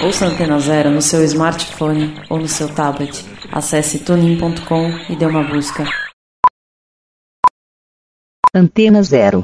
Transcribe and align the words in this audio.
Ouça 0.00 0.26
a 0.26 0.28
Antena 0.28 0.60
Zero 0.60 0.90
no 0.90 1.02
seu 1.02 1.24
smartphone 1.24 2.14
ou 2.30 2.38
no 2.38 2.46
seu 2.46 2.72
tablet. 2.72 3.24
Acesse 3.50 3.98
tunin.com 3.98 4.90
e 5.08 5.16
dê 5.16 5.26
uma 5.26 5.42
busca. 5.42 5.84
Antena 8.54 9.02
Zero. 9.02 9.42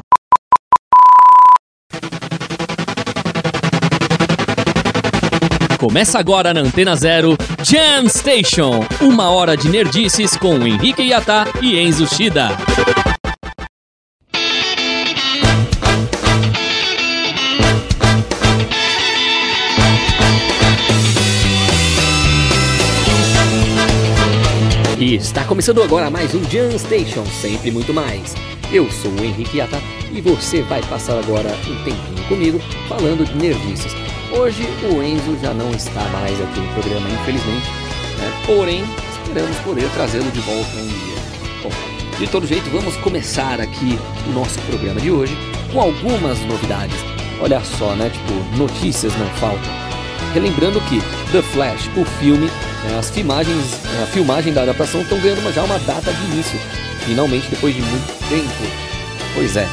Começa 5.79 6.21
agora 6.21 6.55
na 6.55 6.61
Antena 6.61 6.95
Zero 6.95 7.37
Jam 7.63 8.09
Station, 8.09 8.87
uma 9.03 9.31
hora 9.31 9.57
de 9.57 9.69
nerdices 9.69 10.37
com 10.37 10.65
Henrique 10.65 11.03
Yata 11.03 11.45
e 11.61 11.79
Enzo 11.79 12.07
Shida. 12.07 12.49
E 25.05 25.17
está 25.17 25.45
começando 25.45 25.83
agora 25.83 26.09
mais 26.09 26.35
um 26.35 26.43
Jam 26.45 26.79
Station, 26.79 27.27
sempre 27.27 27.71
muito 27.71 27.93
mais. 27.93 28.35
Eu 28.73 28.91
sou 28.91 29.11
o 29.11 29.23
Henrique 29.23 29.59
Yata 29.59 29.79
e 30.11 30.19
você 30.23 30.63
vai 30.63 30.81
passar 30.85 31.19
agora 31.19 31.51
um 31.51 31.85
tempinho 31.85 32.27
comigo 32.27 32.59
falando 32.89 33.23
de 33.23 33.37
nerdices. 33.37 33.93
Hoje 34.33 34.67
o 34.91 35.03
Enzo 35.03 35.39
já 35.43 35.53
não 35.53 35.71
está 35.73 36.01
mais 36.05 36.41
aqui 36.41 36.59
no 36.59 36.73
programa, 36.73 37.07
infelizmente, 37.11 37.69
né? 38.19 38.33
porém 38.47 38.83
esperamos 39.13 39.55
poder 39.59 39.91
trazê-lo 39.91 40.31
de 40.31 40.41
volta 40.41 40.75
um 40.75 40.87
dia. 40.87 41.23
Bom, 41.63 42.19
de 42.19 42.27
todo 42.27 42.47
jeito, 42.47 42.71
vamos 42.71 42.97
começar 42.97 43.61
aqui 43.61 43.99
o 44.27 44.33
nosso 44.33 44.59
programa 44.61 45.03
de 45.03 45.11
hoje 45.11 45.37
com 45.71 45.83
algumas 45.83 46.41
novidades. 46.47 46.97
Olha 47.43 47.61
só, 47.61 47.95
né? 47.95 48.09
Tipo, 48.09 48.57
notícias 48.57 49.15
não 49.19 49.27
faltam. 49.35 49.94
Relembrando 50.33 50.81
que 50.83 51.01
The 51.33 51.43
Flash, 51.43 51.89
o 51.97 52.05
filme, 52.05 52.47
né, 52.47 52.99
as 52.99 53.11
filmagens, 53.11 53.81
a 54.03 54.07
filmagem 54.07 54.53
da 54.53 54.63
adaptação 54.63 55.03
estão 55.03 55.19
ganhando 55.21 55.53
já 55.53 55.63
uma 55.63 55.79
data 55.81 56.13
de 56.13 56.25
início. 56.33 56.59
Finalmente, 57.01 57.49
depois 57.49 57.75
de 57.75 57.83
muito 57.83 58.29
tempo. 58.29 58.71
Pois 59.35 59.57
é. 59.57 59.69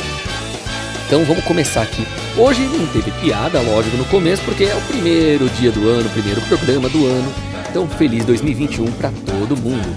Então 1.08 1.26
vamos 1.26 1.44
começar 1.44 1.82
aqui. 1.82 2.08
Hoje 2.38 2.62
não 2.62 2.88
teve 2.88 3.12
piada, 3.12 3.60
lógico, 3.60 3.98
no 3.98 4.06
começo, 4.06 4.42
porque 4.44 4.64
é 4.64 4.76
o 4.76 4.82
primeiro 4.82 5.50
dia 5.50 5.72
do 5.72 5.90
ano, 5.90 6.08
o 6.08 6.12
primeiro 6.12 6.42
programa 6.42 6.88
do 6.88 7.06
ano. 7.06 7.34
Então, 7.70 7.88
feliz 7.88 8.24
2021 8.26 8.86
para 8.94 9.12
todo 9.26 9.58
mundo. 9.58 9.96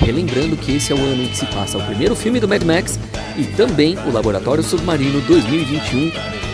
Relembrando 0.00 0.56
que 0.56 0.76
esse 0.76 0.92
é 0.92 0.96
o 0.96 0.98
ano 0.98 1.22
em 1.22 1.28
que 1.28 1.36
se 1.36 1.46
passa 1.46 1.78
o 1.78 1.82
primeiro 1.82 2.16
filme 2.16 2.40
do 2.40 2.48
Mad 2.48 2.62
Max 2.62 2.98
e 3.36 3.44
também 3.44 3.96
o 4.06 4.12
Laboratório 4.12 4.62
Submarino 4.62 5.20
2021, 5.22 6.10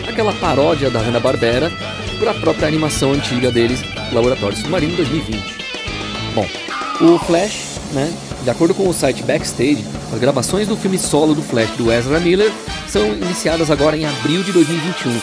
aquela 0.07 0.33
paródia 0.33 0.89
da 0.89 0.99
Hanna-Barbera 0.99 1.71
para 2.17 2.31
a 2.31 2.33
própria 2.33 2.67
animação 2.67 3.13
antiga 3.13 3.51
deles, 3.51 3.81
Laboratório 4.11 4.57
Submarino 4.57 4.95
2020. 4.95 5.43
Bom, 6.33 6.47
o 7.01 7.19
Flash, 7.19 7.79
né, 7.93 8.11
de 8.43 8.49
acordo 8.49 8.73
com 8.73 8.87
o 8.87 8.93
site 8.93 9.23
Backstage, 9.23 9.85
as 10.11 10.19
gravações 10.19 10.67
do 10.67 10.75
filme 10.75 10.97
solo 10.97 11.33
do 11.33 11.41
Flash 11.41 11.69
do 11.71 11.91
Ezra 11.91 12.19
Miller 12.19 12.51
são 12.87 13.05
iniciadas 13.13 13.69
agora 13.69 13.95
em 13.95 14.05
abril 14.05 14.43
de 14.43 14.51
2021. 14.51 15.11
Né, 15.11 15.21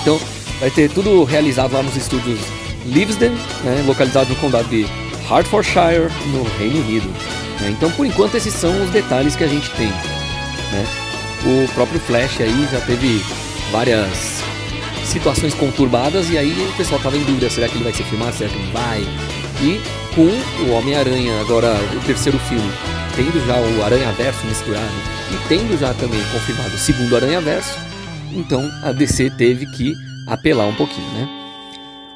então, 0.00 0.20
vai 0.60 0.70
ter 0.70 0.90
tudo 0.90 1.24
realizado 1.24 1.72
lá 1.72 1.82
nos 1.82 1.96
estúdios 1.96 2.40
Livesden, 2.86 3.32
né, 3.64 3.82
localizado 3.86 4.30
no 4.30 4.36
condado 4.36 4.68
de 4.68 4.86
Hertfordshire, 5.28 6.10
no 6.32 6.44
Reino 6.58 6.80
Unido. 6.80 7.08
Né, 7.60 7.70
então, 7.70 7.90
por 7.92 8.06
enquanto, 8.06 8.36
esses 8.36 8.54
são 8.54 8.82
os 8.82 8.90
detalhes 8.90 9.34
que 9.34 9.44
a 9.44 9.48
gente 9.48 9.70
tem. 9.70 9.88
Né. 9.88 10.86
O 11.44 11.68
próprio 11.74 12.00
Flash 12.00 12.40
aí 12.40 12.68
já 12.70 12.80
teve 12.80 13.22
várias 13.70 14.33
situações 15.04 15.54
conturbadas 15.54 16.30
e 16.30 16.38
aí 16.38 16.52
o 16.68 16.76
pessoal 16.76 17.00
tava 17.00 17.16
em 17.16 17.24
dúvida, 17.24 17.50
será 17.50 17.68
que 17.68 17.76
ele 17.76 17.84
vai 17.84 17.92
ser 17.92 18.04
filmado, 18.04 18.34
será 18.34 18.50
que 18.50 18.58
não 18.58 18.72
vai? 18.72 19.00
E 19.62 19.80
com 20.14 20.64
o 20.64 20.74
Homem-Aranha, 20.74 21.40
agora 21.40 21.74
o 21.96 22.06
terceiro 22.06 22.38
filme, 22.40 22.70
tendo 23.14 23.44
já 23.46 23.56
o 23.60 23.84
Aranha-Verso 23.84 24.46
misturado 24.46 24.92
e 25.30 25.48
tendo 25.48 25.78
já 25.78 25.94
também 25.94 26.20
confirmado 26.32 26.74
o 26.74 26.78
segundo 26.78 27.16
Aranha-Verso, 27.16 27.78
então 28.32 28.68
a 28.82 28.92
DC 28.92 29.30
teve 29.30 29.66
que 29.66 29.94
apelar 30.26 30.66
um 30.66 30.74
pouquinho, 30.74 31.08
né? 31.12 31.28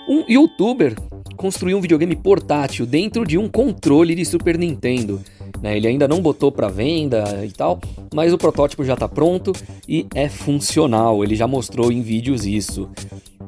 Um 0.09 0.25
youtuber 0.29 0.95
construiu 1.39 1.79
um 1.79 1.81
videogame 1.81 2.17
portátil 2.17 2.85
dentro 2.85 3.25
de 3.25 3.39
um 3.39 3.49
controle 3.49 4.15
de 4.15 4.25
Super 4.25 4.59
Nintendo. 4.59 5.23
Né? 5.63 5.77
Ele 5.77 5.87
ainda 5.87 6.07
não 6.07 6.21
botou 6.21 6.53
para 6.53 6.69
venda 6.69 7.45
e 7.47 7.53
tal, 7.53 7.81
mas 8.13 8.33
o 8.33 8.39
protótipo 8.39 8.85
já 8.85 8.95
está 8.95 9.09
pronto 9.09 9.53
e 9.89 10.07
é 10.15 10.29
funcional. 10.29 11.23
Ele 11.23 11.37
já 11.37 11.47
mostrou 11.47 11.91
em 11.91 12.03
vídeos 12.03 12.45
isso. 12.45 12.91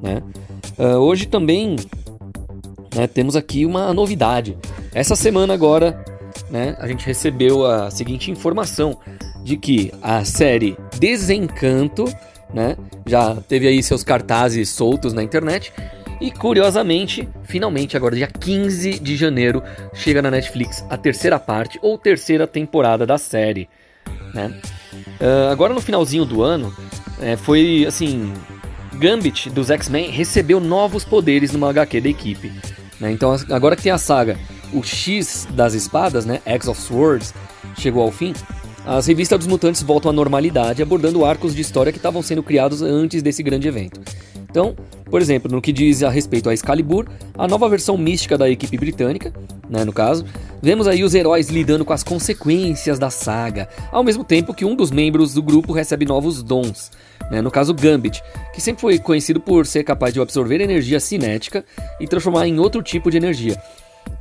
Né? 0.01 0.23
Uh, 0.79 0.99
hoje 0.99 1.27
também 1.27 1.77
né, 2.95 3.07
temos 3.07 3.37
aqui 3.37 3.67
uma 3.67 3.93
novidade. 3.93 4.57
Essa 4.95 5.17
semana 5.17 5.53
agora 5.53 6.03
né, 6.49 6.77
a 6.79 6.87
gente 6.87 7.05
recebeu 7.05 7.67
a 7.67 7.91
seguinte 7.91 8.31
informação 8.31 8.97
de 9.43 9.57
que 9.57 9.93
a 10.01 10.25
série 10.25 10.77
Desencanto 10.99 12.05
né, 12.55 12.77
já 13.07 13.35
teve 13.37 13.67
aí 13.67 13.83
seus 13.83 14.05
cartazes 14.05 14.69
soltos 14.69 15.13
na 15.13 15.23
internet 15.23 15.73
e 16.21 16.31
curiosamente, 16.31 17.29
finalmente, 17.45 17.97
agora 17.97 18.15
dia 18.15 18.27
15 18.27 18.99
de 18.99 19.17
janeiro, 19.17 19.63
chega 19.95 20.21
na 20.21 20.31
Netflix 20.31 20.85
a 20.91 20.97
terceira 20.97 21.39
parte 21.39 21.79
ou 21.83 21.97
terceira 21.97 22.47
temporada 22.47 23.07
da 23.07 23.17
série. 23.17 23.69
Né? 24.35 24.61
Uh, 25.21 25.51
agora 25.51 25.73
no 25.73 25.81
finalzinho 25.81 26.25
do 26.25 26.43
ano, 26.43 26.75
é, 27.21 27.37
foi 27.37 27.85
assim: 27.87 28.33
Gambit 28.95 29.49
dos 29.51 29.71
X-Men 29.71 30.11
recebeu 30.11 30.61
novos 30.61 31.05
poderes 31.05 31.53
numa 31.53 31.71
HQ 31.71 32.01
da 32.01 32.09
equipe. 32.09 32.53
Né? 33.01 33.11
Então, 33.13 33.35
agora 33.51 33.75
que 33.75 33.83
tem 33.83 33.93
a 33.93 33.99
saga 33.99 34.39
O 34.73 34.83
X 34.83 35.49
das 35.51 35.73
Espadas, 35.73 36.27
né? 36.27 36.43
X 36.45 36.69
of 36.69 36.81
Swords, 36.81 37.35
chegou 37.79 38.03
ao 38.03 38.13
fim. 38.13 38.35
As 38.85 39.07
revistas 39.07 39.39
dos 39.39 39.49
mutantes 39.49 39.83
voltam 39.83 40.11
à 40.11 40.13
normalidade, 40.13 40.83
abordando 40.83 41.25
arcos 41.25 41.55
de 41.55 41.61
história 41.61 41.93
que 41.93 41.99
estavam 41.99 42.23
sendo 42.23 42.43
criados 42.43 42.83
antes 42.83 43.23
desse 43.23 43.43
grande 43.43 43.69
evento. 43.69 44.01
Então, 44.49 44.75
por 45.11 45.21
exemplo, 45.21 45.51
no 45.51 45.61
que 45.61 45.73
diz 45.73 46.03
a 46.03 46.09
respeito 46.09 46.49
a 46.49 46.55
Excalibur, 46.55 47.07
a 47.37 47.49
nova 47.49 47.69
versão 47.69 47.99
mística 47.99 48.39
da 48.39 48.49
equipe 48.49 48.79
britânica, 48.79 49.33
né, 49.69 49.85
no 49.85 49.93
caso, 49.93 50.25
vemos 50.63 50.87
aí 50.87 51.03
os 51.03 51.15
heróis 51.15 51.49
lidando 51.49 51.85
com 51.85 51.93
as 51.93 52.03
consequências 52.03 52.99
da 52.99 53.11
saga, 53.11 53.69
ao 53.91 54.05
mesmo 54.05 54.23
tempo 54.23 54.55
que 54.55 54.65
um 54.65 54.75
dos 54.75 54.91
membros 54.91 55.35
do 55.35 55.43
grupo 55.43 55.73
recebe 55.73 56.05
novos 56.07 56.43
dons, 56.43 56.91
né, 57.31 57.41
no 57.41 57.51
caso 57.51 57.75
Gambit, 57.75 58.23
que 58.55 58.61
sempre 58.61 58.81
foi 58.81 58.99
conhecido 58.99 59.41
por 59.41 59.67
ser 59.67 59.83
capaz 59.83 60.15
de 60.15 60.21
absorver 60.21 60.61
energia 60.61 61.01
cinética 61.01 61.65
e 62.01 62.07
transformar 62.07 62.47
em 62.47 62.59
outro 62.59 62.83
tipo 62.83 63.11
de 63.11 63.17
energia. 63.17 63.61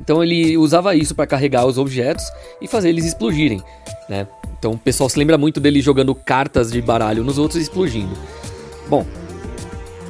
Então 0.00 0.22
ele 0.22 0.56
usava 0.56 0.94
isso 0.94 1.14
para 1.14 1.26
carregar 1.26 1.66
os 1.66 1.78
objetos 1.78 2.24
e 2.60 2.66
fazer 2.66 2.88
eles 2.88 3.04
explodirem, 3.04 3.62
né? 4.08 4.26
Então 4.58 4.72
o 4.72 4.78
pessoal 4.78 5.08
se 5.08 5.18
lembra 5.18 5.38
muito 5.38 5.58
dele 5.58 5.80
jogando 5.80 6.14
cartas 6.14 6.70
de 6.70 6.82
baralho 6.82 7.24
nos 7.24 7.38
outros 7.38 7.58
e 7.58 7.62
explodindo. 7.62 8.12
Bom, 8.88 9.06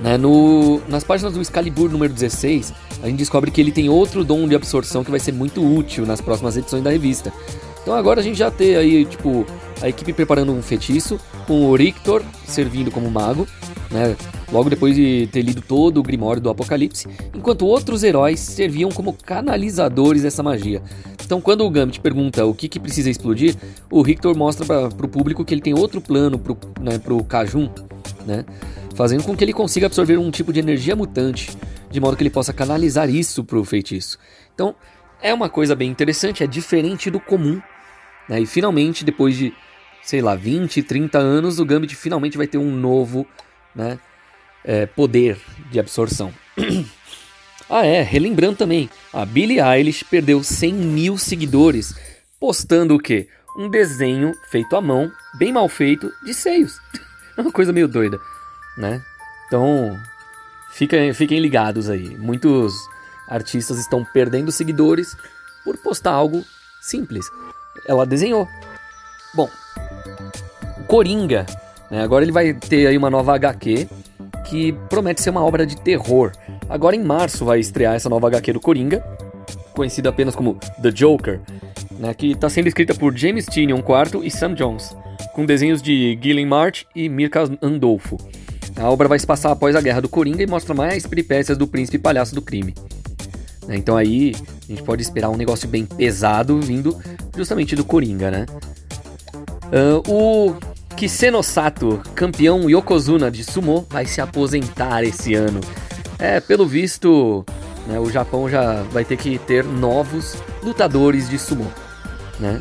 né, 0.03 0.17
no, 0.17 0.81
nas 0.89 1.05
páginas 1.05 1.35
do 1.35 1.41
Excalibur 1.41 1.91
número 1.91 2.13
16, 2.13 2.73
a 3.03 3.07
gente 3.07 3.19
descobre 3.19 3.51
que 3.51 3.61
ele 3.61 3.73
tem 3.73 3.89
outro 3.89 4.25
dom 4.25 4.49
de 4.49 4.55
absorção 4.55 5.05
que 5.05 5.11
vai 5.11 5.21
ser 5.21 5.33
muito 5.33 5.63
útil 5.63 6.07
nas 6.07 6.21
próximas 6.21 6.57
edições 6.57 6.83
da 6.83 6.91
revista. 6.91 7.33
Então 7.83 7.95
agora 7.95 8.21
a 8.21 8.23
gente 8.23 8.39
já 8.39 8.51
tem 8.51 8.77
aí, 8.77 9.05
tipo, 9.05 9.47
a 9.81 9.89
equipe 9.89 10.13
preparando 10.13 10.53
um 10.53 10.63
feitiço, 10.63 11.19
com 11.47 11.67
o 11.67 11.75
Rictor 11.75 12.23
servindo 12.47 12.91
como 12.91 13.11
mago, 13.11 13.47
né? 13.91 14.17
Logo 14.53 14.69
depois 14.69 14.95
de 14.97 15.29
ter 15.33 15.43
lido 15.43 15.63
todo 15.63 15.99
o 15.99 16.03
Grimório 16.03 16.43
do 16.43 16.51
Apocalipse, 16.51 17.07
enquanto 17.35 17.67
outros 17.67 18.03
heróis 18.03 18.41
serviam 18.41 18.91
como 18.91 19.13
canalizadores 19.13 20.23
dessa 20.23 20.43
magia. 20.43 20.83
Então, 21.25 21.41
quando 21.41 21.65
o 21.65 21.71
Gambit 21.71 22.01
pergunta 22.01 22.45
o 22.45 22.53
que, 22.53 22.69
que 22.69 22.81
precisa 22.81 23.09
explodir, 23.09 23.55
o 23.89 24.03
Rictor 24.03 24.37
mostra 24.37 24.67
para 24.67 25.07
o 25.07 25.09
público 25.09 25.45
que 25.45 25.55
ele 25.55 25.61
tem 25.61 25.73
outro 25.73 26.01
plano 26.01 26.39
pro, 26.39 26.59
né, 26.81 26.99
pro 26.99 27.23
Cajun, 27.23 27.71
né? 28.27 28.45
Fazendo 29.01 29.25
com 29.25 29.35
que 29.35 29.43
ele 29.43 29.55
consiga 29.55 29.87
absorver 29.87 30.19
um 30.19 30.31
tipo 30.31 30.53
de 30.53 30.61
energia 30.61 30.95
mutante, 30.95 31.57
de 31.91 31.99
modo 31.99 32.19
que 32.19 32.23
ele 32.23 32.29
possa 32.29 32.53
canalizar 32.53 33.09
isso 33.09 33.43
pro 33.43 33.65
feitiço. 33.65 34.19
Então, 34.55 34.75
é 35.23 35.33
uma 35.33 35.49
coisa 35.49 35.75
bem 35.75 35.91
interessante, 35.91 36.45
é 36.45 36.47
diferente 36.47 37.11
do 37.11 37.19
comum. 37.19 37.63
Né? 38.29 38.43
E 38.43 38.45
finalmente, 38.45 39.03
depois 39.03 39.39
de, 39.39 39.55
sei 40.03 40.21
lá, 40.21 40.35
20, 40.35 40.83
30 40.83 41.17
anos, 41.17 41.59
o 41.59 41.65
Gambit 41.65 41.97
finalmente 41.97 42.37
vai 42.37 42.47
ter 42.47 42.59
um 42.59 42.71
novo 42.71 43.27
né, 43.75 43.99
é, 44.63 44.85
poder 44.85 45.39
de 45.71 45.81
absorção. 45.81 46.31
ah, 47.71 47.87
é, 47.87 48.03
relembrando 48.03 48.57
também, 48.57 48.91
a 49.15 49.25
Billie 49.25 49.63
Eilish 49.63 50.05
perdeu 50.05 50.45
100 50.45 50.75
mil 50.75 51.17
seguidores, 51.17 51.95
postando 52.39 52.97
o 52.97 53.01
quê? 53.01 53.29
Um 53.57 53.71
desenho 53.71 54.35
feito 54.51 54.77
à 54.77 54.81
mão, 54.83 55.11
bem 55.39 55.55
mal 55.55 55.71
feito, 55.71 56.13
de 56.23 56.35
seios. 56.35 56.79
É 57.39 57.43
uma 57.43 57.53
coisa 57.53 57.73
meio 57.73 57.89
doida, 57.89 58.21
né? 58.81 59.03
Então, 59.47 59.97
fiquem, 60.73 61.13
fiquem 61.13 61.39
ligados 61.39 61.89
aí. 61.89 62.17
Muitos 62.19 62.75
artistas 63.29 63.79
estão 63.79 64.05
perdendo 64.05 64.51
seguidores 64.51 65.17
por 65.65 65.77
postar 65.77 66.13
algo 66.13 66.45
simples. 66.81 67.27
Ela 67.87 68.07
desenhou. 68.07 68.49
Bom, 69.35 69.49
Coringa, 70.87 71.47
né? 71.91 72.03
agora 72.03 72.25
ele 72.25 72.33
vai 72.33 72.53
ter 72.55 72.87
aí 72.87 72.97
uma 72.97 73.11
nova 73.11 73.35
HQ 73.35 73.89
que 74.49 74.73
promete 74.89 75.23
ser 75.23 75.31
uma 75.31 75.45
obra 75.45 75.65
de 75.65 75.77
terror. 75.77 76.33
Agora 76.69 76.97
em 76.97 77.03
março 77.03 77.45
vai 77.45 77.61
estrear 77.61 77.95
essa 77.95 78.09
nova 78.09 78.27
HQ 78.27 78.53
do 78.55 78.61
Coringa, 78.61 79.01
conhecida 79.73 80.09
apenas 80.09 80.35
como 80.35 80.59
The 80.83 80.91
Joker, 80.91 81.41
né, 81.99 82.13
que 82.15 82.33
está 82.33 82.49
sendo 82.49 82.67
escrita 82.67 82.95
por 82.95 83.17
James 83.17 83.47
Tynion 83.47 83.79
IV 83.79 84.25
e 84.25 84.31
Sam 84.31 84.55
Jones, 84.55 84.97
com 85.33 85.47
desenhos 85.47 85.81
de 85.81 86.19
Gillian 86.21 86.47
March 86.47 86.85
e 86.95 87.09
Mirka 87.09 87.45
Andolfo. 87.63 88.19
A 88.77 88.89
obra 88.89 89.09
vai 89.09 89.19
se 89.19 89.27
passar 89.27 89.51
após 89.51 89.77
a 89.77 89.81
Guerra 89.81 90.01
do 90.01 90.09
Coringa 90.09 90.43
e 90.43 90.47
mostra 90.47 90.75
mais 90.75 91.07
peripécias 91.07 91.57
do 91.57 91.67
príncipe 91.67 91.99
palhaço 91.99 92.35
do 92.35 92.43
crime. 92.43 92.75
Né, 93.67 93.77
então 93.77 93.97
aí 93.97 94.35
a 94.65 94.73
gente 94.73 94.83
pode 94.83 95.03
esperar 95.03 95.29
um 95.31 95.37
negócio 95.37 95.69
bem 95.69 95.85
pesado 95.85 96.61
vindo 96.61 96.97
justamente 97.37 97.77
do 97.77 97.85
Coringa, 97.85 98.31
né? 98.31 98.47
Uh, 99.71 100.11
o 100.11 100.57
Kiseno 100.97 101.43
Sato, 101.43 102.01
campeão 102.15 102.69
Yokozuna 102.69 103.31
de 103.31 103.45
sumo, 103.45 103.87
vai 103.89 104.05
se 104.07 104.21
aposentar 104.21 105.03
esse 105.05 105.35
ano. 105.35 105.61
É, 106.19 106.41
pelo 106.41 106.67
visto, 106.67 107.45
né, 107.87 107.99
o 107.99 108.11
Japão 108.11 108.49
já 108.49 108.83
vai 108.93 109.05
ter 109.05 109.17
que 109.17 109.39
ter 109.39 109.65
novos 109.65 110.37
lutadores 110.63 111.29
de 111.29 111.39
sumo. 111.39 111.73
Né? 112.39 112.61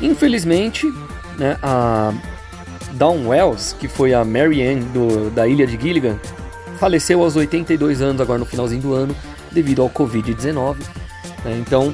Infelizmente, 0.00 0.86
né, 1.36 1.58
a 1.62 2.14
Dawn 2.96 3.26
Wells, 3.26 3.74
que 3.78 3.88
foi 3.88 4.14
a 4.14 4.24
Mary 4.24 4.62
Ann 4.66 4.80
do, 4.92 5.30
da 5.30 5.46
ilha 5.46 5.66
de 5.66 5.80
Gilligan, 5.80 6.18
faleceu 6.78 7.22
aos 7.22 7.36
82 7.36 8.02
anos, 8.02 8.20
agora 8.20 8.38
no 8.38 8.46
finalzinho 8.46 8.82
do 8.82 8.94
ano, 8.94 9.14
devido 9.52 9.82
ao 9.82 9.90
Covid-19. 9.90 10.76
Né? 11.44 11.58
Então, 11.58 11.92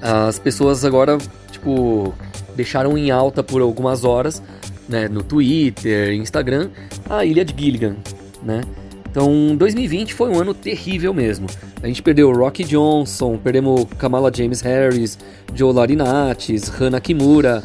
as 0.00 0.38
pessoas 0.38 0.84
agora, 0.84 1.18
tipo, 1.50 2.14
deixaram 2.56 2.96
em 2.96 3.10
alta 3.10 3.42
por 3.42 3.60
algumas 3.60 4.04
horas, 4.04 4.42
né, 4.88 5.08
no 5.08 5.22
Twitter, 5.22 6.12
Instagram, 6.14 6.70
a 7.08 7.24
ilha 7.24 7.44
de 7.44 7.54
Gilligan, 7.56 7.96
né? 8.42 8.62
Então, 9.10 9.54
2020 9.56 10.14
foi 10.14 10.30
um 10.30 10.40
ano 10.40 10.54
terrível 10.54 11.12
mesmo. 11.12 11.46
A 11.82 11.86
gente 11.86 12.02
perdeu 12.02 12.32
Rocky 12.32 12.64
Johnson, 12.64 13.36
perdemos 13.36 13.84
Kamala 13.98 14.32
James 14.34 14.62
Harris, 14.62 15.18
Joe 15.54 15.72
Larinatis, 15.72 16.68
Hannah 16.68 17.00
Kimura, 17.00 17.62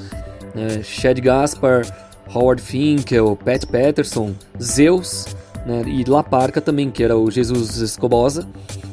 né, 0.54 0.82
Chad 0.84 1.20
Gaspar, 1.22 1.86
Howard 2.34 2.62
Finkel, 2.62 3.36
Pat 3.36 3.66
Patterson, 3.66 4.34
Zeus 4.62 5.28
né, 5.66 5.84
e 5.86 6.04
La 6.04 6.24
Parca 6.24 6.62
também, 6.62 6.90
que 6.92 7.04
era 7.04 7.18
o 7.18 7.30
Jesus 7.30 7.78
Escobosa, 7.78 8.48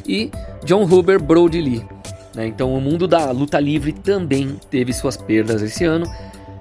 e 0.06 0.30
John 0.64 0.84
Huber 0.84 1.22
Brody 1.22 1.60
Lee. 1.60 1.86
Né, 2.34 2.46
então, 2.46 2.74
o 2.74 2.80
mundo 2.80 3.06
da 3.06 3.30
luta 3.30 3.60
livre 3.60 3.92
também 3.92 4.58
teve 4.70 4.92
suas 4.92 5.16
perdas 5.16 5.62
esse 5.62 5.84
ano. 5.84 6.06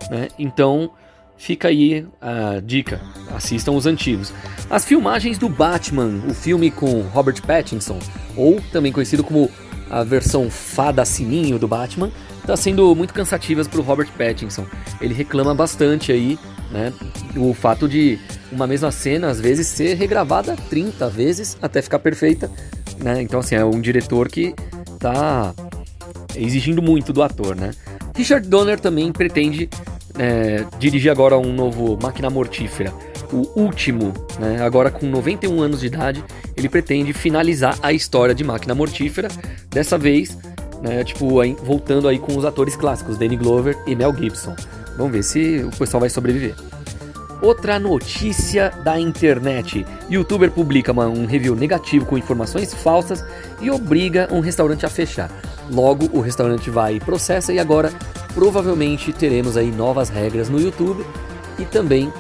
Né, 0.09 0.27
então, 0.37 0.91
Fica 1.43 1.67
aí 1.67 2.07
a 2.21 2.61
dica, 2.63 3.01
assistam 3.35 3.73
os 3.73 3.85
antigos. 3.85 4.31
As 4.69 4.85
filmagens 4.85 5.37
do 5.37 5.49
Batman, 5.49 6.21
o 6.25 6.33
filme 6.33 6.71
com 6.71 7.01
Robert 7.01 7.41
Pattinson, 7.41 7.99
ou 8.37 8.61
também 8.71 8.93
conhecido 8.93 9.23
como 9.23 9.49
a 9.89 10.03
versão 10.03 10.49
fada 10.49 11.03
sininho 11.03 11.59
do 11.59 11.67
Batman, 11.67 12.11
está 12.43 12.57
sendo 12.57 12.93
muito 12.93 13.13
cansativas 13.13 13.67
para 13.67 13.79
o 13.79 13.83
Robert 13.83 14.09
Pattinson. 14.17 14.65
Ele 15.01 15.13
reclama 15.13 15.55
bastante 15.55 16.11
aí, 16.11 16.37
né, 16.69 16.93
o 17.35 17.53
fato 17.53 17.87
de 17.87 18.19
uma 18.51 18.67
mesma 18.67 18.91
cena 18.91 19.29
às 19.29 19.39
vezes 19.39 19.67
ser 19.67 19.95
regravada 19.95 20.55
30 20.69 21.09
vezes 21.09 21.57
até 21.61 21.81
ficar 21.81 21.99
perfeita, 21.99 22.51
né? 22.99 23.21
Então 23.21 23.39
assim, 23.39 23.55
é 23.55 23.63
um 23.63 23.79
diretor 23.79 24.27
que 24.27 24.53
tá 24.99 25.53
exigindo 26.35 26.81
muito 26.81 27.13
do 27.13 27.23
ator, 27.23 27.55
né? 27.55 27.71
Richard 28.15 28.47
Donner 28.47 28.79
também 28.79 29.11
pretende 29.11 29.69
é, 30.17 30.65
dirigir 30.77 31.11
agora 31.11 31.37
um 31.37 31.53
novo 31.53 31.97
Máquina 32.01 32.29
Mortífera, 32.29 32.93
o 33.31 33.59
último, 33.59 34.13
né, 34.39 34.61
agora 34.61 34.91
com 34.91 35.07
91 35.07 35.59
anos 35.59 35.79
de 35.79 35.87
idade, 35.87 36.23
ele 36.55 36.69
pretende 36.69 37.13
finalizar 37.13 37.77
a 37.81 37.91
história 37.91 38.35
de 38.35 38.43
Máquina 38.43 38.75
Mortífera, 38.75 39.27
dessa 39.71 39.97
vez, 39.97 40.37
né, 40.83 41.03
tipo, 41.03 41.39
aí, 41.39 41.55
voltando 41.63 42.07
aí 42.07 42.19
com 42.19 42.37
os 42.37 42.43
atores 42.43 42.75
clássicos, 42.75 43.17
Danny 43.17 43.37
Glover 43.37 43.77
e 43.87 43.95
Mel 43.95 44.13
Gibson. 44.13 44.53
Vamos 44.97 45.13
ver 45.13 45.23
se 45.23 45.63
o 45.63 45.71
pessoal 45.75 46.01
vai 46.01 46.09
sobreviver. 46.09 46.53
Outra 47.41 47.79
notícia 47.79 48.69
da 48.83 48.99
internet: 48.99 49.85
YouTuber 50.09 50.51
publica 50.51 50.93
um 50.93 51.25
review 51.25 51.55
negativo 51.55 52.05
com 52.05 52.17
informações 52.17 52.73
falsas 52.73 53.23
e 53.59 53.71
obriga 53.71 54.27
um 54.31 54.39
restaurante 54.39 54.85
a 54.85 54.89
fechar. 54.89 55.31
Logo, 55.71 56.09
o 56.11 56.19
restaurante 56.19 56.69
vai 56.69 56.95
e 56.95 56.99
processa 56.99 57.53
e 57.53 57.59
agora 57.59 57.91
provavelmente 58.33 59.13
teremos 59.13 59.55
aí 59.57 59.71
novas 59.71 60.09
regras 60.09 60.49
no 60.49 60.59
YouTube 60.59 61.05
e 61.57 61.65
também, 61.65 62.11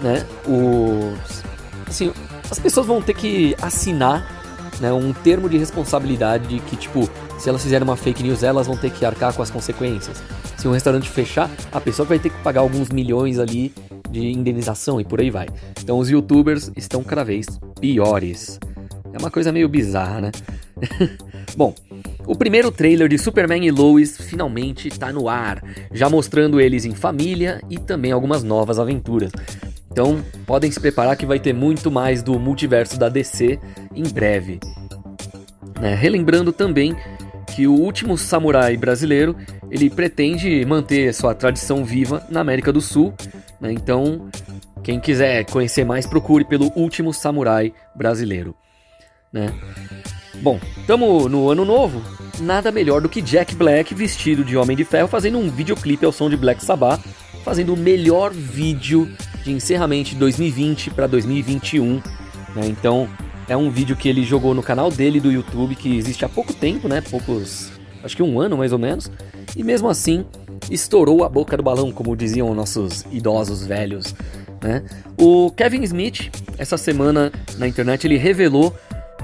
né, 0.00 0.26
os 0.46 1.42
assim, 1.88 2.12
as 2.50 2.58
pessoas 2.58 2.86
vão 2.86 3.00
ter 3.00 3.14
que 3.14 3.54
assinar, 3.60 4.41
né, 4.80 4.92
um 4.92 5.12
termo 5.12 5.48
de 5.48 5.58
responsabilidade 5.58 6.48
de 6.48 6.60
que 6.60 6.76
tipo, 6.76 7.08
se 7.38 7.48
elas 7.48 7.62
fizerem 7.62 7.86
uma 7.86 7.96
fake 7.96 8.22
news, 8.22 8.42
elas 8.42 8.66
vão 8.66 8.76
ter 8.76 8.90
que 8.90 9.04
arcar 9.04 9.32
com 9.34 9.42
as 9.42 9.50
consequências. 9.50 10.22
Se 10.56 10.68
um 10.68 10.72
restaurante 10.72 11.08
fechar, 11.08 11.50
a 11.72 11.80
pessoa 11.80 12.06
vai 12.06 12.18
ter 12.18 12.30
que 12.30 12.42
pagar 12.42 12.60
alguns 12.60 12.88
milhões 12.90 13.38
ali 13.38 13.72
de 14.10 14.30
indenização 14.30 15.00
e 15.00 15.04
por 15.04 15.20
aí 15.20 15.30
vai. 15.30 15.48
Então 15.80 15.98
os 15.98 16.10
youtubers 16.10 16.70
estão 16.76 17.02
cada 17.02 17.24
vez 17.24 17.46
piores. 17.80 18.60
É 19.12 19.18
uma 19.18 19.30
coisa 19.30 19.50
meio 19.52 19.68
bizarra, 19.68 20.20
né? 20.20 20.32
Bom, 21.56 21.74
o 22.26 22.36
primeiro 22.36 22.70
trailer 22.70 23.08
de 23.08 23.18
Superman 23.18 23.66
e 23.66 23.70
Lois 23.70 24.16
finalmente 24.16 24.88
está 24.88 25.12
no 25.12 25.28
ar, 25.28 25.62
já 25.92 26.08
mostrando 26.08 26.60
eles 26.60 26.84
em 26.84 26.94
família 26.94 27.60
e 27.68 27.78
também 27.78 28.12
algumas 28.12 28.42
novas 28.42 28.78
aventuras. 28.78 29.32
Então 29.92 30.24
podem 30.46 30.72
se 30.72 30.80
preparar 30.80 31.16
que 31.16 31.26
vai 31.26 31.38
ter 31.38 31.52
muito 31.52 31.90
mais 31.90 32.22
do 32.22 32.38
multiverso 32.38 32.98
da 32.98 33.10
DC 33.10 33.60
em 33.94 34.02
breve. 34.04 34.58
É, 35.82 35.94
relembrando 35.94 36.50
também 36.50 36.96
que 37.54 37.66
o 37.66 37.74
último 37.74 38.16
samurai 38.16 38.76
brasileiro 38.76 39.36
ele 39.70 39.90
pretende 39.90 40.64
manter 40.64 41.12
sua 41.12 41.34
tradição 41.34 41.84
viva 41.84 42.26
na 42.30 42.40
América 42.40 42.72
do 42.72 42.80
Sul. 42.80 43.12
Né? 43.60 43.72
Então, 43.72 44.30
quem 44.82 44.98
quiser 44.98 45.44
conhecer 45.44 45.84
mais, 45.84 46.06
procure 46.06 46.44
pelo 46.44 46.72
último 46.74 47.12
samurai 47.12 47.74
brasileiro. 47.94 48.56
Né? 49.30 49.52
Bom, 50.40 50.58
estamos 50.78 51.30
no 51.30 51.50
ano 51.50 51.66
novo. 51.66 52.02
Nada 52.40 52.72
melhor 52.72 53.02
do 53.02 53.08
que 53.10 53.20
Jack 53.20 53.54
Black 53.54 53.94
vestido 53.94 54.42
de 54.42 54.56
Homem 54.56 54.76
de 54.76 54.84
Ferro 54.84 55.06
fazendo 55.06 55.38
um 55.38 55.50
videoclipe 55.50 56.06
ao 56.06 56.12
som 56.12 56.30
de 56.30 56.36
Black 56.36 56.64
Sabbath, 56.64 57.02
fazendo 57.44 57.74
o 57.74 57.76
melhor 57.76 58.32
vídeo 58.32 59.14
de 59.42 59.52
encerramento 59.52 60.10
de 60.10 60.16
2020 60.16 60.90
para 60.90 61.06
2021. 61.06 61.94
Né? 62.54 62.66
Então, 62.66 63.08
é 63.48 63.56
um 63.56 63.70
vídeo 63.70 63.96
que 63.96 64.08
ele 64.08 64.24
jogou 64.24 64.54
no 64.54 64.62
canal 64.62 64.90
dele 64.90 65.20
do 65.20 65.30
YouTube, 65.30 65.74
que 65.74 65.96
existe 65.96 66.24
há 66.24 66.28
pouco 66.28 66.52
tempo, 66.52 66.88
né? 66.88 67.00
Poucos. 67.00 67.72
Acho 68.02 68.16
que 68.16 68.22
um 68.22 68.40
ano 68.40 68.56
mais 68.56 68.72
ou 68.72 68.78
menos. 68.78 69.10
E 69.56 69.62
mesmo 69.62 69.88
assim, 69.88 70.24
estourou 70.70 71.24
a 71.24 71.28
boca 71.28 71.56
do 71.56 71.62
balão, 71.62 71.92
como 71.92 72.16
diziam 72.16 72.54
nossos 72.54 73.04
idosos 73.10 73.66
velhos. 73.66 74.14
Né? 74.62 74.82
O 75.20 75.50
Kevin 75.50 75.82
Smith, 75.82 76.30
essa 76.56 76.76
semana 76.76 77.32
na 77.58 77.66
internet, 77.66 78.06
ele 78.06 78.16
revelou 78.16 78.74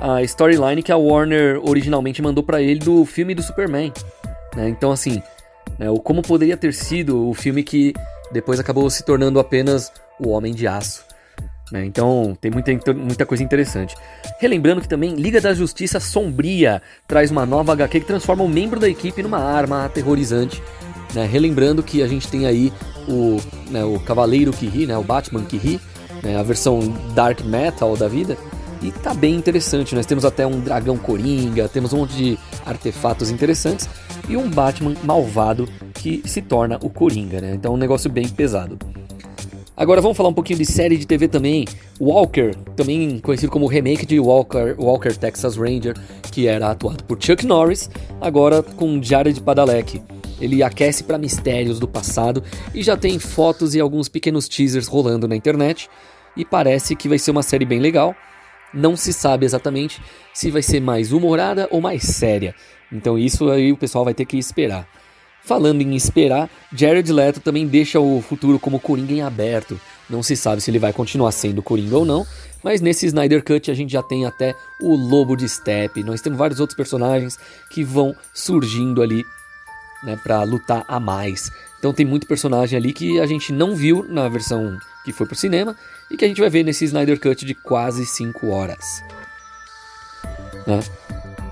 a 0.00 0.22
storyline 0.22 0.82
que 0.82 0.92
a 0.92 0.96
Warner 0.96 1.60
originalmente 1.62 2.22
mandou 2.22 2.42
para 2.42 2.60
ele 2.60 2.80
do 2.80 3.04
filme 3.04 3.34
do 3.34 3.42
Superman. 3.42 3.92
Né? 4.56 4.68
Então, 4.68 4.90
assim, 4.90 5.22
né, 5.78 5.90
o 5.90 5.98
como 5.98 6.22
poderia 6.22 6.56
ter 6.56 6.72
sido 6.72 7.28
o 7.28 7.34
filme 7.34 7.62
que 7.62 7.92
depois 8.32 8.60
acabou 8.60 8.88
se 8.90 9.04
tornando 9.04 9.38
apenas 9.38 9.92
o 10.18 10.30
Homem 10.30 10.54
de 10.54 10.66
Aço. 10.66 11.04
Né? 11.72 11.84
Então, 11.84 12.36
tem 12.40 12.50
muita, 12.50 12.72
muita 12.94 13.26
coisa 13.26 13.42
interessante. 13.42 13.94
Relembrando 14.40 14.80
que 14.80 14.88
também 14.88 15.14
Liga 15.14 15.40
da 15.40 15.52
Justiça 15.52 16.00
Sombria 16.00 16.80
traz 17.06 17.30
uma 17.30 17.44
nova 17.44 17.72
HQ 17.72 18.00
que 18.00 18.06
transforma 18.06 18.42
o 18.42 18.48
membro 18.48 18.80
da 18.80 18.88
equipe 18.88 19.22
numa 19.22 19.38
arma 19.38 19.84
aterrorizante. 19.84 20.62
Né? 21.14 21.26
Relembrando 21.26 21.82
que 21.82 22.02
a 22.02 22.06
gente 22.06 22.28
tem 22.28 22.46
aí 22.46 22.72
o, 23.06 23.38
né, 23.70 23.84
o 23.84 23.98
Cavaleiro 24.00 24.52
que 24.52 24.66
ri, 24.66 24.86
né, 24.86 24.96
o 24.96 25.02
Batman 25.02 25.44
que 25.44 25.56
ri, 25.56 25.80
né, 26.22 26.38
a 26.38 26.42
versão 26.42 26.80
Dark 27.14 27.40
Metal 27.42 27.96
da 27.96 28.08
vida 28.08 28.36
e 28.82 28.92
tá 28.92 29.14
bem 29.14 29.34
interessante. 29.34 29.94
Nós 29.94 30.06
temos 30.06 30.24
até 30.24 30.46
um 30.46 30.60
dragão 30.60 30.96
coringa, 30.96 31.68
temos 31.68 31.92
um 31.92 31.98
monte 31.98 32.14
de 32.14 32.38
artefatos 32.64 33.30
interessantes 33.30 33.88
e 34.28 34.36
um 34.36 34.48
Batman 34.48 34.94
malvado 35.02 35.68
que 35.94 36.22
se 36.26 36.42
torna 36.42 36.78
o 36.82 36.90
Coringa, 36.90 37.40
né? 37.40 37.54
Então 37.54 37.72
é 37.72 37.74
um 37.74 37.78
negócio 37.78 38.10
bem 38.10 38.28
pesado. 38.28 38.78
Agora 39.78 40.00
vamos 40.00 40.16
falar 40.16 40.30
um 40.30 40.34
pouquinho 40.34 40.58
de 40.58 40.66
série 40.66 40.96
de 40.96 41.06
TV 41.06 41.28
também. 41.28 41.64
Walker, 42.00 42.52
também 42.74 43.20
conhecido 43.20 43.52
como 43.52 43.68
remake 43.68 44.04
de 44.04 44.18
Walker, 44.18 44.74
Walker 44.76 45.16
Texas 45.16 45.56
Ranger, 45.56 45.94
que 46.32 46.48
era 46.48 46.72
atuado 46.72 47.04
por 47.04 47.16
Chuck 47.22 47.46
Norris, 47.46 47.88
agora 48.20 48.60
com 48.60 49.00
Jared 49.00 49.40
Padalecki. 49.40 50.02
Ele 50.40 50.64
aquece 50.64 51.04
para 51.04 51.16
mistérios 51.16 51.78
do 51.78 51.86
passado 51.86 52.42
e 52.74 52.82
já 52.82 52.96
tem 52.96 53.20
fotos 53.20 53.76
e 53.76 53.80
alguns 53.80 54.08
pequenos 54.08 54.48
teasers 54.48 54.88
rolando 54.88 55.28
na 55.28 55.36
internet. 55.36 55.88
E 56.36 56.44
parece 56.44 56.96
que 56.96 57.08
vai 57.08 57.18
ser 57.20 57.30
uma 57.30 57.44
série 57.44 57.64
bem 57.64 57.78
legal. 57.78 58.16
Não 58.74 58.96
se 58.96 59.12
sabe 59.12 59.46
exatamente 59.46 60.02
se 60.34 60.50
vai 60.50 60.60
ser 60.60 60.80
mais 60.80 61.12
humorada 61.12 61.68
ou 61.70 61.80
mais 61.80 62.02
séria. 62.02 62.52
Então 62.92 63.16
isso 63.16 63.48
aí 63.48 63.70
o 63.70 63.76
pessoal 63.76 64.04
vai 64.04 64.12
ter 64.14 64.24
que 64.24 64.38
esperar. 64.38 64.88
Falando 65.48 65.80
em 65.80 65.96
esperar, 65.96 66.50
Jared 66.70 67.10
Leto 67.10 67.40
também 67.40 67.66
deixa 67.66 67.98
o 67.98 68.20
futuro 68.20 68.58
como 68.58 68.78
Coringa 68.78 69.14
em 69.14 69.22
aberto. 69.22 69.80
Não 70.08 70.22
se 70.22 70.36
sabe 70.36 70.60
se 70.60 70.70
ele 70.70 70.78
vai 70.78 70.92
continuar 70.92 71.32
sendo 71.32 71.62
Coringa 71.62 71.96
ou 71.96 72.04
não. 72.04 72.26
Mas 72.62 72.82
nesse 72.82 73.06
Snyder 73.06 73.42
Cut 73.42 73.70
a 73.70 73.74
gente 73.74 73.90
já 73.90 74.02
tem 74.02 74.26
até 74.26 74.54
o 74.78 74.94
Lobo 74.94 75.34
de 75.34 75.48
Steppe. 75.48 76.04
Nós 76.04 76.20
temos 76.20 76.38
vários 76.38 76.60
outros 76.60 76.76
personagens 76.76 77.38
que 77.70 77.82
vão 77.82 78.14
surgindo 78.34 79.00
ali 79.00 79.24
né, 80.04 80.20
para 80.22 80.42
lutar 80.42 80.84
a 80.86 81.00
mais. 81.00 81.50
Então 81.78 81.94
tem 81.94 82.04
muito 82.04 82.26
personagem 82.26 82.76
ali 82.76 82.92
que 82.92 83.18
a 83.18 83.24
gente 83.24 83.50
não 83.50 83.74
viu 83.74 84.04
na 84.06 84.28
versão 84.28 84.76
que 85.02 85.12
foi 85.12 85.26
pro 85.26 85.34
cinema 85.34 85.74
e 86.10 86.16
que 86.18 86.26
a 86.26 86.28
gente 86.28 86.42
vai 86.42 86.50
ver 86.50 86.62
nesse 86.62 86.84
Snyder 86.84 87.18
Cut 87.18 87.46
de 87.46 87.54
quase 87.54 88.04
5 88.04 88.48
horas. 88.48 89.02
Né? 90.66 90.80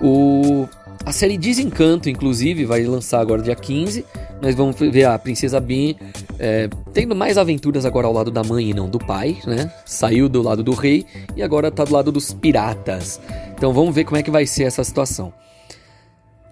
O... 0.03 0.69
A 1.05 1.13
série 1.13 1.39
Desencanto, 1.39 2.09
inclusive, 2.09 2.65
vai 2.65 2.85
lançar 2.85 3.21
agora 3.21 3.43
dia 3.43 3.55
15. 3.55 4.05
Nós 4.41 4.55
vamos 4.55 4.77
ver 4.77 5.05
a 5.05 5.19
Princesa 5.19 5.61
Ben 5.61 5.97
é, 6.39 6.69
tendo 6.93 7.15
mais 7.15 7.39
aventuras 7.39 7.85
agora 7.85 8.07
ao 8.07 8.13
lado 8.13 8.31
da 8.31 8.43
mãe 8.43 8.71
e 8.71 8.75
não 8.75 8.89
do 8.89 8.99
pai, 8.99 9.39
né? 9.47 9.73
Saiu 9.85 10.29
do 10.29 10.43
lado 10.43 10.63
do 10.63 10.73
rei 10.73 11.07
e 11.35 11.43
agora 11.43 11.71
tá 11.71 11.85
do 11.85 11.93
lado 11.93 12.13
dos 12.13 12.33
piratas. 12.35 13.21
Então 13.55 13.73
vamos 13.73 13.95
ver 13.95 14.05
como 14.05 14.17
é 14.17 14.23
que 14.23 14.31
vai 14.31 14.47
ser 14.47 14.65
essa 14.65 14.83
situação. 14.85 15.33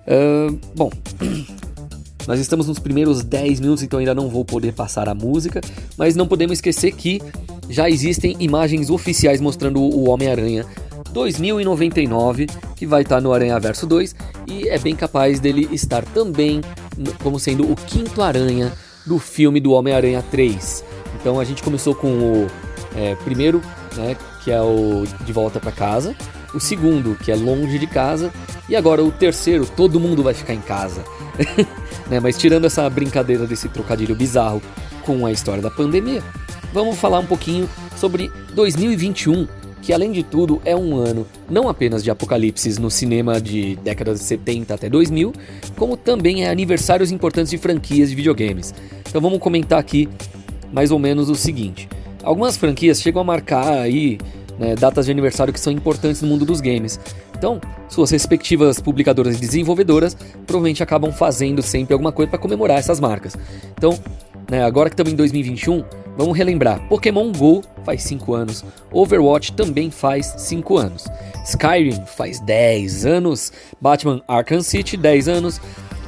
Uh, 0.06 0.58
bom, 0.74 0.90
nós 2.26 2.40
estamos 2.40 2.68
nos 2.68 2.78
primeiros 2.78 3.22
10 3.22 3.60
minutos, 3.60 3.82
então 3.82 3.98
ainda 3.98 4.14
não 4.14 4.28
vou 4.28 4.44
poder 4.44 4.72
passar 4.72 5.08
a 5.08 5.14
música, 5.14 5.60
mas 5.98 6.16
não 6.16 6.26
podemos 6.26 6.58
esquecer 6.58 6.92
que 6.92 7.20
já 7.68 7.88
existem 7.88 8.36
imagens 8.38 8.90
oficiais 8.90 9.40
mostrando 9.40 9.80
o 9.80 10.08
Homem-Aranha 10.08 10.66
2099, 11.14 12.48
que 12.74 12.84
vai 12.84 13.02
estar 13.02 13.20
no 13.20 13.32
Aranha 13.32 13.58
Verso 13.60 13.86
2, 13.86 14.16
e 14.48 14.68
é 14.68 14.78
bem 14.78 14.96
capaz 14.96 15.38
dele 15.38 15.68
estar 15.70 16.04
também 16.04 16.60
como 17.22 17.38
sendo 17.38 17.70
o 17.70 17.76
quinto 17.76 18.20
Aranha 18.20 18.72
do 19.06 19.18
filme 19.20 19.60
do 19.60 19.70
Homem-Aranha 19.70 20.22
3. 20.28 20.84
Então 21.14 21.38
a 21.38 21.44
gente 21.44 21.62
começou 21.62 21.94
com 21.94 22.08
o 22.08 22.46
é, 22.96 23.14
primeiro, 23.14 23.62
né, 23.96 24.16
que 24.42 24.50
é 24.50 24.60
o 24.60 25.04
De 25.24 25.32
Volta 25.32 25.60
para 25.60 25.70
Casa, 25.70 26.16
o 26.52 26.58
segundo, 26.58 27.14
que 27.14 27.30
é 27.30 27.36
Longe 27.36 27.78
de 27.78 27.86
Casa, 27.86 28.32
e 28.68 28.74
agora 28.74 29.02
o 29.02 29.12
terceiro, 29.12 29.66
Todo 29.66 30.00
Mundo 30.00 30.22
Vai 30.22 30.34
Ficar 30.34 30.54
em 30.54 30.60
Casa. 30.60 31.04
né, 32.10 32.18
mas 32.18 32.36
tirando 32.36 32.64
essa 32.64 32.90
brincadeira 32.90 33.46
desse 33.46 33.68
trocadilho 33.68 34.16
bizarro 34.16 34.60
com 35.02 35.24
a 35.24 35.30
história 35.30 35.62
da 35.62 35.70
pandemia, 35.70 36.22
vamos 36.72 36.98
falar 36.98 37.20
um 37.20 37.26
pouquinho 37.26 37.70
sobre 37.96 38.32
2021 38.52 39.46
que 39.84 39.92
além 39.92 40.10
de 40.10 40.22
tudo 40.22 40.62
é 40.64 40.74
um 40.74 40.96
ano 40.96 41.26
não 41.48 41.68
apenas 41.68 42.02
de 42.02 42.10
apocalipses 42.10 42.78
no 42.78 42.90
cinema 42.90 43.38
de 43.38 43.76
décadas 43.76 44.18
de 44.18 44.24
70 44.24 44.72
até 44.72 44.88
2000, 44.88 45.32
como 45.76 45.94
também 45.94 46.44
é 46.44 46.48
aniversários 46.48 47.12
importantes 47.12 47.50
de 47.50 47.58
franquias 47.58 48.08
de 48.08 48.16
videogames. 48.16 48.74
Então 49.06 49.20
vamos 49.20 49.38
comentar 49.38 49.78
aqui 49.78 50.08
mais 50.72 50.90
ou 50.90 50.98
menos 50.98 51.28
o 51.28 51.34
seguinte: 51.34 51.86
algumas 52.22 52.56
franquias 52.56 53.02
chegam 53.02 53.20
a 53.20 53.24
marcar 53.24 53.68
aí 53.78 54.18
né, 54.58 54.74
datas 54.74 55.04
de 55.04 55.12
aniversário 55.12 55.52
que 55.52 55.60
são 55.60 55.70
importantes 55.70 56.22
no 56.22 56.28
mundo 56.28 56.46
dos 56.46 56.62
games. 56.62 56.98
Então, 57.36 57.60
suas 57.88 58.10
respectivas 58.10 58.80
publicadoras 58.80 59.36
e 59.36 59.40
desenvolvedoras 59.40 60.16
provavelmente 60.46 60.82
acabam 60.82 61.12
fazendo 61.12 61.60
sempre 61.60 61.92
alguma 61.92 62.10
coisa 62.10 62.30
para 62.30 62.38
comemorar 62.38 62.78
essas 62.78 62.98
marcas. 62.98 63.36
Então, 63.76 63.98
né, 64.50 64.64
agora 64.64 64.88
que 64.88 64.94
estamos 64.94 65.12
em 65.12 65.16
2021, 65.16 65.84
vamos 66.16 66.36
relembrar: 66.36 66.80
Pokémon 66.88 67.30
Go 67.32 67.62
faz 67.84 68.02
5 68.04 68.34
anos, 68.34 68.64
Overwatch 68.92 69.52
também 69.52 69.90
faz 69.90 70.34
5 70.38 70.78
anos, 70.78 71.06
Skyrim 71.44 72.04
faz 72.06 72.40
10 72.40 73.06
anos, 73.06 73.52
Batman 73.80 74.22
Arkham 74.26 74.62
City 74.62 74.96
10 74.96 75.28
anos, 75.28 75.60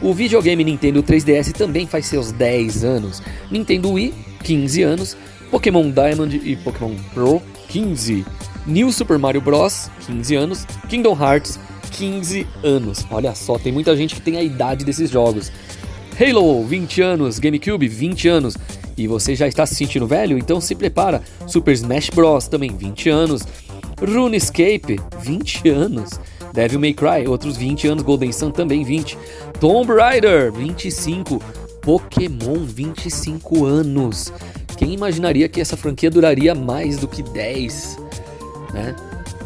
o 0.03 0.13
videogame 0.13 0.65
Nintendo 0.65 1.03
3DS 1.03 1.53
também 1.53 1.87
faz 1.87 2.07
seus 2.07 2.33
10 2.33 2.85
anos, 2.85 3.23
Nintendo 3.51 3.93
Wii 3.93 4.15
15 4.43 4.83
anos, 4.83 5.17
Pokémon 5.51 5.91
Diamond 5.91 6.41
e 6.45 6.57
Pokémon 6.57 6.95
Pro 7.13 7.43
15, 7.69 8.25
New 8.67 8.93
Super 8.93 9.19
Mario 9.19 9.41
Bros 9.41 9.91
15 10.07 10.35
anos, 10.35 10.67
Kingdom 10.89 11.17
Hearts 11.19 11.59
15 11.93 12.47
anos. 12.63 13.07
Olha 13.11 13.35
só, 13.35 13.59
tem 13.59 13.73
muita 13.73 13.97
gente 13.97 14.15
que 14.15 14.21
tem 14.21 14.37
a 14.37 14.43
idade 14.43 14.85
desses 14.85 15.11
jogos. 15.11 15.51
Halo, 16.19 16.65
20 16.65 17.03
anos, 17.03 17.39
GameCube, 17.39 17.89
20 17.89 18.29
anos. 18.29 18.57
E 18.97 19.07
você 19.07 19.35
já 19.35 19.47
está 19.47 19.67
se 19.67 19.75
sentindo 19.75 20.07
velho? 20.07 20.39
Então 20.39 20.61
se 20.61 20.75
prepara. 20.75 21.23
Super 21.47 21.73
Smash 21.73 22.11
Bros, 22.11 22.49
também 22.49 22.75
20 22.75 23.11
anos. 23.11 23.43
RuneScape, 24.01 25.01
20 25.21 25.69
anos. 25.69 26.11
Devil 26.53 26.81
May 26.81 26.95
Cry, 26.95 27.27
outros 27.29 27.57
20 27.57 27.89
anos. 27.89 28.03
Golden 28.03 28.33
Sun, 28.33 28.51
também 28.51 28.85
20. 28.85 29.19
Tomb 29.61 29.93
Raider, 29.93 30.53
25. 30.53 31.43
Pokémon, 31.83 32.65
25 32.65 33.65
anos. 33.65 34.33
Quem 34.77 34.93
imaginaria 34.93 35.49
que 35.49 35.61
essa 35.61 35.77
franquia 35.77 36.11
duraria 36.11 36.55
mais 36.55 36.99
do 36.99 37.07
que 37.07 37.23
10? 37.23 37.99
Né? 38.73 38.97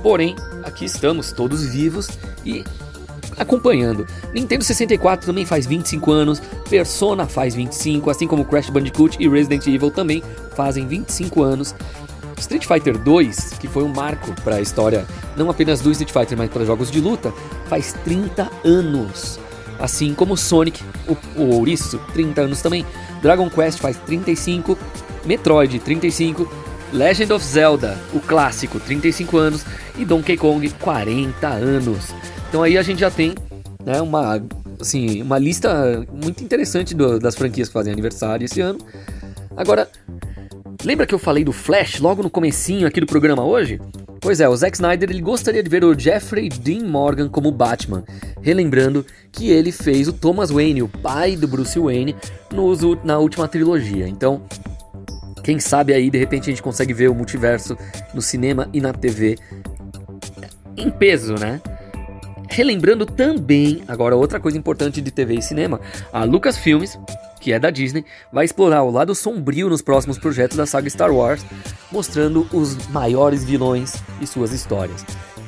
Porém, 0.03 0.35
aqui 0.65 0.85
estamos 0.85 1.33
todos 1.33 1.67
vivos 1.67 2.09
e 2.45 2.65
acompanhando. 3.41 4.07
Nintendo 4.33 4.63
64 4.63 5.27
também 5.27 5.47
faz 5.47 5.67
25 5.67 6.13
anos, 6.13 6.41
Persona 6.69 7.27
faz 7.27 7.55
25, 7.55 8.11
assim 8.11 8.27
como 8.27 8.45
Crash 8.45 8.71
Bandicoot 8.71 9.17
e 9.19 9.29
Resident 9.29 9.67
Evil 9.67 9.91
também 9.91 10.23
fazem 10.55 10.87
25 10.87 11.43
anos. 11.43 11.75
Street 12.39 12.67
Fighter 12.67 12.97
2, 12.97 13.55
que 13.59 13.69
foi 13.69 13.83
um 13.83 13.93
marco 13.93 14.33
para 14.43 14.57
a 14.57 14.61
história 14.61 15.07
não 15.37 15.51
apenas 15.51 15.81
do 15.81 15.91
Street 15.91 16.13
Fighter, 16.13 16.37
mas 16.37 16.51
para 16.51 16.65
jogos 16.65 16.91
de 16.91 17.01
luta, 17.01 17.33
faz 17.67 17.95
30 18.05 18.51
anos. 18.65 19.39
Assim 19.79 20.15
como 20.15 20.37
Sonic, 20.37 20.83
o, 21.09 21.17
o 21.41 21.55
Ouriço, 21.55 21.99
30 22.13 22.43
anos 22.43 22.61
também. 22.61 22.85
Dragon 23.23 23.49
Quest 23.49 23.79
faz 23.79 23.97
35, 23.99 24.79
Metroid 25.25 25.79
35, 25.79 26.51
Legend 26.93 27.33
of 27.33 27.45
Zelda, 27.45 27.99
o 28.13 28.21
clássico, 28.21 28.81
35 28.81 29.37
anos, 29.37 29.65
e 29.97 30.05
Donkey 30.05 30.37
Kong, 30.37 30.69
40 30.81 31.47
anos. 31.47 32.15
Então 32.51 32.65
aí 32.65 32.77
a 32.77 32.83
gente 32.83 32.99
já 32.99 33.13
tem 33.13 33.33
né, 33.87 34.03
uma, 34.03 34.43
assim, 34.81 35.23
uma 35.23 35.39
lista 35.39 36.05
muito 36.13 36.43
interessante 36.43 36.97
do, 36.97 37.21
das 37.21 37.37
franquias 37.37 37.69
que 37.69 37.73
fazem 37.73 37.93
aniversário 37.93 38.45
esse 38.45 38.61
ano. 38.61 38.81
Agora, 39.57 39.89
lembra 40.85 41.07
que 41.07 41.15
eu 41.15 41.19
falei 41.19 41.45
do 41.45 41.53
Flash 41.53 42.01
logo 42.01 42.25
no 42.25 42.29
comecinho 42.29 42.89
aqui 42.89 43.01
do 43.01 43.07
programa 43.07 43.45
hoje? 43.45 43.81
Pois 44.21 44.41
é, 44.41 44.49
o 44.49 44.57
Zack 44.57 44.77
Snyder 44.77 45.11
ele 45.11 45.23
gostaria 45.23 45.63
de 45.63 45.71
ver 45.71 45.85
o 45.85 45.97
Jeffrey 45.97 46.49
Dean 46.49 46.89
Morgan 46.89 47.29
como 47.29 47.53
Batman, 47.53 48.03
relembrando 48.43 49.07
que 49.31 49.49
ele 49.49 49.71
fez 49.71 50.09
o 50.09 50.13
Thomas 50.13 50.51
Wayne, 50.51 50.83
o 50.83 50.89
pai 50.89 51.37
do 51.37 51.47
Bruce 51.47 51.79
Wayne, 51.79 52.17
na 53.05 53.17
última 53.17 53.47
trilogia. 53.47 54.09
Então, 54.09 54.43
quem 55.45 55.61
sabe 55.61 55.95
aí 55.95 56.11
de 56.11 56.19
repente 56.19 56.43
a 56.43 56.53
gente 56.53 56.63
consegue 56.63 56.93
ver 56.93 57.09
o 57.09 57.15
multiverso 57.15 57.79
no 58.13 58.21
cinema 58.21 58.69
e 58.73 58.81
na 58.81 58.93
TV 58.93 59.39
em 60.77 60.91
peso, 60.91 61.37
né? 61.37 61.61
Relembrando 62.51 63.07
também, 63.07 63.83
agora 63.87 64.17
outra 64.17 64.41
coisa 64.41 64.59
importante 64.59 65.01
de 65.01 65.11
TV 65.13 65.35
e 65.35 65.43
cinema, 65.43 65.81
a 66.13 66.25
Lucasfilmes, 66.25 66.99
que 67.41 67.53
é 67.53 67.61
da 67.61 67.71
Disney, 67.71 68.05
vai 68.33 68.45
explorar 68.45 68.83
o 68.83 68.91
lado 68.91 69.15
sombrio 69.15 69.69
nos 69.69 69.81
próximos 69.81 70.19
projetos 70.19 70.57
da 70.57 70.67
saga 70.67 70.91
Star 70.91 71.13
Wars, 71.13 71.47
mostrando 71.93 72.47
os 72.53 72.89
maiores 72.89 73.45
vilões 73.45 73.95
e 74.21 74.27
suas 74.27 74.53
histórias. 74.53 75.05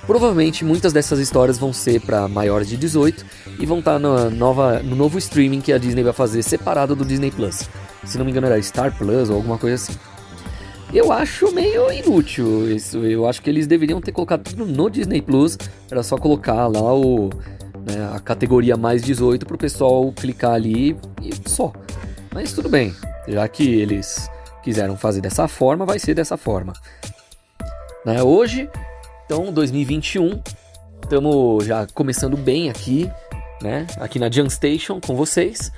Provavelmente 0.06 0.64
muitas 0.64 0.92
dessas 0.92 1.18
histórias 1.18 1.58
vão 1.58 1.72
ser 1.72 2.00
para 2.00 2.28
maiores 2.28 2.68
de 2.68 2.76
18 2.76 3.24
e 3.58 3.66
vão 3.66 3.80
estar 3.80 3.94
tá 3.94 3.98
no, 3.98 4.30
nova, 4.30 4.80
no 4.80 4.94
novo 4.94 5.18
streaming 5.18 5.60
que 5.60 5.72
a 5.72 5.78
Disney 5.78 6.04
vai 6.04 6.12
fazer 6.12 6.42
separado 6.42 6.94
do 6.94 7.04
Disney 7.04 7.30
Plus. 7.32 7.68
Se 8.04 8.16
não 8.16 8.24
me 8.24 8.30
engano 8.30 8.46
era 8.46 8.60
Star 8.62 8.96
Plus 8.96 9.28
ou 9.28 9.36
alguma 9.36 9.58
coisa 9.58 9.74
assim. 9.74 9.98
Eu 10.92 11.10
acho 11.10 11.50
meio 11.52 11.90
inútil 11.90 12.70
isso. 12.70 12.98
Eu 12.98 13.26
acho 13.26 13.40
que 13.40 13.48
eles 13.48 13.66
deveriam 13.66 14.00
ter 14.00 14.12
colocado 14.12 14.44
tudo 14.44 14.66
no 14.66 14.90
Disney 14.90 15.22
Plus. 15.22 15.56
Era 15.90 16.02
só 16.02 16.18
colocar 16.18 16.66
lá 16.66 16.94
o, 16.94 17.30
né, 17.86 18.12
a 18.14 18.20
categoria 18.20 18.76
mais 18.76 19.02
18 19.02 19.46
pro 19.46 19.56
pessoal 19.56 20.12
clicar 20.12 20.52
ali 20.52 20.94
e 21.22 21.48
só. 21.48 21.72
Mas 22.34 22.52
tudo 22.52 22.68
bem. 22.68 22.94
Já 23.26 23.48
que 23.48 23.64
eles 23.80 24.30
quiseram 24.62 24.94
fazer 24.96 25.22
dessa 25.22 25.48
forma, 25.48 25.86
vai 25.86 25.98
ser 25.98 26.14
dessa 26.14 26.36
forma. 26.36 26.74
Né, 28.04 28.22
hoje, 28.22 28.68
então, 29.24 29.50
2021, 29.50 30.42
estamos 31.02 31.64
já 31.64 31.86
começando 31.94 32.36
bem 32.36 32.68
aqui, 32.68 33.10
né? 33.62 33.86
Aqui 33.98 34.18
na 34.18 34.30
Jam 34.30 34.50
Station 34.50 35.00
com 35.00 35.16
vocês. 35.16 35.72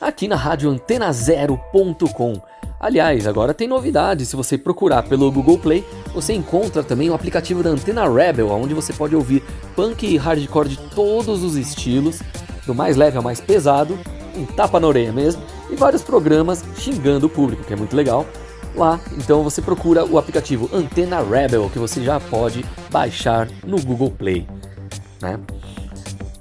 Aqui 0.00 0.26
na 0.26 0.36
rádio 0.36 0.70
antenazero.com. 0.70 2.40
Aliás, 2.82 3.28
agora 3.28 3.54
tem 3.54 3.68
novidade. 3.68 4.26
Se 4.26 4.34
você 4.34 4.58
procurar 4.58 5.04
pelo 5.04 5.30
Google 5.30 5.56
Play, 5.56 5.84
você 6.12 6.32
encontra 6.32 6.82
também 6.82 7.08
o 7.08 7.14
aplicativo 7.14 7.62
da 7.62 7.70
Antena 7.70 8.12
Rebel, 8.12 8.50
onde 8.50 8.74
você 8.74 8.92
pode 8.92 9.14
ouvir 9.14 9.40
punk 9.76 10.04
e 10.04 10.16
hardcore 10.16 10.68
de 10.68 10.76
todos 10.76 11.44
os 11.44 11.54
estilos, 11.54 12.20
do 12.66 12.74
mais 12.74 12.96
leve 12.96 13.16
ao 13.16 13.22
mais 13.22 13.40
pesado, 13.40 13.96
um 14.36 14.44
tapa 14.44 14.80
na 14.80 14.88
orelha 14.88 15.12
mesmo, 15.12 15.40
e 15.70 15.76
vários 15.76 16.02
programas 16.02 16.64
xingando 16.76 17.26
o 17.26 17.30
público, 17.30 17.62
que 17.62 17.72
é 17.72 17.76
muito 17.76 17.94
legal. 17.94 18.26
Lá, 18.74 18.98
então 19.16 19.44
você 19.44 19.62
procura 19.62 20.04
o 20.04 20.18
aplicativo 20.18 20.68
Antena 20.72 21.22
Rebel, 21.22 21.70
que 21.70 21.78
você 21.78 22.02
já 22.02 22.18
pode 22.18 22.64
baixar 22.90 23.46
no 23.64 23.80
Google 23.80 24.10
Play. 24.10 24.48
Né? 25.20 25.38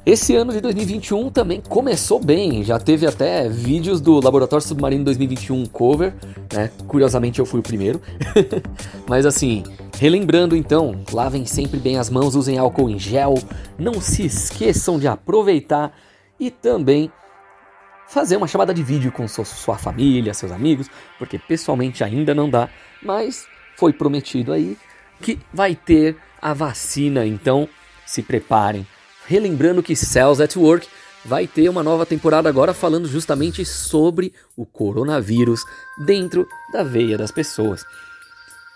Esse 0.03 0.35
ano 0.35 0.51
de 0.51 0.59
2021 0.61 1.29
também 1.29 1.61
começou 1.61 2.19
bem, 2.19 2.63
já 2.63 2.79
teve 2.79 3.05
até 3.05 3.47
vídeos 3.47 4.01
do 4.01 4.19
Laboratório 4.19 4.65
Submarino 4.65 5.05
2021 5.05 5.67
cover, 5.67 6.15
né? 6.51 6.71
Curiosamente 6.87 7.37
eu 7.37 7.45
fui 7.45 7.59
o 7.59 7.63
primeiro. 7.63 8.01
Mas 9.07 9.27
assim, 9.27 9.61
relembrando 9.99 10.55
então, 10.55 10.99
lavem 11.11 11.45
sempre 11.45 11.79
bem 11.79 11.99
as 11.99 12.09
mãos, 12.09 12.33
usem 12.33 12.57
álcool 12.57 12.89
em 12.89 12.97
gel, 12.97 13.35
não 13.77 14.01
se 14.01 14.25
esqueçam 14.25 14.97
de 14.97 15.07
aproveitar 15.07 15.95
e 16.39 16.49
também 16.49 17.11
fazer 18.07 18.37
uma 18.37 18.47
chamada 18.47 18.73
de 18.73 18.81
vídeo 18.81 19.11
com 19.11 19.27
sua 19.27 19.77
família, 19.77 20.33
seus 20.33 20.51
amigos, 20.51 20.87
porque 21.19 21.37
pessoalmente 21.37 22.03
ainda 22.03 22.33
não 22.33 22.49
dá, 22.49 22.69
mas 23.03 23.45
foi 23.77 23.93
prometido 23.93 24.51
aí 24.51 24.75
que 25.21 25.37
vai 25.53 25.75
ter 25.75 26.17
a 26.41 26.55
vacina, 26.55 27.23
então 27.23 27.69
se 28.03 28.23
preparem. 28.23 28.83
Relembrando 29.31 29.81
que 29.81 29.95
Cells 29.95 30.43
at 30.43 30.57
Work 30.57 30.89
vai 31.23 31.47
ter 31.47 31.69
uma 31.69 31.81
nova 31.81 32.05
temporada 32.05 32.49
agora 32.49 32.73
falando 32.73 33.07
justamente 33.07 33.63
sobre 33.63 34.33
o 34.57 34.65
coronavírus 34.65 35.63
dentro 36.05 36.45
da 36.73 36.83
veia 36.83 37.17
das 37.17 37.31
pessoas. 37.31 37.85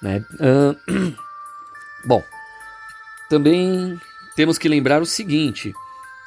Né? 0.01 0.24
Uh, 0.39 1.13
bom, 2.07 2.24
também 3.29 4.00
temos 4.38 4.57
que 4.57 4.69
lembrar 4.69 5.01
o 5.01 5.05
seguinte: 5.05 5.74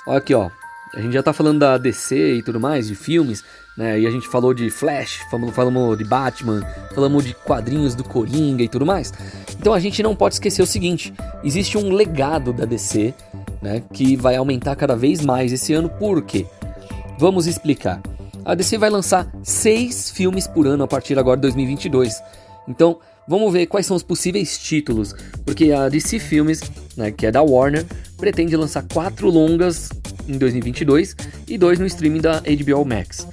olha 0.06 0.18
aqui, 0.18 0.34
ó, 0.34 0.50
a 0.94 1.00
gente 1.00 1.14
já 1.14 1.22
tá 1.22 1.32
falando 1.32 1.60
da 1.60 1.78
DC 1.78 2.34
e 2.34 2.42
tudo 2.42 2.60
mais, 2.60 2.88
de 2.88 2.94
filmes, 2.94 3.42
né? 3.78 3.98
E 3.98 4.06
a 4.06 4.10
gente 4.10 4.28
falou 4.28 4.52
de 4.52 4.68
Flash, 4.68 5.22
falamos, 5.30 5.54
falamos 5.54 5.96
de 5.96 6.04
Batman, 6.04 6.60
falamos 6.94 7.24
de 7.24 7.32
quadrinhos 7.32 7.94
do 7.94 8.04
Coringa 8.04 8.62
e 8.62 8.68
tudo 8.68 8.84
mais. 8.84 9.10
Então 9.58 9.72
a 9.72 9.80
gente 9.80 10.02
não 10.02 10.14
pode 10.14 10.34
esquecer 10.34 10.60
o 10.60 10.66
seguinte: 10.66 11.14
existe 11.42 11.78
um 11.78 11.90
legado 11.92 12.52
da 12.52 12.66
DC, 12.66 13.14
né? 13.60 13.82
Que 13.92 14.16
vai 14.16 14.36
aumentar 14.36 14.76
cada 14.76 14.96
vez 14.96 15.20
mais 15.24 15.52
esse 15.52 15.72
ano. 15.72 15.88
Por 15.88 16.22
quê? 16.22 16.46
Vamos 17.18 17.46
explicar. 17.46 18.00
A 18.44 18.54
DC 18.54 18.78
vai 18.78 18.88
lançar 18.88 19.30
seis 19.42 20.10
filmes 20.10 20.46
por 20.46 20.66
ano 20.66 20.84
a 20.84 20.88
partir 20.88 21.18
agora 21.18 21.36
de 21.36 21.42
2022. 21.42 22.22
Então, 22.66 22.98
vamos 23.26 23.52
ver 23.52 23.66
quais 23.66 23.86
são 23.86 23.96
os 23.96 24.02
possíveis 24.02 24.58
títulos, 24.58 25.14
porque 25.44 25.70
a 25.72 25.88
DC 25.88 26.18
Filmes, 26.18 26.62
né, 26.96 27.10
que 27.10 27.26
é 27.26 27.30
da 27.30 27.42
Warner, 27.42 27.84
pretende 28.16 28.56
lançar 28.56 28.84
quatro 28.92 29.28
longas 29.30 29.90
em 30.26 30.38
2022 30.38 31.14
e 31.46 31.58
dois 31.58 31.78
no 31.78 31.86
streaming 31.86 32.20
da 32.20 32.40
HBO 32.40 32.84
Max. 32.84 33.26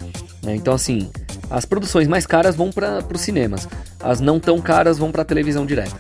Né? 0.44 0.56
Então, 0.56 0.74
assim, 0.74 1.10
as 1.50 1.66
produções 1.66 2.08
mais 2.08 2.26
caras 2.26 2.56
vão 2.56 2.72
para 2.72 3.04
os 3.14 3.22
cinemas, 3.22 3.68
as 4.02 4.20
não 4.20 4.40
tão 4.40 4.60
caras 4.60 4.98
vão 4.98 5.12
para 5.12 5.22
a 5.22 5.26
televisão 5.26 5.66
direta. 5.66 5.96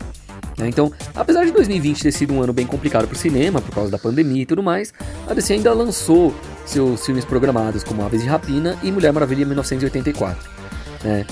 Né? 0.58 0.70
Então, 0.70 0.92
apesar 1.14 1.46
de 1.46 1.52
2020 1.52 2.04
ter 2.04 2.12
sido 2.12 2.34
um 2.34 2.42
ano 2.42 2.54
bem 2.54 2.66
complicado 2.66 3.08
para 3.08 3.16
o 3.16 3.18
cinema, 3.18 3.62
por 3.62 3.74
causa 3.74 3.92
da 3.92 3.98
pandemia 3.98 4.44
e 4.44 4.46
tudo 4.46 4.64
mais, 4.64 4.94
a 5.28 5.34
DC 5.34 5.54
ainda 5.54 5.74
lançou 5.74 6.34
seus 6.66 7.06
filmes 7.06 7.26
programados 7.26 7.84
como 7.84 8.04
Aves 8.04 8.22
de 8.22 8.28
Rapina 8.28 8.78
e 8.82 8.92
Mulher 8.92 9.12
Maravilha 9.12 9.46
1984. 9.46 10.50
Né? 11.04 11.26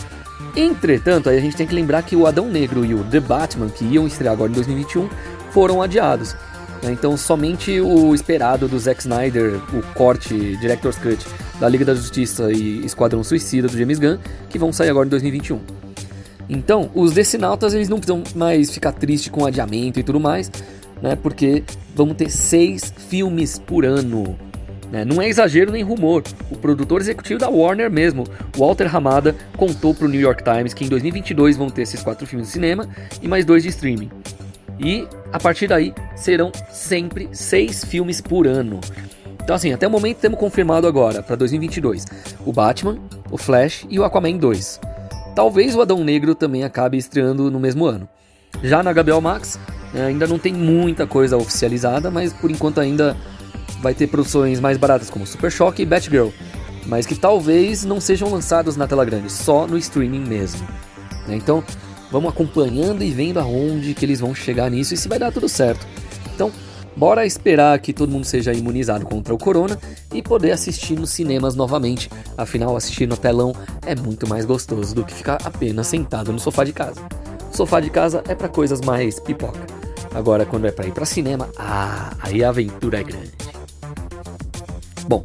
Entretanto, 0.55 1.29
aí 1.29 1.37
a 1.37 1.41
gente 1.41 1.55
tem 1.55 1.65
que 1.65 1.73
lembrar 1.73 2.03
que 2.03 2.15
o 2.15 2.27
Adão 2.27 2.47
Negro 2.47 2.85
e 2.85 2.93
o 2.93 3.03
The 3.05 3.19
Batman, 3.19 3.69
que 3.69 3.85
iam 3.85 4.05
estrear 4.05 4.33
agora 4.33 4.51
em 4.51 4.55
2021, 4.55 5.09
foram 5.51 5.81
adiados. 5.81 6.35
Né? 6.83 6.91
Então, 6.91 7.17
somente 7.17 7.79
o 7.79 8.13
esperado 8.13 8.67
do 8.67 8.77
Zack 8.77 9.01
Snyder, 9.01 9.59
o 9.73 9.81
corte 9.93 10.57
Director's 10.57 10.97
Cut 10.97 11.25
da 11.59 11.67
Liga 11.67 11.85
da 11.85 11.95
Justiça 11.95 12.51
e 12.51 12.85
Esquadrão 12.85 13.23
Suicida 13.23 13.67
do 13.67 13.77
James 13.77 13.97
Gunn, 13.97 14.17
que 14.49 14.59
vão 14.59 14.71
sair 14.71 14.89
agora 14.89 15.07
em 15.07 15.09
2021. 15.09 15.82
Então, 16.49 16.89
os 16.93 17.13
Decinautas 17.13 17.73
eles 17.73 17.89
não 17.89 17.97
precisam 17.97 18.23
mais 18.35 18.71
ficar 18.71 18.91
tristes 18.91 19.31
com 19.31 19.45
adiamento 19.45 19.99
e 19.99 20.03
tudo 20.03 20.19
mais, 20.19 20.51
né? 21.01 21.15
Porque 21.15 21.63
vamos 21.95 22.15
ter 22.15 22.29
seis 22.29 22.93
filmes 23.09 23.57
por 23.57 23.85
ano. 23.85 24.37
Né? 24.91 25.03
Não 25.03 25.19
é 25.21 25.27
exagero 25.27 25.71
nem 25.71 25.83
rumor. 25.83 26.23
O 26.51 26.55
produtor 26.55 27.01
executivo 27.01 27.39
da 27.39 27.49
Warner 27.49 27.89
mesmo, 27.89 28.25
Walter 28.55 28.95
Hamada, 28.95 29.35
contou 29.57 29.93
para 29.93 30.05
o 30.05 30.09
New 30.09 30.21
York 30.21 30.43
Times 30.43 30.73
que 30.73 30.85
em 30.85 30.87
2022 30.87 31.57
vão 31.57 31.69
ter 31.69 31.81
esses 31.81 32.03
quatro 32.03 32.27
filmes 32.27 32.47
de 32.47 32.53
cinema 32.53 32.87
e 33.21 33.27
mais 33.27 33.43
dois 33.43 33.63
de 33.63 33.69
streaming. 33.69 34.11
E 34.79 35.07
a 35.31 35.39
partir 35.39 35.67
daí 35.67 35.93
serão 36.15 36.51
sempre 36.69 37.27
seis 37.31 37.83
filmes 37.83 38.21
por 38.21 38.45
ano. 38.45 38.79
Então, 39.43 39.55
assim, 39.55 39.73
até 39.73 39.87
o 39.87 39.89
momento 39.89 40.19
temos 40.19 40.39
confirmado 40.39 40.87
agora, 40.87 41.21
para 41.21 41.35
2022, 41.35 42.05
o 42.45 42.53
Batman, 42.53 42.97
o 43.29 43.37
Flash 43.37 43.85
e 43.89 43.99
o 43.99 44.05
Aquaman 44.05 44.37
2. 44.37 44.79
Talvez 45.35 45.75
o 45.75 45.81
Adão 45.81 46.03
Negro 46.03 46.35
também 46.35 46.63
acabe 46.63 46.97
estreando 46.97 47.49
no 47.49 47.59
mesmo 47.59 47.85
ano. 47.85 48.07
Já 48.61 48.83
na 48.83 48.93
HBO 48.93 49.21
Max, 49.21 49.59
né, 49.93 50.05
ainda 50.05 50.27
não 50.27 50.37
tem 50.37 50.53
muita 50.53 51.07
coisa 51.07 51.37
oficializada, 51.37 52.11
mas 52.11 52.31
por 52.31 52.51
enquanto 52.51 52.79
ainda 52.79 53.17
vai 53.81 53.93
ter 53.93 54.07
produções 54.07 54.59
mais 54.59 54.77
baratas 54.77 55.09
como 55.09 55.25
Super 55.25 55.51
Choque 55.51 55.81
e 55.81 55.85
Batgirl, 55.85 56.29
mas 56.85 57.05
que 57.05 57.15
talvez 57.15 57.83
não 57.83 57.99
sejam 57.99 58.29
lançados 58.29 58.77
na 58.77 58.87
tela 58.87 59.03
grande, 59.03 59.31
só 59.31 59.65
no 59.65 59.77
streaming 59.77 60.21
mesmo. 60.21 60.67
Né. 61.27 61.35
Então, 61.35 61.63
Vamos 62.13 62.31
acompanhando 62.31 63.03
e 63.03 63.09
vendo 63.09 63.39
aonde 63.39 63.95
que 63.95 64.05
eles 64.05 64.19
vão 64.19 64.35
chegar 64.35 64.69
nisso 64.69 64.93
e 64.93 64.97
se 64.97 65.09
vai 65.09 65.17
dar 65.17 65.31
tudo 65.31 65.49
certo. 65.49 65.83
Então, 66.35 66.51
bora 66.95 67.25
esperar 67.25 67.79
que 67.79 67.93
todo 67.93 68.11
mundo 68.11 68.25
seja 68.25 68.53
imunizado 68.53 69.05
contra 69.05 69.33
o 69.33 69.37
corona 69.37 69.79
e 70.13 70.21
poder 70.21 70.51
assistir 70.51 70.99
nos 70.99 71.09
cinemas 71.09 71.55
novamente. 71.55 72.09
Afinal, 72.37 72.75
assistir 72.75 73.07
no 73.07 73.17
telão 73.17 73.53
é 73.85 73.95
muito 73.95 74.27
mais 74.27 74.45
gostoso 74.45 74.93
do 74.95 75.03
que 75.03 75.13
ficar 75.13 75.39
apenas 75.43 75.87
sentado 75.87 76.31
no 76.31 76.39
sofá 76.39 76.63
de 76.63 76.73
casa. 76.73 77.01
O 77.51 77.55
sofá 77.55 77.79
de 77.79 77.89
casa 77.89 78.23
é 78.27 78.35
para 78.35 78.49
coisas 78.49 78.81
mais 78.81 79.19
pipoca. 79.19 79.61
Agora, 80.13 80.45
quando 80.45 80.67
é 80.67 80.71
para 80.71 80.87
ir 80.87 80.91
para 80.91 81.05
cinema, 81.05 81.49
ah, 81.57 82.13
aí 82.19 82.43
a 82.43 82.49
aventura 82.49 82.99
é 82.99 83.03
grande. 83.03 83.31
Bom, 85.07 85.23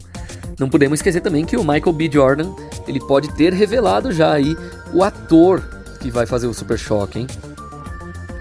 não 0.59 0.68
podemos 0.68 0.98
esquecer 0.98 1.20
também 1.20 1.44
que 1.44 1.57
o 1.57 1.61
Michael 1.61 1.92
B. 1.92 2.11
Jordan 2.11 2.52
ele 2.87 3.00
pode 3.00 3.33
ter 3.35 3.52
revelado 3.52 4.11
já 4.11 4.33
aí 4.33 4.57
o 4.92 5.04
ator 5.04 5.62
que 6.00 6.11
vai 6.11 6.26
fazer 6.26 6.46
o 6.46 6.54
Super 6.54 6.78
Choque, 6.78 7.20
hein? 7.20 7.26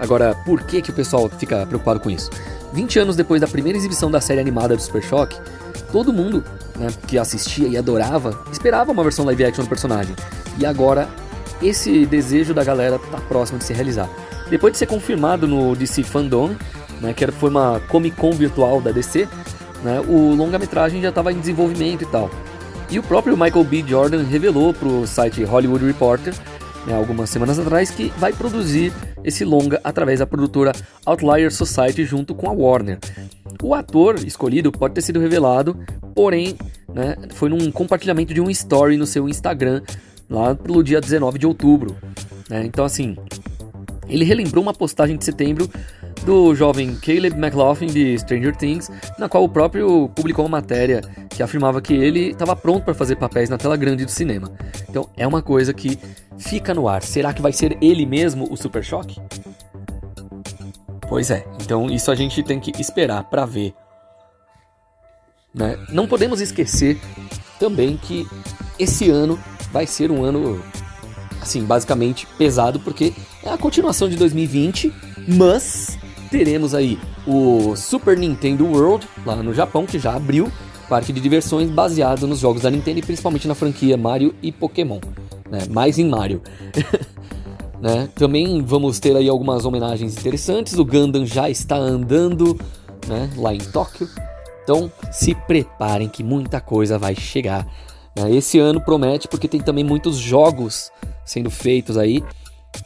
Agora, 0.00 0.34
por 0.44 0.62
que, 0.62 0.80
que 0.80 0.90
o 0.90 0.94
pessoal 0.94 1.28
fica 1.28 1.66
preocupado 1.66 2.00
com 2.00 2.10
isso? 2.10 2.30
20 2.72 2.98
anos 2.98 3.16
depois 3.16 3.40
da 3.40 3.46
primeira 3.46 3.78
exibição 3.78 4.10
da 4.10 4.20
série 4.20 4.40
animada 4.40 4.76
do 4.76 4.82
Super 4.82 5.02
Choque, 5.02 5.36
todo 5.92 6.12
mundo 6.12 6.44
né, 6.76 6.88
que 7.06 7.18
assistia 7.18 7.68
e 7.68 7.76
adorava 7.76 8.38
esperava 8.52 8.92
uma 8.92 9.02
versão 9.02 9.24
live 9.24 9.44
action 9.44 9.64
do 9.64 9.68
personagem. 9.68 10.14
E 10.58 10.66
agora, 10.66 11.08
esse 11.62 12.06
desejo 12.06 12.54
da 12.54 12.62
galera 12.62 12.98
tá 12.98 13.18
próximo 13.28 13.58
de 13.58 13.64
se 13.64 13.72
realizar. 13.72 14.08
Depois 14.50 14.72
de 14.72 14.78
ser 14.78 14.86
confirmado 14.86 15.46
no 15.46 15.74
DC 15.76 16.02
Fandom, 16.02 16.54
né, 17.00 17.12
que 17.12 17.26
foi 17.32 17.50
uma 17.50 17.80
Comic 17.88 18.16
Con 18.16 18.32
virtual 18.32 18.80
da 18.80 18.90
DC, 18.90 19.28
né, 19.82 20.00
o 20.06 20.34
longa-metragem 20.34 21.00
já 21.00 21.10
estava 21.10 21.32
em 21.32 21.38
desenvolvimento 21.38 22.02
e 22.02 22.06
tal. 22.06 22.30
E 22.90 22.98
o 22.98 23.02
próprio 23.02 23.36
Michael 23.36 23.64
B. 23.64 23.84
Jordan 23.86 24.22
revelou 24.22 24.72
para 24.72 24.88
o 24.88 25.06
site 25.06 25.44
Hollywood 25.44 25.84
Reporter 25.84 26.34
né, 26.88 26.96
algumas 26.96 27.30
semanas 27.30 27.58
atrás, 27.58 27.90
que 27.90 28.08
vai 28.16 28.32
produzir 28.32 28.92
esse 29.22 29.44
longa 29.44 29.80
através 29.84 30.18
da 30.18 30.26
produtora 30.26 30.72
Outlier 31.04 31.52
Society 31.52 32.04
junto 32.04 32.34
com 32.34 32.48
a 32.48 32.52
Warner. 32.52 32.98
O 33.62 33.74
ator 33.74 34.16
escolhido 34.24 34.72
pode 34.72 34.94
ter 34.94 35.02
sido 35.02 35.20
revelado, 35.20 35.78
porém, 36.14 36.56
né, 36.92 37.16
foi 37.34 37.48
num 37.48 37.70
compartilhamento 37.70 38.32
de 38.32 38.40
um 38.40 38.50
story 38.50 38.96
no 38.96 39.06
seu 39.06 39.28
Instagram, 39.28 39.82
lá 40.28 40.54
pelo 40.54 40.82
dia 40.82 41.00
19 41.00 41.38
de 41.38 41.46
outubro. 41.46 41.96
Né? 42.48 42.64
Então, 42.64 42.84
assim, 42.84 43.16
ele 44.08 44.24
relembrou 44.24 44.62
uma 44.62 44.72
postagem 44.72 45.16
de 45.16 45.24
setembro 45.24 45.68
do 46.24 46.54
jovem 46.54 46.94
Caleb 46.96 47.36
McLaughlin 47.38 47.88
de 47.88 48.18
Stranger 48.18 48.54
Things, 48.56 48.90
na 49.18 49.28
qual 49.28 49.44
o 49.44 49.48
próprio 49.48 50.08
publicou 50.14 50.44
uma 50.44 50.58
matéria 50.58 51.00
que 51.30 51.42
afirmava 51.42 51.80
que 51.80 51.94
ele 51.94 52.30
estava 52.30 52.54
pronto 52.54 52.84
para 52.84 52.94
fazer 52.94 53.16
papéis 53.16 53.48
na 53.48 53.58
tela 53.58 53.76
grande 53.76 54.04
do 54.04 54.10
cinema. 54.10 54.50
Então 54.88 55.08
é 55.16 55.26
uma 55.26 55.42
coisa 55.42 55.72
que 55.72 55.98
fica 56.36 56.74
no 56.74 56.88
ar. 56.88 57.02
Será 57.02 57.32
que 57.32 57.42
vai 57.42 57.52
ser 57.52 57.76
ele 57.80 58.04
mesmo 58.06 58.48
o 58.50 58.56
Super 58.56 58.84
Choque? 58.84 59.20
Pois 61.08 61.30
é, 61.30 61.46
então 61.62 61.86
isso 61.86 62.10
a 62.10 62.14
gente 62.14 62.42
tem 62.42 62.60
que 62.60 62.70
esperar 62.80 63.24
para 63.24 63.46
ver. 63.46 63.74
Né? 65.54 65.78
Não 65.90 66.06
podemos 66.06 66.40
esquecer 66.40 67.00
também 67.58 67.96
que 67.96 68.26
esse 68.78 69.10
ano 69.10 69.38
vai 69.72 69.86
ser 69.86 70.10
um 70.10 70.22
ano, 70.22 70.62
assim, 71.40 71.64
basicamente 71.64 72.26
pesado, 72.38 72.78
porque 72.80 73.12
é 73.42 73.50
a 73.50 73.58
continuação 73.58 74.08
de 74.08 74.16
2020, 74.16 74.92
mas 75.26 75.98
teremos 76.28 76.74
aí 76.74 76.98
o 77.26 77.74
Super 77.76 78.16
Nintendo 78.16 78.66
World, 78.66 79.06
lá 79.24 79.36
no 79.36 79.54
Japão, 79.54 79.86
que 79.86 79.98
já 79.98 80.14
abriu, 80.14 80.50
parque 80.88 81.12
de 81.12 81.20
diversões 81.20 81.70
baseado 81.70 82.26
nos 82.26 82.38
jogos 82.38 82.62
da 82.62 82.70
Nintendo 82.70 82.98
e 82.98 83.02
principalmente 83.02 83.46
na 83.46 83.54
franquia 83.54 83.96
Mario 83.96 84.34
e 84.42 84.50
Pokémon. 84.50 85.00
Né? 85.50 85.60
Mais 85.70 85.98
em 85.98 86.08
Mario. 86.08 86.42
né? 87.80 88.08
Também 88.14 88.62
vamos 88.62 88.98
ter 88.98 89.16
aí 89.16 89.28
algumas 89.28 89.64
homenagens 89.64 90.16
interessantes. 90.16 90.78
O 90.78 90.84
Gundam 90.84 91.26
já 91.26 91.48
está 91.50 91.76
andando 91.76 92.58
né? 93.06 93.30
lá 93.36 93.54
em 93.54 93.58
Tóquio. 93.58 94.08
Então 94.62 94.90
se 95.10 95.34
preparem 95.34 96.08
que 96.08 96.22
muita 96.22 96.60
coisa 96.60 96.98
vai 96.98 97.14
chegar. 97.14 97.66
Né? 98.16 98.34
Esse 98.34 98.58
ano 98.58 98.80
promete 98.80 99.28
porque 99.28 99.48
tem 99.48 99.60
também 99.60 99.84
muitos 99.84 100.16
jogos 100.16 100.90
sendo 101.24 101.50
feitos 101.50 101.96
aí 101.96 102.22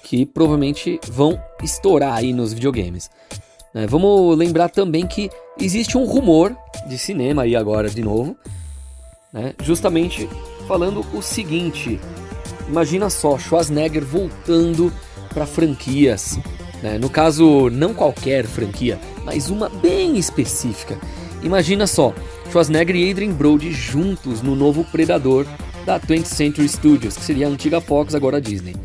que 0.02 0.26
provavelmente 0.26 1.00
vão 1.10 1.40
estourar 1.62 2.14
aí 2.14 2.32
nos 2.32 2.52
videogames. 2.52 3.10
Né? 3.74 3.86
Vamos 3.86 4.36
lembrar 4.36 4.68
também 4.68 5.06
que 5.06 5.30
existe 5.58 5.96
um 5.96 6.04
rumor 6.04 6.56
de 6.86 6.98
cinema 6.98 7.42
aí 7.42 7.56
agora 7.56 7.88
de 7.88 8.02
novo, 8.02 8.36
né? 9.32 9.54
justamente 9.62 10.28
falando 10.66 11.04
o 11.14 11.22
seguinte: 11.22 11.98
imagina 12.68 13.08
só, 13.08 13.38
Schwarzenegger 13.38 14.04
voltando 14.04 14.92
para 15.32 15.46
franquias. 15.46 16.38
Né? 16.82 16.98
No 16.98 17.08
caso, 17.08 17.70
não 17.70 17.94
qualquer 17.94 18.44
franquia, 18.44 18.98
mas 19.24 19.48
uma 19.48 19.68
bem 19.68 20.18
específica. 20.18 20.98
Imagina 21.42 21.86
só, 21.86 22.14
Schwarzenegger 22.50 22.96
e 22.96 23.10
Adrian 23.10 23.32
Brody 23.32 23.72
juntos 23.72 24.42
no 24.42 24.54
novo 24.54 24.84
Predador 24.84 25.46
da 25.84 25.98
20th 25.98 26.26
Century 26.26 26.68
Studios, 26.68 27.16
que 27.16 27.24
seria 27.24 27.46
a 27.46 27.50
antiga 27.50 27.80
Fox, 27.80 28.14
agora 28.14 28.36
a 28.36 28.40
Disney. 28.40 28.76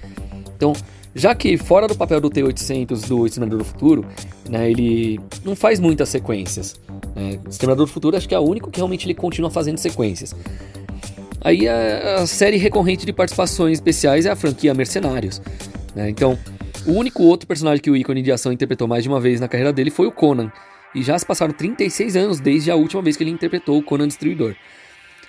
Então, 0.57 0.73
já 1.15 1.33
que 1.35 1.55
fora 1.55 1.87
do 1.87 1.95
papel 1.95 2.19
do 2.19 2.29
T-800 2.29 3.07
do 3.07 3.25
Exterminador 3.25 3.59
do 3.59 3.65
Futuro, 3.65 4.05
né, 4.49 4.69
ele 4.69 5.19
não 5.45 5.55
faz 5.55 5.79
muitas 5.79 6.09
sequências. 6.09 6.79
Né? 7.15 7.39
Exterminador 7.47 7.85
do 7.85 7.91
Futuro 7.91 8.17
acho 8.17 8.27
que 8.27 8.35
é 8.35 8.39
o 8.39 8.43
único 8.43 8.69
que 8.69 8.77
realmente 8.79 9.05
ele 9.05 9.13
continua 9.13 9.51
fazendo 9.51 9.77
sequências. 9.77 10.35
Aí 11.41 11.67
a, 11.67 12.15
a 12.15 12.27
série 12.27 12.57
recorrente 12.57 13.05
de 13.05 13.13
participações 13.13 13.77
especiais 13.77 14.25
é 14.25 14.31
a 14.31 14.35
franquia 14.35 14.73
Mercenários. 14.73 15.39
Né? 15.95 16.09
Então, 16.09 16.37
o 16.85 16.91
único 16.91 17.23
outro 17.23 17.47
personagem 17.47 17.81
que 17.81 17.91
o 17.91 17.95
ícone 17.95 18.21
de 18.21 18.31
ação 18.31 18.51
interpretou 18.51 18.87
mais 18.87 19.03
de 19.03 19.09
uma 19.09 19.19
vez 19.19 19.39
na 19.39 19.47
carreira 19.47 19.71
dele 19.71 19.91
foi 19.91 20.07
o 20.07 20.11
Conan. 20.11 20.51
E 20.95 21.03
já 21.03 21.17
se 21.17 21.25
passaram 21.25 21.53
36 21.53 22.15
anos 22.15 22.39
desde 22.39 22.71
a 22.71 22.75
última 22.75 23.01
vez 23.01 23.15
que 23.15 23.23
ele 23.23 23.29
interpretou 23.29 23.77
o 23.77 23.83
Conan 23.83 24.07
Destruidor. 24.07 24.55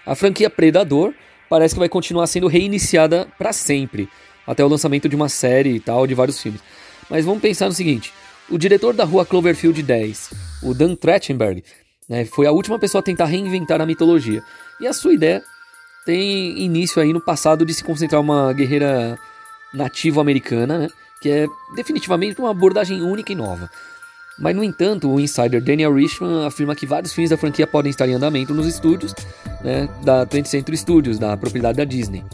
A 0.06 0.14
franquia 0.14 0.48
Predador 0.48 1.12
parece 1.48 1.74
que 1.74 1.78
vai 1.78 1.88
continuar 1.88 2.26
sendo 2.26 2.46
reiniciada 2.46 3.28
para 3.38 3.52
sempre, 3.52 4.08
até 4.48 4.64
o 4.64 4.68
lançamento 4.68 5.08
de 5.08 5.14
uma 5.14 5.28
série 5.28 5.74
e 5.74 5.80
tal, 5.80 6.06
de 6.06 6.14
vários 6.14 6.40
filmes. 6.40 6.62
Mas 7.08 7.24
vamos 7.24 7.42
pensar 7.42 7.66
no 7.66 7.72
seguinte: 7.72 8.12
o 8.50 8.56
diretor 8.56 8.94
da 8.94 9.04
rua 9.04 9.26
Cloverfield 9.26 9.82
10, 9.82 10.30
o 10.62 10.72
Dan 10.72 10.94
Trachtenberg, 10.94 11.62
né, 12.08 12.24
foi 12.24 12.46
a 12.46 12.52
última 12.52 12.78
pessoa 12.78 13.00
a 13.00 13.04
tentar 13.04 13.26
reinventar 13.26 13.80
a 13.80 13.86
mitologia. 13.86 14.42
E 14.80 14.86
a 14.86 14.92
sua 14.94 15.12
ideia 15.12 15.42
tem 16.06 16.58
início 16.58 17.00
aí 17.02 17.12
no 17.12 17.20
passado 17.20 17.66
de 17.66 17.74
se 17.74 17.84
concentrar 17.84 18.20
uma 18.22 18.50
guerreira 18.54 19.18
nativo-americana, 19.74 20.78
né, 20.78 20.88
que 21.20 21.28
é 21.28 21.46
definitivamente 21.76 22.40
uma 22.40 22.50
abordagem 22.50 23.02
única 23.02 23.30
e 23.30 23.34
nova. 23.34 23.70
Mas, 24.38 24.54
no 24.54 24.62
entanto, 24.62 25.10
o 25.10 25.18
insider 25.18 25.60
Daniel 25.60 25.92
Richman 25.92 26.46
afirma 26.46 26.74
que 26.74 26.86
vários 26.86 27.12
filmes 27.12 27.28
da 27.28 27.36
franquia 27.36 27.66
podem 27.66 27.90
estar 27.90 28.08
em 28.08 28.14
andamento 28.14 28.54
nos 28.54 28.68
estúdios 28.68 29.12
né, 29.62 29.88
da 30.02 30.24
20th 30.24 30.46
Century 30.46 30.76
Studios, 30.76 31.18
da 31.18 31.36
propriedade 31.36 31.76
da 31.76 31.84
Disney. 31.84 32.24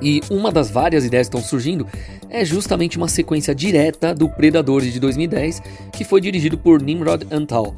E 0.00 0.20
uma 0.30 0.52
das 0.52 0.70
várias 0.70 1.04
ideias 1.04 1.28
que 1.28 1.36
estão 1.36 1.48
surgindo 1.48 1.86
é 2.28 2.44
justamente 2.44 2.96
uma 2.96 3.08
sequência 3.08 3.54
direta 3.54 4.14
do 4.14 4.28
Predador 4.28 4.82
de 4.82 5.00
2010, 5.00 5.62
que 5.92 6.04
foi 6.04 6.20
dirigido 6.20 6.58
por 6.58 6.82
Nimrod 6.82 7.26
Antal. 7.30 7.74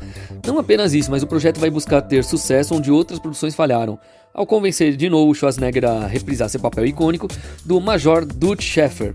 Não 0.46 0.58
apenas 0.58 0.94
isso, 0.94 1.10
mas 1.10 1.22
o 1.22 1.26
projeto 1.26 1.60
vai 1.60 1.70
buscar 1.70 2.02
ter 2.02 2.24
sucesso 2.24 2.74
onde 2.74 2.90
outras 2.90 3.18
produções 3.18 3.54
falharam, 3.54 3.98
ao 4.34 4.46
convencer 4.46 4.96
de 4.96 5.08
novo 5.08 5.34
Schwarzenegger 5.34 5.84
a 5.84 6.06
reprisar 6.06 6.48
seu 6.48 6.60
papel 6.60 6.86
icônico 6.86 7.28
do 7.64 7.80
Major 7.80 8.24
Dutch 8.24 8.62
Sheffer. 8.62 9.12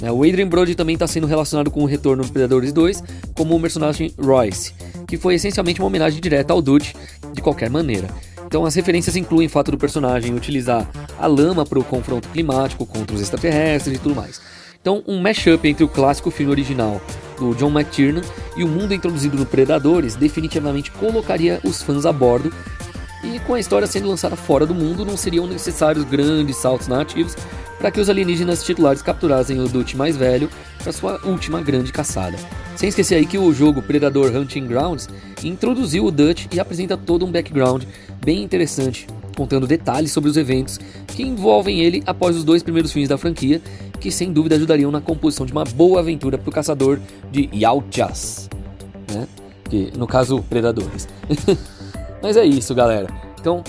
Né, 0.00 0.10
o 0.10 0.24
Adrian 0.24 0.48
Brody 0.48 0.74
também 0.74 0.94
está 0.94 1.06
sendo 1.06 1.26
relacionado 1.26 1.70
com 1.70 1.82
o 1.82 1.86
retorno 1.86 2.24
do 2.24 2.32
Predadores 2.32 2.72
2 2.72 3.02
como 3.34 3.56
o 3.56 3.60
personagem 3.60 4.12
Royce, 4.18 4.74
que 5.06 5.16
foi 5.16 5.34
essencialmente 5.34 5.80
uma 5.80 5.86
homenagem 5.86 6.20
direta 6.20 6.52
ao 6.52 6.60
Dutch 6.60 6.92
de 7.32 7.40
qualquer 7.40 7.70
maneira. 7.70 8.08
Então 8.54 8.64
as 8.64 8.76
referências 8.76 9.16
incluem 9.16 9.48
o 9.48 9.50
fato 9.50 9.72
do 9.72 9.76
personagem 9.76 10.32
utilizar 10.32 10.88
a 11.18 11.26
lama 11.26 11.66
para 11.66 11.76
o 11.76 11.82
confronto 11.82 12.28
climático 12.28 12.86
contra 12.86 13.16
os 13.16 13.20
extraterrestres 13.20 13.96
e 13.96 14.00
tudo 14.00 14.14
mais. 14.14 14.40
Então 14.80 15.02
um 15.08 15.20
mashup 15.20 15.66
entre 15.66 15.82
o 15.82 15.88
clássico 15.88 16.30
filme 16.30 16.52
original 16.52 17.02
do 17.36 17.52
John 17.56 17.76
McTiernan 17.76 18.22
e 18.56 18.62
o 18.62 18.68
mundo 18.68 18.94
introduzido 18.94 19.36
no 19.36 19.44
Predadores 19.44 20.14
definitivamente 20.14 20.92
colocaria 20.92 21.58
os 21.64 21.82
fãs 21.82 22.06
a 22.06 22.12
bordo 22.12 22.52
e 23.24 23.40
com 23.40 23.54
a 23.54 23.58
história 23.58 23.88
sendo 23.88 24.08
lançada 24.08 24.36
fora 24.36 24.64
do 24.64 24.72
mundo 24.72 25.04
não 25.04 25.16
seriam 25.16 25.48
necessários 25.48 26.04
grandes 26.04 26.56
saltos 26.56 26.86
narrativos 26.86 27.34
para 27.76 27.90
que 27.90 28.00
os 28.00 28.08
alienígenas 28.08 28.62
titulares 28.62 29.02
capturassem 29.02 29.58
o 29.58 29.68
Dutch 29.68 29.94
mais 29.94 30.16
velho 30.16 30.48
para 30.80 30.92
sua 30.92 31.20
última 31.24 31.60
grande 31.60 31.90
caçada. 31.90 32.38
Sem 32.76 32.88
esquecer 32.88 33.16
aí 33.16 33.26
que 33.26 33.38
o 33.38 33.52
jogo 33.52 33.82
Predador 33.82 34.34
Hunting 34.34 34.66
Grounds 34.66 35.08
introduziu 35.42 36.04
o 36.04 36.10
Dutch 36.10 36.46
e 36.52 36.58
apresenta 36.60 36.96
todo 36.96 37.24
um 37.24 37.30
background 37.30 37.84
bem 38.24 38.42
interessante, 38.42 39.06
contando 39.36 39.66
detalhes 39.66 40.12
sobre 40.12 40.30
os 40.30 40.36
eventos 40.36 40.78
que 41.08 41.22
envolvem 41.22 41.80
ele 41.80 42.02
após 42.06 42.36
os 42.36 42.44
dois 42.44 42.62
primeiros 42.62 42.92
filmes 42.92 43.08
da 43.08 43.18
franquia, 43.18 43.60
que 44.00 44.10
sem 44.10 44.32
dúvida 44.32 44.56
ajudariam 44.56 44.90
na 44.90 45.00
composição 45.00 45.44
de 45.44 45.52
uma 45.52 45.64
boa 45.64 46.00
aventura 46.00 46.38
para 46.38 46.48
o 46.48 46.52
caçador 46.52 46.98
de 47.30 47.48
Yautjas, 47.52 48.48
né? 49.12 49.26
que 49.68 49.92
no 49.96 50.06
caso 50.06 50.42
Predadores. 50.48 51.08
Mas 52.22 52.36
é 52.36 52.44
isso, 52.44 52.74
galera. 52.74 53.08
Então, 53.38 53.62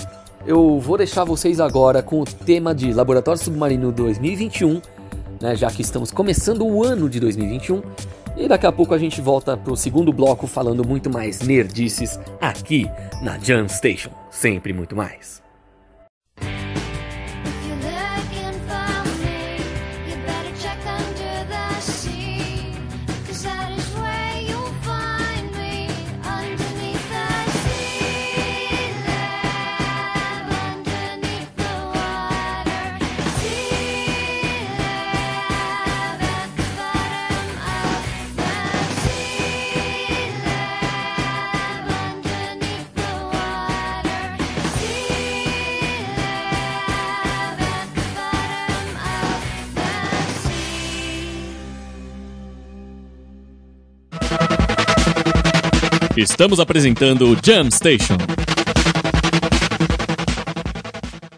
eu 0.46 0.78
vou 0.80 0.96
deixar 0.96 1.24
vocês 1.24 1.60
agora 1.60 2.02
com 2.02 2.20
o 2.20 2.24
tema 2.24 2.74
de 2.74 2.92
Laboratório 2.92 3.42
Submarino 3.42 3.92
2021, 3.92 4.80
né, 5.40 5.54
já 5.54 5.70
que 5.70 5.82
estamos 5.82 6.10
começando 6.10 6.64
o 6.64 6.82
ano 6.82 7.10
de 7.10 7.20
2021. 7.20 7.82
E 8.36 8.46
daqui 8.46 8.66
a 8.66 8.72
pouco 8.72 8.92
a 8.92 8.98
gente 8.98 9.20
volta 9.20 9.56
pro 9.56 9.74
segundo 9.76 10.12
bloco 10.12 10.46
falando 10.46 10.86
muito 10.86 11.08
mais 11.08 11.40
nerdices 11.40 12.20
aqui 12.40 12.86
na 13.22 13.38
Jam 13.38 13.66
Station. 13.66 14.10
Sempre 14.30 14.74
muito 14.74 14.94
mais. 14.94 15.45
Estamos 56.16 56.58
apresentando 56.58 57.30
o 57.30 57.36
Jam 57.44 57.70
Station. 57.70 58.16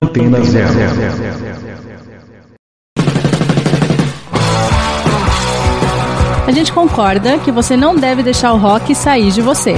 Antena 0.01 0.41
zero. 0.45 0.69
A 6.47 6.53
gente 6.53 6.73
concorda 6.73 7.38
que 7.38 7.51
você 7.51 7.77
não 7.77 7.97
deve 7.97 8.23
deixar 8.23 8.53
o 8.53 8.57
rock 8.57 8.95
sair 8.95 9.33
de 9.33 9.43
você. 9.43 9.75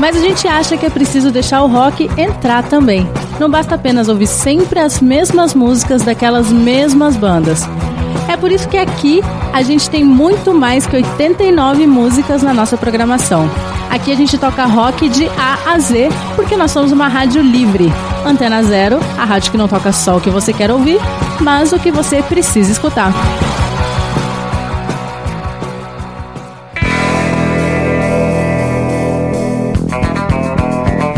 Mas 0.00 0.16
a 0.16 0.20
gente 0.20 0.48
acha 0.48 0.76
que 0.76 0.84
é 0.84 0.90
preciso 0.90 1.30
deixar 1.30 1.62
o 1.62 1.68
rock 1.68 2.10
entrar 2.18 2.64
também. 2.64 3.08
Não 3.38 3.48
basta 3.48 3.76
apenas 3.76 4.08
ouvir 4.08 4.26
sempre 4.26 4.80
as 4.80 5.00
mesmas 5.00 5.54
músicas 5.54 6.02
daquelas 6.02 6.50
mesmas 6.50 7.16
bandas. 7.16 7.62
É 8.28 8.36
por 8.36 8.50
isso 8.50 8.68
que 8.68 8.76
aqui 8.76 9.20
a 9.52 9.62
gente 9.62 9.88
tem 9.88 10.02
muito 10.02 10.52
mais 10.52 10.84
que 10.84 10.96
89 10.96 11.86
músicas 11.86 12.42
na 12.42 12.52
nossa 12.52 12.76
programação. 12.76 13.48
Aqui 13.96 14.12
a 14.12 14.14
gente 14.14 14.36
toca 14.36 14.66
rock 14.66 15.08
de 15.08 15.26
A 15.26 15.72
a 15.72 15.78
Z, 15.78 16.10
porque 16.36 16.54
nós 16.54 16.70
somos 16.70 16.92
uma 16.92 17.08
rádio 17.08 17.40
livre. 17.40 17.90
Antena 18.26 18.62
Zero, 18.62 19.00
a 19.16 19.24
rádio 19.24 19.50
que 19.50 19.56
não 19.56 19.66
toca 19.66 19.90
só 19.90 20.18
o 20.18 20.20
que 20.20 20.28
você 20.28 20.52
quer 20.52 20.70
ouvir, 20.70 21.00
mas 21.40 21.72
o 21.72 21.78
que 21.78 21.90
você 21.90 22.22
precisa 22.22 22.70
escutar. 22.70 23.10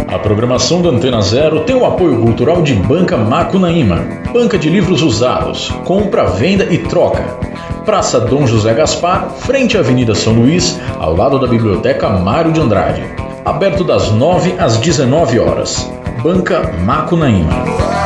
A 0.07 0.19
programação 0.21 0.81
da 0.81 0.91
Antena 0.91 1.21
Zero 1.21 1.64
tem 1.64 1.75
o 1.75 1.85
apoio 1.85 2.21
cultural 2.21 2.62
de 2.62 2.75
Banca 2.75 3.17
Macunaíma, 3.17 4.07
banca 4.33 4.57
de 4.57 4.71
livros 4.71 5.03
usados, 5.03 5.69
compra, 5.85 6.27
venda 6.27 6.64
e 6.71 6.79
troca 6.79 7.47
Praça 7.88 8.20
Dom 8.20 8.46
José 8.46 8.74
Gaspar, 8.74 9.31
frente 9.31 9.74
à 9.74 9.81
Avenida 9.81 10.14
São 10.14 10.35
Luís, 10.35 10.79
ao 10.98 11.16
lado 11.16 11.38
da 11.38 11.46
Biblioteca 11.46 12.11
Mário 12.11 12.53
de 12.53 12.61
Andrade. 12.61 13.03
Aberto 13.46 13.83
das 13.83 14.11
9 14.11 14.57
às 14.59 14.77
19 14.77 15.38
horas. 15.38 15.90
Banca 16.22 16.70
Macunaíma. 16.85 17.97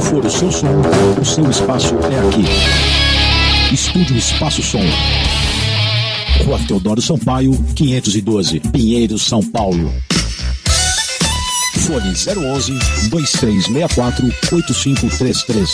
For 0.00 0.24
o 0.24 0.30
seu 0.30 0.50
som, 0.50 0.66
o 1.20 1.24
seu 1.24 1.50
espaço 1.50 1.94
é 1.96 2.18
aqui. 2.18 3.74
Estúdio 3.74 4.16
Espaço 4.16 4.62
Som. 4.62 4.80
Rua 6.46 6.58
Teodoro 6.66 7.02
Sampaio, 7.02 7.52
512, 7.74 8.60
Pinheiro, 8.72 9.18
São 9.18 9.42
Paulo. 9.42 9.92
Fone 11.76 12.14
011 12.14 12.72
2364 13.10 14.24
8533. 14.50 15.68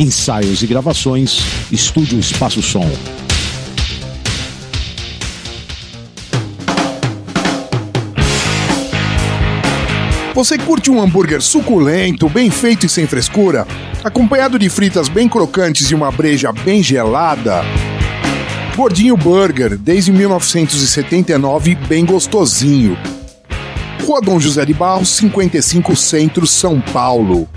Ensaios 0.00 0.62
e 0.64 0.66
gravações, 0.66 1.38
Estúdio 1.70 2.18
Espaço 2.18 2.60
Som. 2.62 2.90
Você 10.36 10.58
curte 10.58 10.90
um 10.90 11.00
hambúrguer 11.00 11.40
suculento, 11.40 12.28
bem 12.28 12.50
feito 12.50 12.84
e 12.84 12.90
sem 12.90 13.06
frescura? 13.06 13.66
Acompanhado 14.04 14.58
de 14.58 14.68
fritas 14.68 15.08
bem 15.08 15.30
crocantes 15.30 15.90
e 15.90 15.94
uma 15.94 16.12
breja 16.12 16.52
bem 16.52 16.82
gelada? 16.82 17.62
Gordinho 18.76 19.16
Burger, 19.16 19.78
desde 19.78 20.12
1979, 20.12 21.74
bem 21.74 22.04
gostosinho. 22.04 22.98
Rua 24.06 24.20
Dom 24.20 24.38
José 24.38 24.66
de 24.66 24.74
Barros, 24.74 25.08
55 25.08 25.96
Centro, 25.96 26.46
São 26.46 26.82
Paulo. 26.82 27.48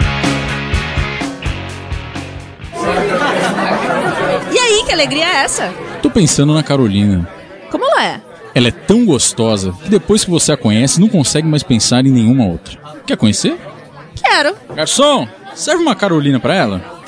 E 4.54 4.58
aí, 4.58 4.84
que 4.86 4.94
alegria 4.94 5.26
é 5.26 5.36
essa? 5.44 5.74
Tô 6.02 6.10
pensando 6.10 6.54
na 6.54 6.64
Carolina. 6.64 7.28
Como 7.70 7.84
ela 7.84 8.06
é? 8.06 8.29
Ela 8.54 8.70
é 8.70 8.72
tão 8.72 9.06
gostosa 9.06 9.74
que 9.84 9.90
depois 9.90 10.24
que 10.26 10.32
você 10.32 10.52
a 10.52 10.58
conhece, 10.58 11.00
não 11.00 11.08
consegue 11.08 11.48
mais 11.48 11.64
pensar 11.64 12.06
em 12.06 12.12
nenhuma 12.12 12.46
outra. 12.46 12.78
Quer 13.06 13.18
conhecer? 13.18 13.58
Quero. 14.16 14.56
Garçom, 14.76 15.28
serve 15.54 15.82
uma 15.82 15.96
Carolina 15.96 16.40
pra 16.40 16.56
ela. 16.56 17.00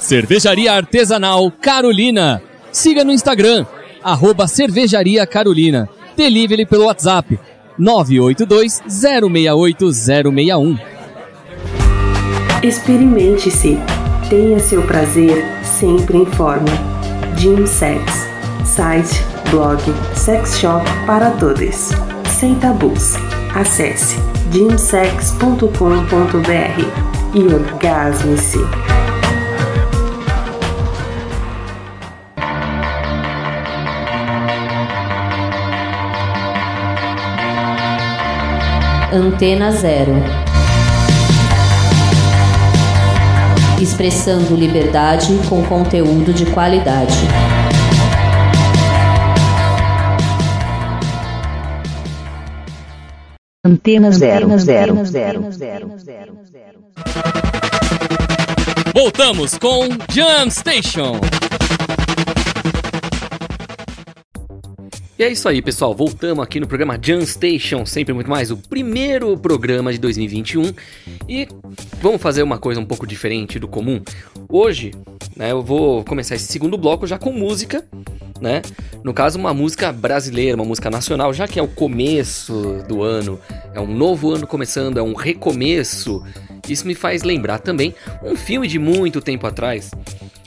Cervejaria 0.00 0.72
Artesanal 0.72 1.50
Carolina. 1.50 2.40
Siga 2.70 3.02
no 3.02 3.10
Instagram, 3.10 3.66
arroba 4.04 4.46
Cervejaria 4.46 5.26
Carolina. 5.26 5.88
Delivery 6.16 6.64
pelo 6.64 6.84
WhatsApp 6.84 7.38
982 7.76 8.82
068 8.86 9.92
061. 9.92 10.95
Experimente-se. 12.66 13.78
Tenha 14.28 14.58
seu 14.58 14.82
prazer 14.82 15.44
sempre 15.62 16.18
em 16.18 16.26
forma. 16.26 16.66
Jim 17.36 17.64
Sex. 17.64 18.26
Site, 18.64 19.22
blog, 19.52 19.80
sex 20.16 20.58
shop 20.58 20.84
para 21.06 21.30
todos. 21.30 21.90
Sem 22.28 22.56
tabus. 22.56 23.14
Acesse 23.54 24.16
jimsex.com.br 24.50 25.70
e 27.34 27.54
orgasme-se. 27.54 28.58
Antena 39.12 39.70
Zero. 39.70 40.45
Expressando 43.80 44.56
liberdade 44.56 45.38
com 45.48 45.62
conteúdo 45.64 46.32
de 46.32 46.46
qualidade. 46.46 47.14
Antena 53.64 54.10
Zero. 54.12 54.50
Antena 54.52 55.04
zero. 55.04 55.44
Voltamos 58.94 59.58
com 59.58 59.88
Jam 60.08 60.48
Station. 60.48 61.20
E 65.18 65.24
é 65.24 65.30
isso 65.30 65.48
aí, 65.48 65.62
pessoal. 65.62 65.94
Voltamos 65.94 66.44
aqui 66.44 66.60
no 66.60 66.66
programa 66.66 66.98
Jam 67.00 67.24
Station, 67.24 67.86
sempre 67.86 68.12
muito 68.12 68.28
mais, 68.28 68.50
o 68.50 68.56
primeiro 68.58 69.34
programa 69.38 69.90
de 69.90 69.98
2021. 69.98 70.74
E 71.26 71.48
vamos 72.02 72.20
fazer 72.20 72.42
uma 72.42 72.58
coisa 72.58 72.78
um 72.78 72.84
pouco 72.84 73.06
diferente 73.06 73.58
do 73.58 73.66
comum. 73.66 74.02
Hoje, 74.46 74.92
né, 75.34 75.52
eu 75.52 75.62
vou 75.62 76.04
começar 76.04 76.34
esse 76.34 76.52
segundo 76.52 76.76
bloco 76.76 77.06
já 77.06 77.18
com 77.18 77.32
música, 77.32 77.82
né? 78.42 78.60
No 79.02 79.14
caso, 79.14 79.38
uma 79.38 79.54
música 79.54 79.90
brasileira, 79.90 80.54
uma 80.54 80.66
música 80.66 80.90
nacional, 80.90 81.32
já 81.32 81.48
que 81.48 81.58
é 81.58 81.62
o 81.62 81.68
começo 81.68 82.84
do 82.86 83.02
ano, 83.02 83.40
é 83.72 83.80
um 83.80 83.86
novo 83.86 84.30
ano 84.30 84.46
começando, 84.46 84.98
é 84.98 85.02
um 85.02 85.14
recomeço. 85.14 86.22
Isso 86.68 86.86
me 86.86 86.94
faz 86.94 87.22
lembrar 87.22 87.60
também 87.60 87.94
um 88.22 88.36
filme 88.36 88.68
de 88.68 88.78
muito 88.78 89.22
tempo 89.22 89.46
atrás, 89.46 89.90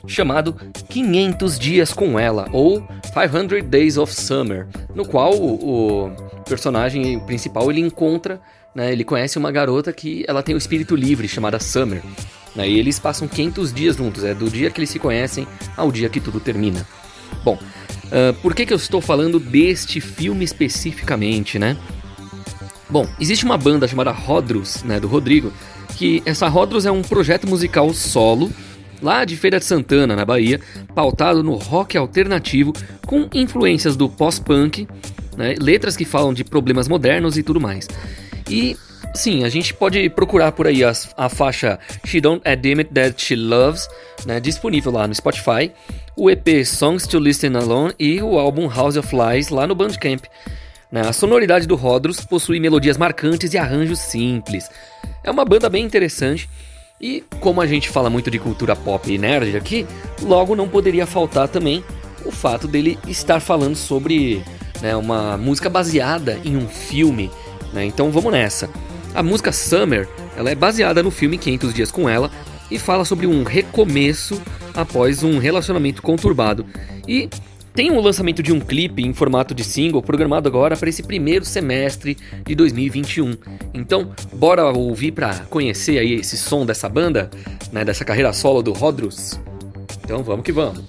chamado 0.06 0.56
500 0.88 1.58
Dias 1.58 1.92
com 1.92 2.18
Ela, 2.18 2.48
ou 2.52 2.86
500 3.12 3.62
Days 3.64 3.96
of 3.96 4.14
Summer, 4.14 4.66
no 4.94 5.04
qual 5.04 5.34
o, 5.34 6.06
o 6.06 6.10
personagem 6.48 7.18
principal 7.20 7.70
ele 7.70 7.80
encontra, 7.80 8.40
né, 8.74 8.92
ele 8.92 9.04
conhece 9.04 9.38
uma 9.38 9.50
garota 9.50 9.92
que 9.92 10.24
ela 10.26 10.42
tem 10.42 10.54
o 10.54 10.56
um 10.56 10.58
espírito 10.58 10.94
livre, 10.94 11.28
chamada 11.28 11.58
Summer. 11.58 12.02
Né, 12.54 12.68
e 12.68 12.78
eles 12.78 12.98
passam 12.98 13.28
500 13.28 13.72
dias 13.72 13.96
juntos, 13.96 14.24
é 14.24 14.34
do 14.34 14.50
dia 14.50 14.70
que 14.70 14.80
eles 14.80 14.90
se 14.90 14.98
conhecem 14.98 15.46
ao 15.76 15.92
dia 15.92 16.08
que 16.08 16.20
tudo 16.20 16.40
termina. 16.40 16.86
Bom, 17.44 17.56
uh, 17.56 18.34
por 18.42 18.54
que, 18.54 18.66
que 18.66 18.72
eu 18.72 18.76
estou 18.76 19.00
falando 19.00 19.38
deste 19.38 20.00
filme 20.00 20.44
especificamente, 20.44 21.58
né? 21.58 21.76
Bom, 22.88 23.06
existe 23.20 23.44
uma 23.44 23.56
banda 23.56 23.86
chamada 23.86 24.10
Rodrus, 24.10 24.82
né, 24.82 24.98
do 24.98 25.06
Rodrigo, 25.06 25.52
que 25.96 26.22
essa 26.26 26.48
Rodrus 26.48 26.86
é 26.86 26.90
um 26.90 27.02
projeto 27.02 27.46
musical 27.46 27.92
solo 27.94 28.50
lá 29.02 29.24
de 29.24 29.36
Feira 29.36 29.58
de 29.58 29.64
Santana, 29.64 30.14
na 30.14 30.24
Bahia, 30.24 30.60
pautado 30.94 31.42
no 31.42 31.54
rock 31.54 31.96
alternativo 31.96 32.72
com 33.06 33.28
influências 33.32 33.96
do 33.96 34.08
pós-punk, 34.08 34.86
né, 35.36 35.54
letras 35.58 35.96
que 35.96 36.04
falam 36.04 36.32
de 36.32 36.44
problemas 36.44 36.88
modernos 36.88 37.38
e 37.38 37.42
tudo 37.42 37.60
mais. 37.60 37.88
E 38.48 38.76
sim, 39.14 39.44
a 39.44 39.48
gente 39.48 39.72
pode 39.74 40.08
procurar 40.10 40.52
por 40.52 40.66
aí 40.66 40.84
a, 40.84 40.92
a 41.16 41.28
faixa 41.28 41.78
She 42.04 42.20
Don't 42.20 42.46
Admit 42.48 42.90
That 42.92 43.20
She 43.22 43.36
Loves, 43.36 43.88
né, 44.26 44.40
disponível 44.40 44.92
lá 44.92 45.06
no 45.06 45.14
Spotify, 45.14 45.72
o 46.16 46.30
EP 46.30 46.64
Songs 46.64 47.06
to 47.06 47.18
Listen 47.18 47.56
Alone 47.56 47.94
e 47.98 48.20
o 48.20 48.38
álbum 48.38 48.68
House 48.68 48.96
of 48.96 49.08
Lies 49.14 49.48
lá 49.48 49.66
no 49.66 49.74
Bandcamp. 49.74 50.24
Né, 50.90 51.02
a 51.02 51.12
sonoridade 51.12 51.68
do 51.68 51.76
Rodrus 51.76 52.20
possui 52.20 52.58
melodias 52.58 52.96
marcantes 52.96 53.54
e 53.54 53.58
arranjos 53.58 54.00
simples. 54.00 54.68
É 55.22 55.30
uma 55.30 55.44
banda 55.44 55.68
bem 55.68 55.84
interessante 55.84 56.48
e 57.00 57.24
como 57.40 57.60
a 57.60 57.66
gente 57.66 57.88
fala 57.88 58.10
muito 58.10 58.30
de 58.30 58.38
cultura 58.38 58.76
pop 58.76 59.10
e 59.10 59.16
nerd 59.16 59.56
aqui, 59.56 59.86
logo 60.22 60.54
não 60.54 60.68
poderia 60.68 61.06
faltar 61.06 61.48
também 61.48 61.82
o 62.24 62.30
fato 62.30 62.68
dele 62.68 62.98
estar 63.08 63.40
falando 63.40 63.74
sobre 63.74 64.42
né, 64.82 64.94
uma 64.94 65.38
música 65.38 65.70
baseada 65.70 66.38
em 66.44 66.56
um 66.56 66.68
filme. 66.68 67.30
Né? 67.72 67.86
Então 67.86 68.10
vamos 68.10 68.30
nessa. 68.30 68.68
A 69.14 69.22
música 69.22 69.50
Summer 69.50 70.06
ela 70.36 70.50
é 70.50 70.54
baseada 70.54 71.02
no 71.02 71.10
filme 71.10 71.38
500 71.38 71.74
Dias 71.74 71.90
com 71.90 72.08
Ela 72.08 72.30
e 72.70 72.78
fala 72.78 73.04
sobre 73.04 73.26
um 73.26 73.42
recomeço 73.42 74.40
após 74.74 75.22
um 75.22 75.38
relacionamento 75.38 76.02
conturbado. 76.02 76.66
E 77.08 77.28
tem 77.74 77.90
um 77.90 78.00
lançamento 78.00 78.42
de 78.42 78.52
um 78.52 78.60
clipe 78.60 79.02
em 79.02 79.12
formato 79.12 79.54
de 79.54 79.64
single 79.64 80.02
programado 80.02 80.48
agora 80.48 80.76
para 80.76 80.88
esse 80.88 81.02
primeiro 81.02 81.44
semestre 81.44 82.16
de 82.44 82.54
2021. 82.54 83.36
Então, 83.72 84.10
bora 84.32 84.64
ouvir 84.64 85.12
para 85.12 85.40
conhecer 85.50 85.98
aí 85.98 86.14
esse 86.14 86.36
som 86.36 86.66
dessa 86.66 86.88
banda, 86.88 87.30
né, 87.72 87.84
dessa 87.84 88.04
carreira 88.04 88.32
solo 88.32 88.62
do 88.62 88.72
Rodrus. 88.72 89.40
Então, 90.04 90.22
vamos 90.22 90.44
que 90.44 90.52
vamos. 90.52 90.84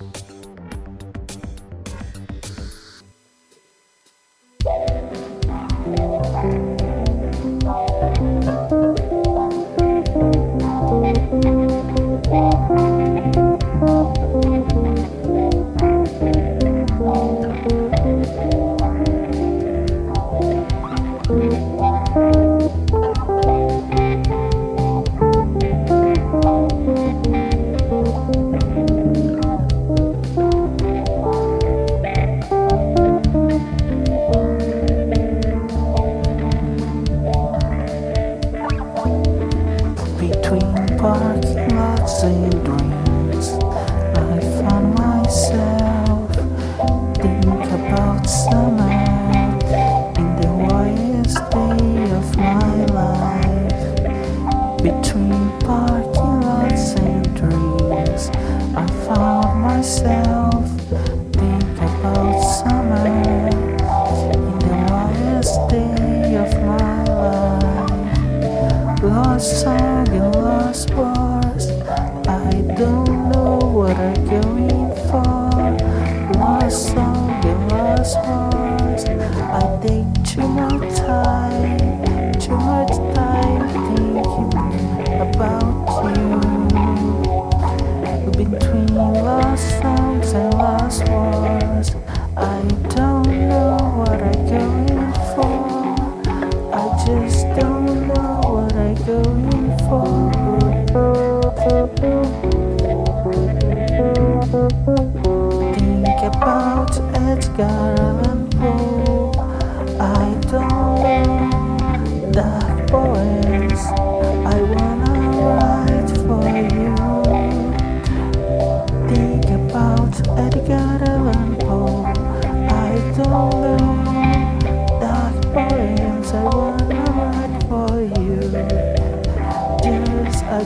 Myself 59.81 60.40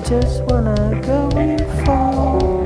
Just, 0.07 0.43
wanna 0.43 1.01
go 1.03 1.29
in 1.35 1.57
for 1.83 2.63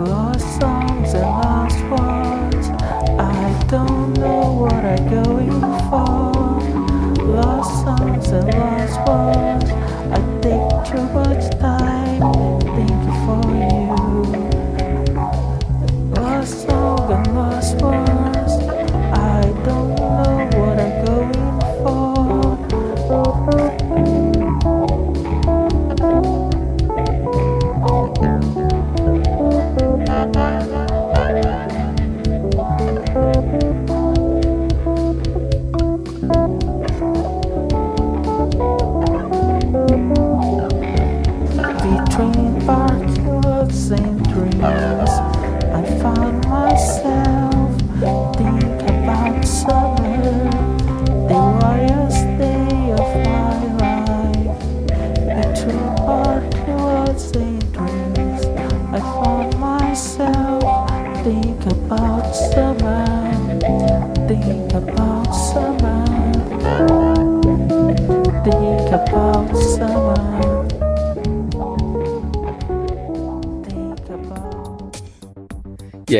lost 0.00 0.58
songs 0.58 1.12
and 1.12 1.22
lost 1.22 1.80
words. 1.90 2.68
I 3.20 3.64
don't 3.68 4.14
know 4.14 4.52
what 4.54 4.72
I'm 4.72 5.10
going 5.10 5.60
for. 5.90 6.32
Lost 7.26 7.84
songs 7.84 8.28
and 8.28 8.54
lost 8.54 9.06
words. 9.06 9.53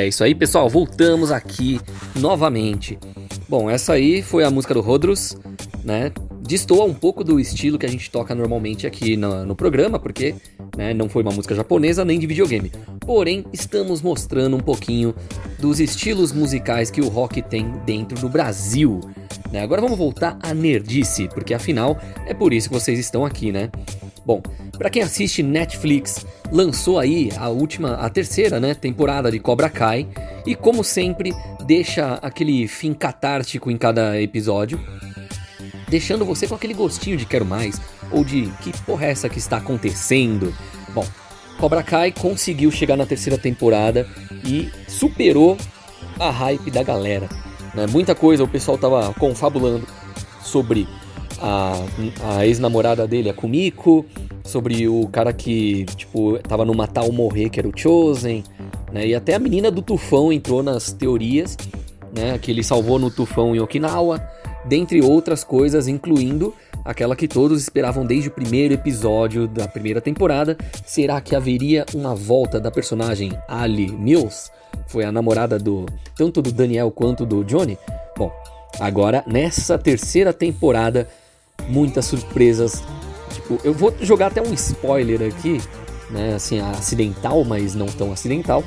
É 0.05 0.09
isso 0.09 0.23
aí, 0.23 0.35
pessoal. 0.35 0.69
Voltamos 0.69 1.33
aqui 1.33 1.81
novamente. 2.15 2.99
Bom, 3.49 3.71
essa 3.71 3.95
aí 3.95 4.23
foi 4.23 4.45
a 4.45 4.51
música 4.51 4.75
do 4.75 4.81
Rodrus, 4.81 5.37
né? 5.83 6.13
Destoa 6.43 6.85
um 6.85 6.93
pouco 6.93 7.25
do 7.25 7.41
estilo 7.41 7.79
que 7.79 7.87
a 7.87 7.89
gente 7.89 8.11
toca 8.11 8.35
normalmente 8.35 8.87
aqui 8.87 9.17
no, 9.17 9.47
no 9.47 9.57
programa, 9.57 9.99
porque 9.99 10.35
né, 10.77 10.93
não 10.93 11.09
foi 11.09 11.23
uma 11.23 11.33
música 11.33 11.55
japonesa 11.55 12.05
nem 12.05 12.19
de 12.19 12.27
videogame. 12.27 12.71
Porém, 13.01 13.47
estamos 13.51 14.03
mostrando 14.03 14.55
um 14.55 14.61
pouquinho 14.61 15.15
dos 15.59 15.81
estilos 15.81 16.33
musicais 16.33 16.91
que 16.91 17.01
o 17.01 17.09
rock 17.09 17.41
tem 17.41 17.73
dentro 17.87 18.19
do 18.21 18.29
Brasil. 18.29 19.01
Né? 19.51 19.63
Agora 19.63 19.81
vamos 19.81 19.97
voltar 19.97 20.39
à 20.43 20.53
nerdice, 20.53 21.29
porque 21.29 21.55
afinal 21.55 21.99
é 22.27 22.35
por 22.35 22.53
isso 22.53 22.69
que 22.69 22.75
vocês 22.75 22.99
estão 22.99 23.25
aqui, 23.25 23.51
né? 23.51 23.71
Bom, 24.27 24.43
para 24.77 24.91
quem 24.91 25.03
assiste 25.03 25.43
Netflix, 25.43 26.27
lançou 26.55 27.01
aí 27.01 27.33
a 27.37 27.49
última, 27.49 27.95
a 27.95 28.09
terceira, 28.09 28.61
né, 28.61 28.75
temporada 28.75 29.29
de 29.29 29.41
Cobra 29.41 29.69
Kai 29.69 30.07
e 30.47 30.55
como 30.55 30.85
sempre 30.85 31.35
deixa 31.67 32.15
aquele 32.23 32.69
fim 32.69 32.95
catártico 32.95 33.73
em 33.73 33.77
cada 33.77 34.21
episódio, 34.23 34.81
deixando 35.89 36.25
você 36.25 36.47
com 36.47 36.55
aquele 36.55 36.73
gostinho 36.73 37.17
de 37.17 37.27
quero 37.27 37.45
mais 37.45 37.81
ou 38.13 38.25
de 38.25 38.49
que 38.63 38.73
porra 38.83 39.07
é 39.07 39.11
essa 39.11 39.29
que 39.29 39.39
está 39.39 39.57
acontecendo. 39.57 40.55
Bom, 40.95 41.05
Cobra 41.59 41.83
Kai 41.83 42.13
conseguiu 42.13 42.71
chegar 42.71 42.97
na 42.97 43.05
terceira 43.05 43.37
temporada 43.37 44.09
e 44.47 44.71
superou 44.87 45.59
a 46.21 46.31
hype 46.31 46.71
da 46.71 46.85
galera. 46.85 47.29
Né? 47.75 47.89
Muita 47.89 48.15
coisa 48.15 48.45
o 48.45 48.49
pessoal 48.49 48.79
tava 48.79 49.13
confabulando 49.15 49.89
sobre 50.41 50.87
a, 51.41 51.73
a 52.37 52.47
ex-namorada 52.47 53.09
dele, 53.09 53.29
a 53.29 53.35
Kumiko, 53.35 54.07
sobre 54.45 54.87
o 54.87 55.09
cara 55.09 55.33
que, 55.33 55.85
tipo, 55.97 56.39
tava 56.41 56.65
no 56.65 56.75
Matar 56.75 57.05
ou 57.05 57.13
Morrer, 57.13 57.49
que 57.49 57.59
era 57.59 57.69
o 57.69 57.73
Chosen, 57.77 58.45
né? 58.93 59.07
E 59.07 59.15
até 59.15 59.35
a 59.35 59.39
menina 59.39 59.71
do 59.71 59.83
tufão 59.83 60.33
entrou 60.33 60.63
nas 60.63 60.93
teorias, 60.93 61.57
né? 62.15 62.39
Que 62.39 62.51
ele 62.51 62.63
salvou 62.63 62.99
no 62.99 63.11
tufão 63.11 63.57
em 63.57 63.61
Okinawa, 63.61 64.23
dentre 64.65 65.01
outras 65.03 65.43
coisas, 65.43 65.89
incluindo 65.89 66.55
aquela 66.85 67.17
que 67.17 67.27
todos 67.27 67.63
esperavam 67.63 68.05
desde 68.05 68.29
o 68.29 68.33
primeiro 68.33 68.75
episódio 68.75 69.49
da 69.49 69.67
primeira 69.67 70.01
temporada. 70.01 70.57
Será 70.85 71.21
que 71.21 71.35
haveria 71.35 71.87
uma 71.95 72.15
volta 72.15 72.61
da 72.61 72.71
personagem 72.71 73.33
Ali 73.49 73.91
Mills? 73.91 74.51
Foi 74.87 75.05
a 75.05 75.11
namorada 75.11 75.59
do 75.59 75.87
tanto 76.15 76.43
do 76.43 76.53
Daniel 76.53 76.91
quanto 76.91 77.25
do 77.25 77.43
Johnny. 77.43 77.79
Bom, 78.17 78.31
agora 78.79 79.25
nessa 79.27 79.79
terceira 79.79 80.33
temporada 80.33 81.09
muitas 81.69 82.05
surpresas. 82.05 82.83
Tipo, 83.35 83.59
eu 83.65 83.73
vou 83.73 83.95
jogar 84.01 84.29
até 84.29 84.43
um 84.43 84.53
spoiler 84.55 85.23
aqui, 85.23 85.61
né? 86.11 86.35
Assim, 86.35 86.61
acidental, 86.61 87.45
mas 87.45 87.75
não 87.75 87.87
tão 87.87 88.13
acidental. 88.13 88.65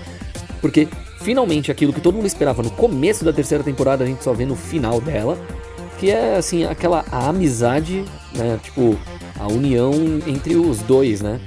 Porque 0.62 0.88
finalmente 1.22 1.72
aquilo 1.72 1.94
que 1.94 2.02
todo 2.02 2.16
mundo 2.16 2.26
esperava 2.26 2.64
no 2.64 2.72
começo 2.72 3.24
da 3.26 3.34
terceira 3.34 3.64
temporada, 3.64 4.04
a 4.04 4.08
gente 4.08 4.24
só 4.24 4.34
vê 4.34 4.46
no 4.46 4.56
final 4.56 5.02
dela. 5.02 5.38
Que 6.00 6.12
é 6.12 6.36
assim, 6.38 6.64
aquela 6.64 7.04
a 7.12 7.28
amizade, 7.28 8.06
né? 8.36 8.60
Tipo, 8.62 8.98
a 9.40 9.48
união 9.48 9.94
entre 10.28 10.56
os 10.56 10.80
dois, 10.80 11.22
né? 11.22 11.40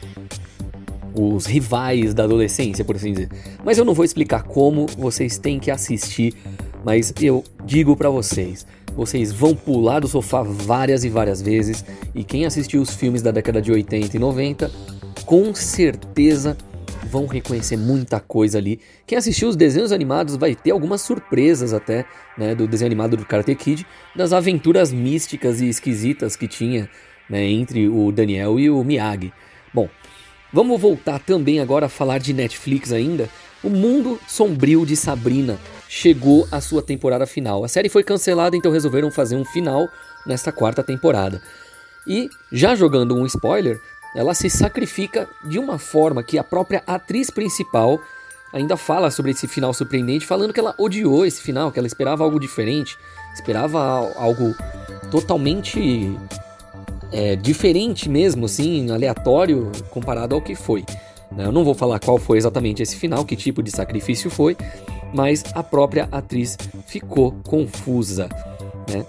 Os 1.14 1.46
rivais 1.46 2.14
da 2.14 2.24
adolescência, 2.24 2.85
por 2.85 2.96
assim 2.96 3.12
dizer. 3.12 3.29
Mas 3.64 3.79
eu 3.79 3.85
não 3.85 3.94
vou 3.94 4.04
explicar 4.04 4.42
como, 4.42 4.87
vocês 4.98 5.38
têm 5.38 5.58
que 5.58 5.71
assistir. 5.71 6.35
Mas 6.85 7.12
eu 7.21 7.44
digo 7.64 7.94
para 7.96 8.08
vocês, 8.08 8.66
vocês 8.94 9.32
vão 9.32 9.54
pular 9.54 10.00
do 10.00 10.08
sofá 10.08 10.42
várias 10.42 11.04
e 11.04 11.08
várias 11.08 11.40
vezes. 11.40 11.84
E 12.14 12.24
quem 12.24 12.44
assistiu 12.44 12.82
os 12.82 12.94
filmes 12.94 13.22
da 13.22 13.30
década 13.30 13.60
de 13.62 13.72
80 13.72 14.16
e 14.16 14.20
90, 14.20 14.70
com 15.24 15.54
certeza 15.54 16.56
vão 17.10 17.26
reconhecer 17.26 17.76
muita 17.76 18.20
coisa 18.20 18.58
ali. 18.58 18.80
Quem 19.06 19.18
assistiu 19.18 19.48
os 19.48 19.56
desenhos 19.56 19.90
animados 19.90 20.36
vai 20.36 20.54
ter 20.54 20.70
algumas 20.70 21.00
surpresas 21.00 21.72
até, 21.72 22.04
né, 22.38 22.54
do 22.54 22.68
desenho 22.68 22.88
animado 22.88 23.16
do 23.16 23.24
Karate 23.26 23.54
Kid, 23.54 23.86
das 24.14 24.32
aventuras 24.32 24.92
místicas 24.92 25.60
e 25.60 25.68
esquisitas 25.68 26.36
que 26.36 26.46
tinha, 26.46 26.88
né, 27.28 27.44
entre 27.44 27.88
o 27.88 28.12
Daniel 28.12 28.60
e 28.60 28.70
o 28.70 28.82
Miyagi. 28.84 29.32
Bom, 29.74 29.88
vamos 30.52 30.80
voltar 30.80 31.18
também 31.18 31.58
agora 31.58 31.86
a 31.86 31.88
falar 31.88 32.18
de 32.18 32.32
Netflix 32.32 32.92
ainda. 32.92 33.28
O 33.62 33.68
Mundo 33.68 34.18
Sombrio 34.26 34.86
de 34.86 34.96
Sabrina 34.96 35.58
chegou 35.92 36.46
a 36.52 36.60
sua 36.60 36.80
temporada 36.80 37.26
final. 37.26 37.64
A 37.64 37.68
série 37.68 37.88
foi 37.88 38.04
cancelada, 38.04 38.56
então 38.56 38.70
resolveram 38.70 39.10
fazer 39.10 39.34
um 39.34 39.44
final 39.44 39.88
nesta 40.24 40.52
quarta 40.52 40.84
temporada. 40.84 41.42
E, 42.06 42.30
já 42.52 42.76
jogando 42.76 43.16
um 43.16 43.26
spoiler, 43.26 43.80
ela 44.14 44.32
se 44.32 44.48
sacrifica 44.48 45.28
de 45.44 45.58
uma 45.58 45.80
forma 45.80 46.22
que 46.22 46.38
a 46.38 46.44
própria 46.44 46.80
atriz 46.86 47.28
principal 47.28 48.00
ainda 48.52 48.76
fala 48.76 49.10
sobre 49.10 49.32
esse 49.32 49.48
final 49.48 49.74
surpreendente, 49.74 50.24
falando 50.24 50.52
que 50.52 50.60
ela 50.60 50.76
odiou 50.78 51.26
esse 51.26 51.42
final, 51.42 51.72
que 51.72 51.78
ela 51.80 51.88
esperava 51.88 52.22
algo 52.22 52.38
diferente, 52.38 52.96
esperava 53.34 53.80
algo 54.16 54.54
totalmente 55.10 56.16
é, 57.10 57.34
diferente 57.34 58.08
mesmo, 58.08 58.46
assim, 58.46 58.92
aleatório 58.92 59.72
comparado 59.90 60.36
ao 60.36 60.40
que 60.40 60.54
foi. 60.54 60.84
Né? 61.32 61.46
Eu 61.46 61.52
não 61.52 61.64
vou 61.64 61.74
falar 61.74 61.98
qual 61.98 62.16
foi 62.16 62.38
exatamente 62.38 62.80
esse 62.80 62.94
final, 62.94 63.24
que 63.24 63.34
tipo 63.34 63.60
de 63.60 63.72
sacrifício 63.72 64.30
foi, 64.30 64.56
mas 65.13 65.44
a 65.54 65.63
própria 65.63 66.08
atriz 66.11 66.56
ficou 66.87 67.33
confusa. 67.44 68.29
Né? 68.88 69.04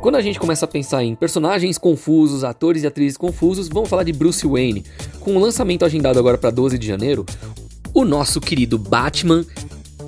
Quando 0.00 0.16
a 0.16 0.22
gente 0.22 0.40
começa 0.40 0.64
a 0.64 0.68
pensar 0.68 1.04
em 1.04 1.14
personagens 1.14 1.76
confusos, 1.76 2.42
atores 2.42 2.82
e 2.82 2.86
atrizes 2.86 3.18
confusos, 3.18 3.68
vamos 3.68 3.88
falar 3.88 4.02
de 4.02 4.12
Bruce 4.12 4.46
Wayne. 4.46 4.84
Com 5.20 5.36
o 5.36 5.38
lançamento 5.38 5.84
agendado 5.84 6.18
agora 6.18 6.38
para 6.38 6.50
12 6.50 6.78
de 6.78 6.86
janeiro, 6.86 7.26
o 7.92 8.04
nosso 8.04 8.40
querido 8.40 8.78
Batman 8.78 9.44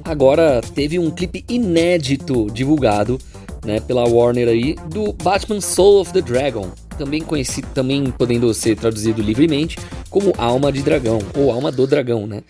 agora 0.04 0.60
teve 0.74 0.98
um 0.98 1.10
clipe 1.10 1.44
inédito 1.48 2.46
divulgado 2.50 3.18
né, 3.64 3.80
pela 3.80 4.08
Warner 4.08 4.48
aí 4.48 4.74
do 4.88 5.12
Batman 5.12 5.60
Soul 5.60 6.00
of 6.00 6.12
the 6.12 6.20
Dragon, 6.20 6.70
também 6.98 7.22
conhecido, 7.22 7.68
também 7.74 8.10
podendo 8.10 8.52
ser 8.54 8.76
traduzido 8.76 9.22
livremente 9.22 9.78
como 10.10 10.32
Alma 10.36 10.72
de 10.72 10.82
Dragão 10.82 11.18
ou 11.36 11.50
Alma 11.50 11.70
do 11.70 11.86
Dragão, 11.86 12.26
né? 12.26 12.42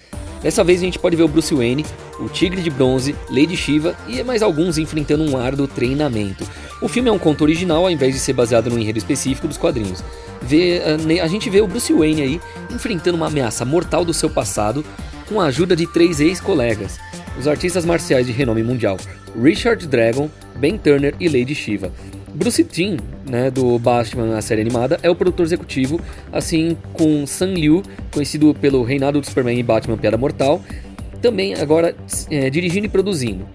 Dessa 0.43 0.64
vez 0.64 0.80
a 0.80 0.84
gente 0.84 0.99
pode 0.99 1.14
ver 1.14 1.22
o 1.22 1.28
Bruce 1.28 1.55
Wayne, 1.55 1.86
o 2.18 2.28
Tigre 2.28 2.61
de 2.61 2.70
Bronze, 2.70 3.14
Lady 3.30 3.57
Shiva 3.57 3.97
e 4.09 4.22
mais 4.24 4.43
alguns 4.43 4.76
enfrentando 4.76 5.22
um 5.22 5.36
árduo 5.36 5.68
treinamento. 5.68 6.45
O 6.80 6.88
filme 6.88 7.09
é 7.09 7.12
um 7.12 7.18
conto 7.18 7.43
original 7.43 7.84
ao 7.84 7.90
invés 7.90 8.12
de 8.12 8.20
ser 8.20 8.32
baseado 8.32 8.68
num 8.68 8.78
enredo 8.78 8.99
específico 8.99 9.47
dos 9.47 9.57
quadrinhos. 9.57 10.03
Vê, 10.43 10.82
a 11.22 11.26
gente 11.28 11.49
vê 11.49 11.61
o 11.61 11.66
Bruce 11.68 11.93
Wayne 11.93 12.22
aí 12.22 12.40
enfrentando 12.70 13.16
uma 13.16 13.28
ameaça 13.28 13.64
mortal 13.64 14.05
do 14.05 14.12
seu 14.12 14.28
passado 14.28 14.84
com 15.28 15.40
a 15.40 15.47
ajuda 15.47 15.76
de 15.76 15.86
três 15.86 16.20
ex-colegas, 16.20 16.99
os 17.38 17.47
artistas 17.47 17.84
marciais 17.84 18.26
de 18.26 18.32
renome 18.32 18.62
mundial 18.62 18.99
Richard 19.40 19.86
Dragon, 19.86 20.28
Ben 20.57 20.76
Turner 20.76 21.14
e 21.20 21.28
Lady 21.28 21.55
Shiva. 21.55 21.93
Bruce 22.35 22.64
Timm, 22.64 22.97
né, 23.28 23.51
do 23.51 23.78
Batman 23.78 24.26
na 24.26 24.43
série 24.43 24.61
animada, 24.61 24.99
é 25.03 25.11
o 25.11 25.14
produtor 25.14 25.45
executivo, 25.45 26.01
assim 26.33 26.76
com 26.93 27.26
Sam 27.26 27.55
Liu, 27.55 27.83
conhecido 28.11 28.55
pelo 28.55 28.83
Reinado 28.83 29.20
do 29.20 29.26
Superman 29.26 29.59
e 29.59 29.62
Batman 29.62 29.97
Piada 29.97 30.16
Mortal, 30.16 30.61
também 31.20 31.55
agora 31.55 31.95
é, 32.30 32.51
dirigindo 32.51 32.87
e 32.87 32.89
produzindo. 32.89 33.47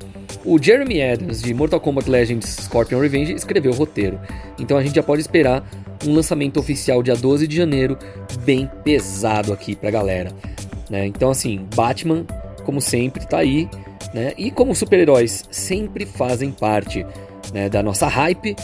O 0.46 0.62
Jeremy 0.62 1.02
Adams, 1.02 1.42
de 1.42 1.54
Mortal 1.54 1.80
Kombat 1.80 2.10
Legends 2.10 2.48
Scorpion 2.62 3.00
Revenge, 3.00 3.34
escreveu 3.34 3.72
o 3.72 3.76
roteiro. 3.76 4.20
Então 4.58 4.78
a 4.78 4.84
gente 4.84 4.96
já 4.96 5.04
pode 5.04 5.22
esperar 5.22 5.68
um 6.06 6.14
lançamento 6.14 6.58
oficial 6.58 7.04
dia 7.04 7.16
12 7.16 7.48
de 7.48 7.56
janeiro, 7.56 7.98
bem 8.46 8.70
pesado 8.84 9.52
aqui 9.52 9.76
pra 9.76 9.92
galera. 9.92 10.32
Né? 10.90 11.06
Então, 11.06 11.30
assim, 11.30 11.68
Batman, 11.76 12.26
como 12.64 12.80
sempre, 12.80 13.26
tá 13.28 13.40
aí. 13.40 13.70
Né? 14.14 14.34
E 14.38 14.52
como 14.52 14.74
super-heróis 14.74 15.44
sempre 15.52 16.06
fazem 16.06 16.52
parte 16.52 17.06
né, 17.54 17.70
da 17.70 17.82
nossa 17.82 18.08
hype, 18.08 18.56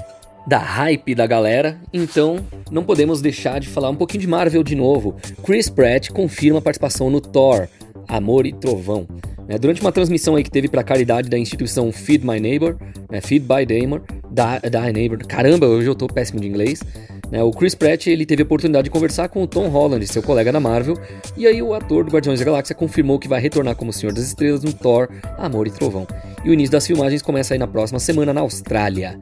da 0.45 0.57
hype 0.57 1.15
da 1.15 1.25
galera, 1.25 1.77
então 1.91 2.37
não 2.69 2.83
podemos 2.83 3.21
deixar 3.21 3.59
de 3.59 3.67
falar 3.67 3.89
um 3.89 3.95
pouquinho 3.95 4.21
de 4.21 4.27
Marvel 4.27 4.63
de 4.63 4.75
novo. 4.75 5.15
Chris 5.43 5.69
Pratt 5.69 6.09
confirma 6.09 6.59
a 6.59 6.61
participação 6.61 7.09
no 7.09 7.21
Thor, 7.21 7.67
Amor 8.07 8.45
e 8.45 8.53
Trovão. 8.53 9.07
Né, 9.47 9.57
durante 9.57 9.81
uma 9.81 9.91
transmissão 9.91 10.35
aí 10.35 10.43
que 10.43 10.51
teve 10.51 10.69
para 10.69 10.83
caridade 10.83 11.29
da 11.29 11.37
instituição 11.37 11.91
Feed 11.91 12.25
My 12.25 12.39
Neighbor, 12.39 12.77
né, 13.09 13.19
Feed 13.19 13.45
by 13.45 13.65
Neighbor, 13.67 14.01
da, 14.29 14.59
da 14.59 14.91
Neighbor, 14.91 15.17
caramba, 15.27 15.67
hoje 15.67 15.87
eu 15.87 15.95
tô 15.95 16.07
péssimo 16.07 16.39
de 16.39 16.47
inglês. 16.47 16.81
Né, 17.29 17.41
o 17.43 17.51
Chris 17.51 17.75
Pratt 17.75 18.07
ele 18.07 18.25
teve 18.25 18.43
a 18.43 18.45
oportunidade 18.45 18.85
de 18.85 18.89
conversar 18.89 19.27
com 19.27 19.43
o 19.43 19.47
Tom 19.47 19.67
Holland, 19.67 20.05
seu 20.07 20.21
colega 20.21 20.51
da 20.51 20.59
Marvel, 20.59 20.95
e 21.35 21.47
aí 21.47 21.61
o 21.61 21.73
ator 21.73 22.05
do 22.05 22.11
Guardiões 22.11 22.39
da 22.39 22.45
Galáxia 22.45 22.75
confirmou 22.75 23.19
que 23.19 23.27
vai 23.27 23.41
retornar 23.41 23.75
como 23.75 23.91
Senhor 23.91 24.13
das 24.13 24.25
Estrelas 24.25 24.63
no 24.63 24.71
Thor, 24.71 25.09
Amor 25.37 25.67
e 25.67 25.71
Trovão. 25.71 26.07
E 26.43 26.49
o 26.49 26.53
início 26.53 26.71
das 26.71 26.85
filmagens 26.85 27.21
começa 27.21 27.53
aí 27.53 27.57
na 27.57 27.67
próxima 27.67 27.99
semana 27.99 28.33
na 28.33 28.41
Austrália. 28.41 29.17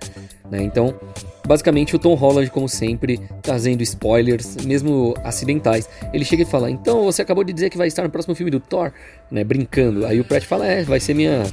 Né, 0.50 0.64
então, 0.64 0.94
basicamente 1.46 1.96
o 1.96 2.00
Tom 2.00 2.14
Holland, 2.14 2.50
como 2.50 2.68
sempre, 2.68 3.20
trazendo 3.42 3.82
spoilers, 3.84 4.58
mesmo 4.66 5.14
acidentais. 5.24 5.88
Ele 6.14 6.26
chega 6.26 6.44
e 6.44 6.46
fala: 6.46 6.70
Então 6.70 7.04
você 7.04 7.22
acabou 7.22 7.44
de 7.44 7.54
dizer 7.54 7.70
que 7.70 7.78
vai 7.78 7.88
estar 7.88 8.04
no 8.04 8.10
próximo 8.10 8.36
filme 8.36 8.52
do 8.52 8.60
Thor, 8.60 8.92
né? 9.30 9.44
Brincando. 9.44 10.06
Aí 10.06 10.20
o 10.20 10.26
Pratt 10.26 10.44
fala: 10.46 10.66
É, 10.66 10.84
vai 10.84 11.00
ser 11.00 11.14
minha. 11.14 11.44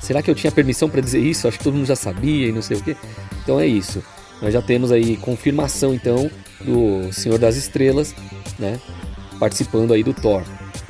Será 0.00 0.22
que 0.22 0.30
eu 0.30 0.34
tinha 0.34 0.52
permissão 0.52 0.88
para 0.88 1.00
dizer 1.00 1.20
isso? 1.20 1.48
Acho 1.48 1.58
que 1.58 1.64
todo 1.64 1.74
mundo 1.74 1.86
já 1.86 1.96
sabia 1.96 2.48
e 2.48 2.52
não 2.52 2.62
sei 2.62 2.76
o 2.76 2.82
que. 2.82 2.96
Então 3.42 3.58
é 3.58 3.66
isso. 3.66 4.02
Nós 4.40 4.52
já 4.52 4.62
temos 4.62 4.92
aí 4.92 5.16
confirmação 5.16 5.92
então 5.92 6.30
do 6.60 7.12
Senhor 7.12 7.38
das 7.38 7.56
Estrelas, 7.56 8.14
né, 8.58 8.78
participando 9.38 9.92
aí 9.92 10.02
do 10.02 10.14
Thor. 10.14 10.44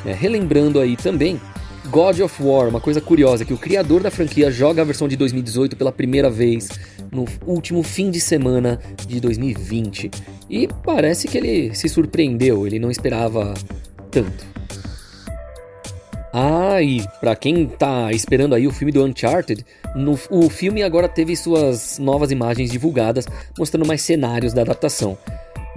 Né. 0.05 0.13
Relembrando 0.13 0.81
aí 0.81 0.97
também 0.97 1.41
God 1.91 2.21
of 2.21 2.43
War, 2.43 2.69
uma 2.69 2.81
coisa 2.81 3.01
curiosa 3.01 3.45
que 3.45 3.53
o 3.55 3.59
criador 3.59 4.03
da 4.03 4.11
franquia 4.11 4.51
joga 4.51 4.83
a 4.83 4.85
versão 4.85 5.09
de 5.09 5.17
2018 5.17 5.77
pela 5.77 5.91
primeira 5.91 6.29
vez 6.29 6.69
no 7.11 7.25
último 7.47 7.83
fim 7.83 8.11
de 8.11 8.21
semana 8.21 8.79
de 9.07 9.19
2020 9.21 10.11
e 10.51 10.69
parece 10.85 11.27
que 11.27 11.39
ele 11.39 11.75
se 11.75 11.89
surpreendeu, 11.89 12.67
ele 12.67 12.79
não 12.79 12.91
esperava 12.91 13.55
tanto. 14.11 14.47
Ah, 16.33 16.83
e 16.83 17.03
pra 17.21 17.35
quem 17.35 17.67
tá 17.67 18.13
esperando 18.13 18.55
aí 18.55 18.67
o 18.67 18.71
filme 18.71 18.93
do 18.93 19.03
Uncharted, 19.03 19.65
no, 19.97 20.19
o 20.31 20.51
filme 20.51 20.83
agora 20.83 21.09
teve 21.09 21.35
suas 21.35 21.99
novas 21.99 22.31
imagens 22.31 22.71
divulgadas, 22.71 23.27
mostrando 23.59 23.87
mais 23.87 24.03
cenários 24.03 24.53
da 24.53 24.61
adaptação. 24.61 25.17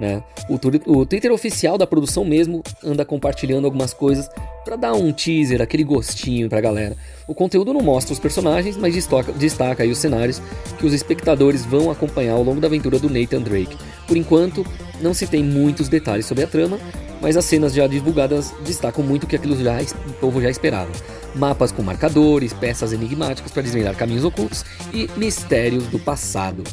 Né? 0.02 0.20
O, 0.48 0.58
o 0.98 1.06
Twitter 1.06 1.30
oficial 1.30 1.78
da 1.78 1.86
produção 1.86 2.24
mesmo 2.24 2.60
anda 2.82 3.04
compartilhando 3.04 3.66
algumas 3.66 3.94
coisas 3.94 4.28
para 4.64 4.74
dar 4.74 4.94
um 4.94 5.12
teaser, 5.12 5.62
aquele 5.62 5.84
gostinho 5.84 6.48
pra 6.48 6.60
galera. 6.60 6.96
O 7.28 7.32
conteúdo 7.32 7.72
não 7.72 7.80
mostra 7.80 8.12
os 8.12 8.18
personagens, 8.18 8.76
mas 8.76 8.94
destaca, 9.38 9.84
os 9.84 9.98
cenários 9.98 10.42
que 10.76 10.84
os 10.84 10.92
espectadores 10.92 11.64
vão 11.64 11.88
acompanhar 11.88 12.32
ao 12.32 12.42
longo 12.42 12.60
da 12.60 12.66
aventura 12.66 12.98
do 12.98 13.08
Nathan 13.08 13.42
Drake. 13.42 13.76
Por 14.08 14.16
enquanto, 14.16 14.66
não 15.00 15.14
se 15.14 15.24
tem 15.24 15.44
muitos 15.44 15.88
detalhes 15.88 16.26
sobre 16.26 16.42
a 16.42 16.48
trama, 16.48 16.80
mas 17.20 17.36
as 17.36 17.44
cenas 17.44 17.72
já 17.72 17.86
divulgadas 17.86 18.52
destacam 18.64 19.04
muito 19.04 19.28
que 19.28 19.36
aquilo 19.36 19.56
já 19.62 19.78
o 20.08 20.12
povo 20.14 20.42
já 20.42 20.50
esperava. 20.50 20.90
Mapas 21.32 21.70
com 21.70 21.80
marcadores, 21.80 22.52
peças 22.52 22.92
enigmáticas 22.92 23.52
para 23.52 23.62
desvendar 23.62 23.94
caminhos 23.94 24.24
ocultos 24.24 24.64
e 24.92 25.08
mistérios 25.16 25.86
do 25.86 26.00
passado. 26.00 26.64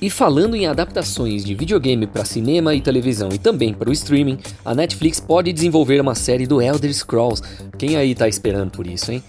E 0.00 0.08
falando 0.08 0.56
em 0.56 0.66
adaptações 0.66 1.44
de 1.44 1.54
videogame 1.54 2.06
para 2.06 2.24
cinema 2.24 2.74
e 2.74 2.80
televisão 2.80 3.28
e 3.32 3.38
também 3.38 3.74
para 3.74 3.90
o 3.90 3.92
streaming, 3.92 4.38
a 4.64 4.74
Netflix 4.74 5.20
pode 5.20 5.52
desenvolver 5.52 6.00
uma 6.00 6.14
série 6.14 6.46
do 6.46 6.62
Elder 6.62 6.92
Scrolls. 6.94 7.42
Quem 7.76 7.96
aí 7.96 8.14
tá 8.14 8.26
esperando 8.26 8.70
por 8.70 8.86
isso, 8.86 9.12
hein? 9.12 9.22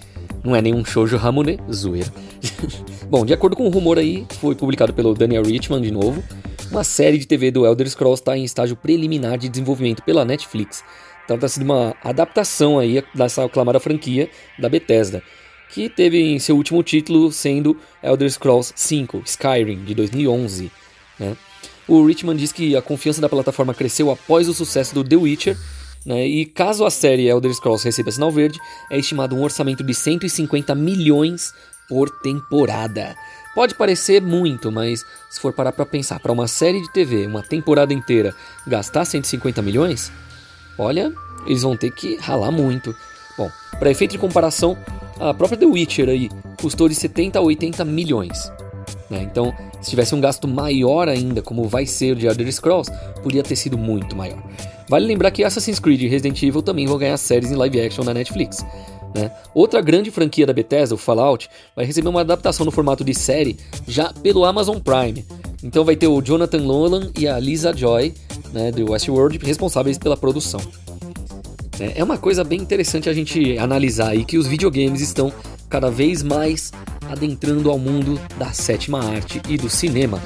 Não 0.43 0.55
é 0.55 0.61
nenhum 0.61 0.84
shoujo 0.86 1.17
Ramune, 1.17 1.59
zoeira. 1.72 2.11
Bom, 3.09 3.26
de 3.26 3.34
acordo 3.34 3.55
com 3.55 3.67
o 3.67 3.69
rumor 3.69 3.99
aí, 3.99 4.26
foi 4.39 4.55
publicado 4.55 4.93
pelo 4.93 5.13
Daniel 5.13 5.43
Richman 5.43 5.82
de 5.82 5.91
novo, 5.91 6.24
uma 6.72 6.86
série 6.86 7.17
de 7.17 7.28
TV 7.28 7.51
do 7.51 7.65
Elder 7.65 7.89
Scrolls 7.89 8.22
está 8.22 8.38
em 8.38 8.45
estágio 8.45 8.78
preliminar 8.78 9.38
de 9.38 9.49
desenvolvimento 9.49 10.01
pela 10.03 10.24
Netflix. 10.24 10.86
Trata-se 11.28 11.59
de 11.59 11.65
uma 11.65 11.93
adaptação 12.01 12.80
aí 12.80 13.03
dessa 13.13 13.43
aclamada 13.43 13.78
franquia 13.78 14.30
da 14.57 14.69
Bethesda, 14.69 15.22
que 15.72 15.89
teve 15.89 16.39
seu 16.39 16.55
último 16.55 16.84
título 16.84 17.32
sendo 17.32 17.78
Elder 18.03 18.30
Scrolls 18.30 18.74
V, 18.76 19.22
Skyrim, 19.26 19.84
de 19.86 19.95
2011. 19.95 20.72
Né? 21.17 21.36
O 21.88 22.05
Richman 22.05 22.36
diz 22.36 22.51
que 22.51 22.76
a 22.76 22.82
confiança 22.82 23.22
da 23.22 23.30
plataforma 23.30 23.74
cresceu 23.74 24.11
após 24.11 24.47
o 24.47 24.53
sucesso 24.53 24.93
do 24.93 25.03
The 25.03 25.15
Witcher, 25.15 25.57
né? 26.05 26.28
e 26.28 26.45
caso 26.45 26.86
a 26.86 26.91
série 26.91 27.28
Elder 27.28 27.53
Scrolls 27.53 27.84
receba 27.86 28.11
sinal 28.11 28.32
verde, 28.32 28.59
é 28.89 28.97
estimado 28.97 29.36
um 29.36 29.43
orçamento 29.43 29.84
de 29.84 29.93
150 29.93 30.76
milhões 30.76 31.53
por 31.88 32.09
temporada. 32.22 33.15
Pode 33.53 33.76
parecer 33.76 34.22
muito, 34.22 34.72
mas 34.72 35.05
se 35.30 35.39
for 35.39 35.51
parar 35.51 35.74
para 35.74 35.86
pensar, 35.86 36.19
para 36.19 36.32
uma 36.32 36.47
série 36.47 36.82
de 36.82 36.91
TV, 36.91 37.26
uma 37.26 37.43
temporada 37.43 37.93
inteira, 37.93 38.34
gastar 38.65 39.03
150 39.03 39.61
milhões, 39.61 40.11
olha, 40.78 41.13
eles 41.45 41.61
vão 41.61 41.76
ter 41.76 41.91
que 41.91 42.15
ralar 42.15 42.51
muito. 42.51 42.95
Para 43.82 43.89
efeito 43.89 44.11
de 44.11 44.19
comparação, 44.19 44.77
a 45.19 45.34
própria 45.34 45.57
The 45.57 45.65
Witcher 45.65 46.07
aí 46.07 46.29
custou 46.61 46.88
de 46.88 46.93
70 46.93 47.39
a 47.39 47.41
80 47.41 47.84
milhões. 47.84 48.51
Né? 49.09 49.23
Então, 49.23 49.51
se 49.82 49.89
tivesse 49.89 50.13
um 50.13 50.21
gasto 50.21 50.47
maior 50.47 51.09
ainda, 51.09 51.41
como 51.41 51.67
vai 51.67 51.88
ser 51.88 52.11
o 52.11 52.15
de 52.15 52.27
Elder 52.27 52.53
Scrolls, 52.53 52.91
podia 53.23 53.41
ter 53.41 53.55
sido 53.55 53.79
muito 53.79 54.15
maior. 54.15 54.38
Vale 54.88 55.07
lembrar 55.07 55.32
que 55.32 55.43
Assassin's 55.43 55.79
Creed 55.79 55.99
e 56.03 56.07
Resident 56.07 56.43
Evil 56.43 56.61
também 56.61 56.86
vão 56.86 56.99
ganhar 56.99 57.17
séries 57.17 57.51
em 57.51 57.55
live 57.55 57.82
action 57.82 58.03
na 58.03 58.13
Netflix. 58.13 58.63
Né? 59.15 59.32
Outra 59.51 59.82
grande 59.82 60.11
franquia 60.11 60.45
da 60.45 60.53
Bethesda, 60.53 60.93
o 60.93 60.97
Fallout, 60.99 61.49
vai 61.75 61.84
receber 61.84 62.07
uma 62.07 62.21
adaptação 62.21 62.63
no 62.63 62.71
formato 62.71 63.03
de 63.03 63.15
série 63.15 63.57
já 63.88 64.13
pelo 64.13 64.45
Amazon 64.45 64.77
Prime. 64.77 65.25
Então 65.63 65.84
vai 65.84 65.95
ter 65.95 66.05
o 66.05 66.21
Jonathan 66.21 66.59
Nolan 66.59 67.09
e 67.17 67.27
a 67.27 67.39
Lisa 67.39 67.75
Joy, 67.75 68.13
né, 68.53 68.71
do 68.71 68.91
Westworld, 68.91 69.39
responsáveis 69.43 69.97
pela 69.97 70.15
produção. 70.15 70.61
É, 71.80 71.99
é 71.99 72.03
uma 72.03 72.17
coisa 72.17 72.43
bem 72.43 72.59
interessante 72.59 73.09
a 73.09 73.13
gente 73.13 73.57
analisar 73.57 74.09
aí 74.09 74.26
que 74.26 74.38
os 74.38 74.47
videogames 74.47 75.01
estão 75.01 75.34
cada 75.69 75.89
vez 75.89 76.22
mais 76.22 76.72
adentrando 77.09 77.69
ao 77.69 77.80
mundo 77.80 78.19
da 78.38 78.51
sétima 78.51 79.03
arte 79.03 79.41
e 79.47 79.57
do 79.57 79.69
cinema. 79.69 80.22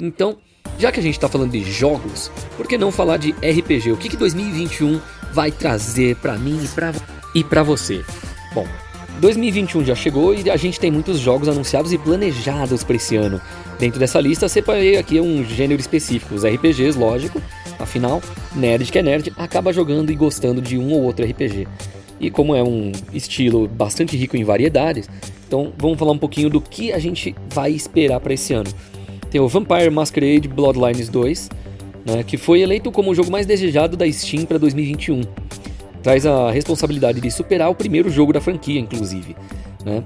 Então, 0.00 0.36
já 0.78 0.90
que 0.90 1.00
a 1.00 1.02
gente 1.02 1.14
está 1.14 1.28
falando 1.28 1.52
de 1.52 1.62
jogos, 1.70 2.30
por 2.56 2.66
que 2.66 2.78
não 2.78 2.92
falar 2.92 3.16
de 3.16 3.32
RPG? 3.32 3.92
O 3.92 3.96
que, 3.96 4.08
que 4.08 4.16
2021 4.16 5.00
vai 5.32 5.50
trazer 5.50 6.16
para 6.16 6.36
mim 6.36 6.60
e 7.34 7.42
para 7.44 7.60
e 7.62 7.64
você? 7.64 8.04
Bom, 8.54 8.66
2021 9.20 9.84
já 9.84 9.94
chegou 9.94 10.34
e 10.34 10.50
a 10.50 10.56
gente 10.56 10.80
tem 10.80 10.90
muitos 10.90 11.18
jogos 11.18 11.48
anunciados 11.48 11.92
e 11.92 11.98
planejados 11.98 12.82
para 12.82 12.96
esse 12.96 13.16
ano. 13.16 13.40
Dentro 13.78 13.98
dessa 13.98 14.20
lista, 14.20 14.48
separei 14.48 14.96
aqui 14.96 15.20
um 15.20 15.44
gênero 15.44 15.80
específico, 15.80 16.34
os 16.34 16.44
RPGs, 16.44 16.98
lógico. 16.98 17.40
Afinal, 17.82 18.22
nerd 18.54 18.90
que 18.90 18.98
é 18.98 19.02
nerd 19.02 19.32
acaba 19.36 19.72
jogando 19.72 20.12
e 20.12 20.14
gostando 20.14 20.62
de 20.62 20.78
um 20.78 20.92
ou 20.92 21.02
outro 21.02 21.26
RPG. 21.26 21.66
E 22.20 22.30
como 22.30 22.54
é 22.54 22.62
um 22.62 22.92
estilo 23.12 23.66
bastante 23.66 24.16
rico 24.16 24.36
em 24.36 24.44
variedades, 24.44 25.10
então 25.46 25.72
vamos 25.76 25.98
falar 25.98 26.12
um 26.12 26.18
pouquinho 26.18 26.48
do 26.48 26.60
que 26.60 26.92
a 26.92 26.98
gente 26.98 27.34
vai 27.52 27.72
esperar 27.72 28.20
para 28.20 28.32
esse 28.32 28.54
ano. 28.54 28.70
Tem 29.30 29.40
o 29.40 29.48
Vampire 29.48 29.90
Masquerade 29.90 30.46
Bloodlines 30.46 31.08
2, 31.08 31.50
né, 32.06 32.22
que 32.22 32.36
foi 32.36 32.60
eleito 32.60 32.92
como 32.92 33.10
o 33.10 33.14
jogo 33.14 33.30
mais 33.30 33.46
desejado 33.46 33.96
da 33.96 34.10
Steam 34.10 34.44
para 34.44 34.58
2021. 34.58 35.22
Traz 36.02 36.24
a 36.24 36.50
responsabilidade 36.50 37.20
de 37.20 37.30
superar 37.30 37.70
o 37.70 37.74
primeiro 37.74 38.08
jogo 38.10 38.32
da 38.32 38.40
franquia, 38.40 38.78
inclusive. 38.78 39.34
Né? 39.84 40.04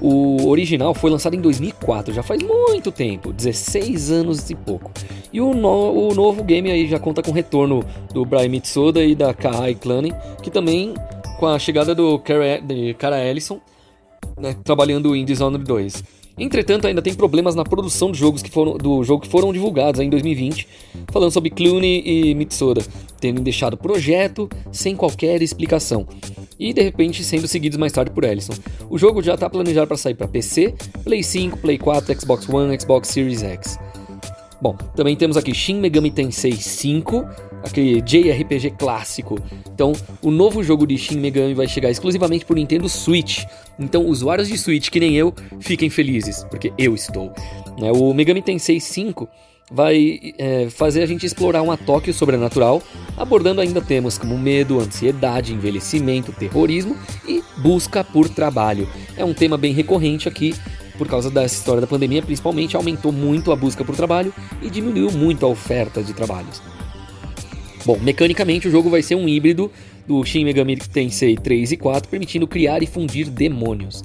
O 0.00 0.48
original 0.48 0.94
foi 0.94 1.10
lançado 1.10 1.34
em 1.34 1.40
2004, 1.40 2.14
já 2.14 2.22
faz 2.22 2.42
muito 2.42 2.92
tempo, 2.92 3.32
16 3.32 4.10
anos 4.10 4.48
e 4.50 4.54
pouco. 4.54 4.90
E 5.32 5.40
o, 5.40 5.54
no, 5.54 6.08
o 6.08 6.14
novo 6.14 6.42
game 6.42 6.70
aí 6.70 6.88
já 6.88 6.98
conta 6.98 7.22
com 7.22 7.30
o 7.30 7.34
retorno 7.34 7.84
do 8.12 8.24
Brian 8.24 8.48
Mitsoda 8.48 9.04
e 9.04 9.14
da 9.14 9.34
Kahai 9.34 9.74
Clanny, 9.74 10.12
que 10.42 10.50
também 10.50 10.94
com 11.38 11.46
a 11.46 11.58
chegada 11.58 11.94
do 11.94 12.18
Cara, 12.18 12.58
de 12.58 12.96
Ellison, 13.28 13.60
né, 14.38 14.56
trabalhando 14.64 15.14
em 15.14 15.24
Dishonored 15.24 15.64
2. 15.66 16.04
Entretanto, 16.38 16.86
ainda 16.86 17.02
tem 17.02 17.14
problemas 17.14 17.54
na 17.54 17.64
produção 17.64 18.10
dos 18.10 18.18
jogos 18.18 18.42
que 18.42 18.50
foram, 18.50 18.76
do 18.76 19.02
jogo 19.02 19.22
que 19.22 19.28
foram 19.28 19.52
divulgados 19.52 20.00
em 20.00 20.08
2020, 20.08 20.68
falando 21.10 21.32
sobre 21.32 21.50
Clooney 21.50 22.02
e 22.04 22.34
Mitsuda, 22.34 22.80
tendo 23.20 23.40
deixado 23.40 23.74
o 23.74 23.76
projeto 23.76 24.48
sem 24.70 24.94
qualquer 24.94 25.42
explicação, 25.42 26.06
e 26.58 26.72
de 26.72 26.80
repente 26.80 27.24
sendo 27.24 27.48
seguidos 27.48 27.76
mais 27.76 27.92
tarde 27.92 28.12
por 28.12 28.22
Ellison. 28.22 28.54
O 28.88 28.96
jogo 28.96 29.20
já 29.20 29.34
está 29.34 29.50
planejado 29.50 29.88
para 29.88 29.96
sair 29.96 30.14
para 30.14 30.28
PC, 30.28 30.74
Play 31.02 31.24
5, 31.24 31.58
Play 31.58 31.76
4, 31.76 32.20
Xbox 32.20 32.48
One, 32.48 32.80
Xbox 32.80 33.08
Series 33.08 33.42
X. 33.42 33.78
Bom, 34.60 34.76
também 34.96 35.14
temos 35.14 35.36
aqui 35.36 35.54
Shin 35.54 35.78
Megami 35.78 36.10
Tensei 36.10 36.52
5, 36.52 37.24
aquele 37.62 38.02
JRPG 38.02 38.72
clássico. 38.76 39.38
Então, 39.72 39.92
o 40.20 40.32
novo 40.32 40.64
jogo 40.64 40.84
de 40.84 40.98
Shin 40.98 41.18
Megami 41.18 41.54
vai 41.54 41.68
chegar 41.68 41.90
exclusivamente 41.90 42.44
por 42.44 42.56
Nintendo 42.56 42.88
Switch. 42.88 43.44
Então, 43.78 44.06
usuários 44.06 44.48
de 44.48 44.58
Switch 44.58 44.90
que 44.90 44.98
nem 44.98 45.14
eu, 45.14 45.32
fiquem 45.60 45.88
felizes, 45.88 46.44
porque 46.50 46.72
eu 46.76 46.94
estou. 46.94 47.32
Né, 47.78 47.92
o 47.92 48.12
Megami 48.12 48.42
Tensei 48.42 48.80
5 48.80 49.28
vai 49.70 50.34
é, 50.38 50.68
fazer 50.70 51.02
a 51.02 51.06
gente 51.06 51.24
explorar 51.24 51.62
uma 51.62 51.76
Tóquio 51.76 52.12
sobrenatural, 52.12 52.82
abordando 53.16 53.60
ainda 53.60 53.80
temas 53.80 54.18
como 54.18 54.36
medo, 54.36 54.80
ansiedade, 54.80 55.52
envelhecimento, 55.52 56.32
terrorismo 56.32 56.96
e 57.28 57.42
busca 57.58 58.02
por 58.02 58.28
trabalho. 58.28 58.88
É 59.16 59.24
um 59.24 59.34
tema 59.34 59.56
bem 59.56 59.72
recorrente 59.72 60.28
aqui 60.28 60.54
por 60.98 61.08
causa 61.08 61.30
dessa 61.30 61.54
história 61.54 61.80
da 61.80 61.86
pandemia, 61.86 62.20
principalmente 62.20 62.76
aumentou 62.76 63.12
muito 63.12 63.52
a 63.52 63.56
busca 63.56 63.84
por 63.84 63.96
trabalho 63.96 64.34
e 64.60 64.68
diminuiu 64.68 65.10
muito 65.12 65.46
a 65.46 65.48
oferta 65.48 66.02
de 66.02 66.12
trabalhos. 66.12 66.60
Bom, 67.86 67.98
mecanicamente 68.02 68.68
o 68.68 68.70
jogo 68.70 68.90
vai 68.90 69.00
ser 69.00 69.14
um 69.14 69.26
híbrido 69.26 69.70
do 70.06 70.22
Shin 70.24 70.44
Megami 70.44 70.76
Tensei 70.76 71.36
3 71.36 71.72
e 71.72 71.76
4, 71.76 72.10
permitindo 72.10 72.46
criar 72.46 72.82
e 72.82 72.86
fundir 72.86 73.30
demônios. 73.30 74.04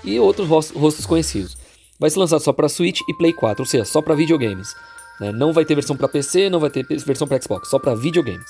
e 0.03 0.19
outros 0.19 0.47
rostos 0.47 1.05
conhecidos. 1.05 1.55
Vai 1.99 2.09
ser 2.09 2.19
lançado 2.19 2.41
só 2.41 2.51
para 2.51 2.67
Switch 2.67 3.01
e 3.07 3.13
Play 3.13 3.31
4, 3.31 3.61
ou 3.61 3.65
seja, 3.65 3.85
só 3.85 4.01
para 4.01 4.15
videogames. 4.15 4.75
Né? 5.19 5.31
Não 5.31 5.53
vai 5.53 5.63
ter 5.63 5.75
versão 5.75 5.95
para 5.95 6.07
PC, 6.07 6.49
não 6.49 6.59
vai 6.59 6.69
ter 6.69 6.83
versão 6.83 7.27
para 7.27 7.39
Xbox, 7.39 7.69
só 7.69 7.79
para 7.79 7.95
videogames. 7.95 8.45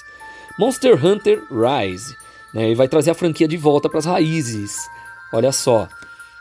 Monster 0.58 1.06
Hunter 1.06 1.44
Rise 1.52 2.16
né? 2.54 2.72
e 2.72 2.76
vai 2.76 2.88
trazer 2.88 3.12
a 3.12 3.16
franquia 3.16 3.48
de 3.48 3.58
volta 3.58 3.90
para 3.90 4.00
as 4.00 4.06
raízes. 4.06 4.78
Olha 5.34 5.52
só. 5.52 5.88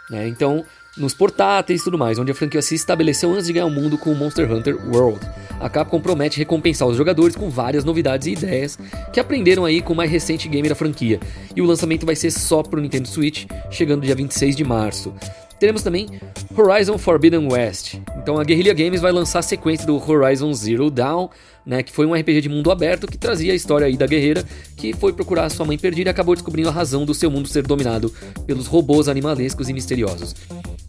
Né? 0.08 0.28
Então, 0.28 0.64
nos 0.96 1.14
portáteis 1.14 1.80
e 1.80 1.84
tudo 1.84 1.98
mais, 1.98 2.18
onde 2.18 2.30
a 2.30 2.34
franquia 2.34 2.62
se 2.62 2.74
estabeleceu 2.74 3.32
antes 3.32 3.46
de 3.46 3.52
ganhar 3.52 3.66
o 3.66 3.70
mundo 3.70 3.98
com 3.98 4.10
o 4.10 4.14
Monster 4.14 4.50
Hunter 4.50 4.76
World. 4.92 5.20
A 5.60 5.68
Capcom 5.68 6.00
promete 6.00 6.38
recompensar 6.38 6.86
os 6.86 6.96
jogadores 6.96 7.34
com 7.34 7.48
várias 7.48 7.84
novidades 7.84 8.26
e 8.26 8.32
ideias 8.32 8.78
que 9.12 9.20
aprenderam 9.20 9.64
aí 9.64 9.80
com 9.80 9.92
o 9.92 9.96
mais 9.96 10.10
recente 10.10 10.48
game 10.48 10.68
da 10.68 10.74
franquia. 10.74 11.18
E 11.54 11.62
o 11.62 11.66
lançamento 11.66 12.06
vai 12.06 12.14
ser 12.14 12.30
só 12.30 12.62
pro 12.62 12.80
Nintendo 12.80 13.08
Switch, 13.08 13.46
chegando 13.70 14.02
dia 14.02 14.14
26 14.14 14.56
de 14.56 14.64
março. 14.64 15.12
Teremos 15.58 15.82
também 15.82 16.08
Horizon 16.56 16.98
Forbidden 16.98 17.50
West. 17.50 17.94
Então 18.18 18.38
a 18.38 18.44
Guerrilla 18.44 18.74
Games 18.74 19.00
vai 19.00 19.12
lançar 19.12 19.38
a 19.38 19.42
sequência 19.42 19.86
do 19.86 19.96
Horizon 19.96 20.52
Zero 20.52 20.90
Dawn, 20.90 21.28
né, 21.64 21.82
que 21.82 21.92
foi 21.92 22.04
um 22.04 22.12
RPG 22.12 22.42
de 22.42 22.48
mundo 22.48 22.70
aberto 22.70 23.06
que 23.06 23.16
trazia 23.16 23.52
a 23.52 23.56
história 23.56 23.86
aí 23.86 23.96
da 23.96 24.06
guerreira 24.06 24.44
que 24.76 24.92
foi 24.92 25.12
procurar 25.12 25.48
sua 25.48 25.64
mãe 25.64 25.78
perdida 25.78 26.10
e 26.10 26.12
acabou 26.12 26.34
descobrindo 26.34 26.68
a 26.68 26.72
razão 26.72 27.06
do 27.06 27.14
seu 27.14 27.30
mundo 27.30 27.48
ser 27.48 27.66
dominado 27.66 28.12
pelos 28.46 28.66
robôs 28.66 29.08
animalescos 29.08 29.68
e 29.68 29.72
misteriosos. 29.72 30.34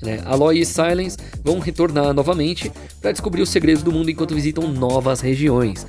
Né, 0.01 0.21
Aloy 0.25 0.59
e 0.59 0.65
Silence 0.65 1.17
vão 1.43 1.59
retornar 1.59 2.13
novamente 2.13 2.71
para 3.01 3.11
descobrir 3.11 3.41
os 3.41 3.49
segredos 3.49 3.81
do 3.81 3.91
mundo 3.91 4.09
enquanto 4.09 4.35
visitam 4.35 4.67
novas 4.67 5.21
regiões. 5.21 5.85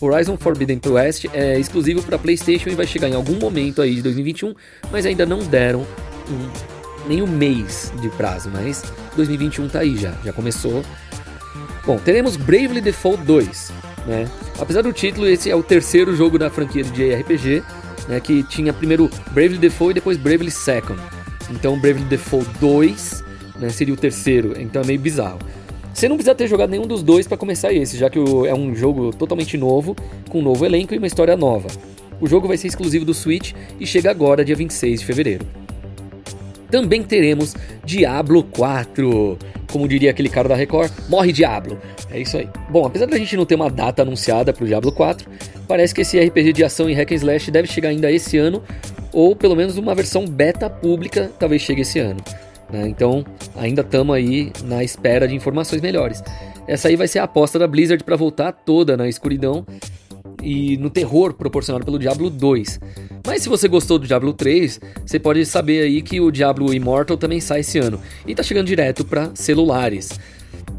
Horizon 0.00 0.36
Forbidden 0.38 0.80
West 0.86 1.26
é 1.32 1.58
exclusivo 1.58 2.02
para 2.02 2.18
PlayStation 2.18 2.70
e 2.70 2.74
vai 2.74 2.86
chegar 2.86 3.08
em 3.08 3.14
algum 3.14 3.38
momento 3.38 3.82
aí 3.82 3.94
de 3.94 4.02
2021, 4.02 4.54
mas 4.90 5.04
ainda 5.04 5.26
não 5.26 5.40
deram 5.40 5.86
um 6.28 6.80
nem 7.06 7.22
um 7.22 7.26
mês 7.26 7.92
de 8.00 8.08
prazo, 8.10 8.50
mas 8.52 8.82
2021 9.16 9.68
tá 9.68 9.80
aí 9.80 9.96
já, 9.96 10.12
já 10.24 10.32
começou. 10.32 10.82
Bom, 11.84 11.98
teremos 11.98 12.36
Bravely 12.36 12.80
Default 12.80 13.24
2, 13.24 13.72
né? 14.06 14.28
Apesar 14.58 14.82
do 14.82 14.92
título, 14.92 15.26
esse 15.26 15.50
é 15.50 15.56
o 15.56 15.62
terceiro 15.62 16.14
jogo 16.14 16.38
da 16.38 16.50
franquia 16.50 16.84
de 16.84 16.90
JRPG, 16.90 17.62
né, 18.08 18.20
que 18.20 18.42
tinha 18.44 18.72
primeiro 18.72 19.10
Bravely 19.32 19.58
Default 19.58 19.92
e 19.92 19.94
depois 19.94 20.18
Bravely 20.18 20.50
Second. 20.50 21.00
Então 21.50 21.78
Bravely 21.80 22.04
Default 22.04 22.48
2 22.60 23.24
né, 23.60 23.68
seria 23.68 23.94
o 23.94 23.96
terceiro, 23.96 24.54
então 24.60 24.82
é 24.82 24.84
meio 24.84 24.98
bizarro. 24.98 25.38
Você 25.92 26.08
não 26.08 26.16
precisa 26.16 26.34
ter 26.34 26.46
jogado 26.46 26.70
nenhum 26.70 26.86
dos 26.86 27.02
dois 27.02 27.26
para 27.26 27.36
começar 27.36 27.72
esse, 27.72 27.96
já 27.96 28.08
que 28.08 28.18
é 28.18 28.54
um 28.54 28.74
jogo 28.74 29.12
totalmente 29.12 29.56
novo, 29.58 29.94
com 30.28 30.38
um 30.38 30.42
novo 30.42 30.64
elenco 30.64 30.94
e 30.94 30.98
uma 30.98 31.06
história 31.06 31.36
nova. 31.36 31.68
O 32.20 32.26
jogo 32.26 32.46
vai 32.46 32.56
ser 32.56 32.68
exclusivo 32.68 33.04
do 33.04 33.14
Switch 33.14 33.52
e 33.78 33.86
chega 33.86 34.10
agora, 34.10 34.44
dia 34.44 34.56
26 34.56 35.00
de 35.00 35.06
fevereiro 35.06 35.46
também 36.70 37.02
teremos 37.02 37.54
Diablo 37.84 38.44
4. 38.44 39.36
Como 39.70 39.86
diria 39.86 40.10
aquele 40.10 40.28
cara 40.28 40.48
da 40.48 40.54
Record, 40.54 40.90
morre 41.08 41.32
Diablo. 41.32 41.78
É 42.10 42.20
isso 42.20 42.36
aí. 42.36 42.48
Bom, 42.70 42.86
apesar 42.86 43.06
da 43.06 43.18
gente 43.18 43.36
não 43.36 43.44
ter 43.44 43.54
uma 43.54 43.70
data 43.70 44.02
anunciada 44.02 44.52
para 44.52 44.64
o 44.64 44.66
Diablo 44.66 44.90
4, 44.90 45.28
parece 45.68 45.94
que 45.94 46.00
esse 46.00 46.18
RPG 46.18 46.52
de 46.52 46.64
ação 46.64 46.88
e 46.88 46.94
hack 46.94 47.12
and 47.12 47.16
slash 47.16 47.50
deve 47.50 47.68
chegar 47.68 47.90
ainda 47.90 48.10
esse 48.10 48.38
ano 48.38 48.62
ou 49.12 49.34
pelo 49.34 49.56
menos 49.56 49.76
uma 49.76 49.94
versão 49.94 50.24
beta 50.24 50.70
pública 50.70 51.30
talvez 51.38 51.62
chegue 51.62 51.82
esse 51.82 51.98
ano. 51.98 52.20
Né? 52.72 52.88
Então 52.88 53.24
ainda 53.56 53.82
estamos 53.82 54.14
aí 54.14 54.52
na 54.64 54.82
espera 54.82 55.26
de 55.26 55.34
informações 55.34 55.80
melhores. 55.80 56.22
Essa 56.66 56.88
aí 56.88 56.96
vai 56.96 57.08
ser 57.08 57.18
a 57.18 57.24
aposta 57.24 57.58
da 57.58 57.66
Blizzard 57.66 58.02
para 58.04 58.16
voltar 58.16 58.52
toda 58.52 58.96
na 58.96 59.08
escuridão 59.08 59.66
e 60.42 60.76
no 60.78 60.90
terror 60.90 61.34
proporcionado 61.34 61.84
pelo 61.84 61.98
Diablo 61.98 62.30
2. 62.30 62.80
Mas 63.26 63.42
se 63.42 63.48
você 63.48 63.68
gostou 63.68 63.98
do 63.98 64.06
Diablo 64.06 64.32
3, 64.32 64.80
você 65.04 65.18
pode 65.18 65.44
saber 65.44 65.82
aí 65.82 66.02
que 66.02 66.20
o 66.20 66.30
Diablo 66.30 66.72
Immortal 66.72 67.16
também 67.16 67.40
sai 67.40 67.60
esse 67.60 67.78
ano 67.78 68.00
e 68.26 68.30
está 68.30 68.42
chegando 68.42 68.66
direto 68.66 69.04
para 69.04 69.30
celulares. 69.34 70.10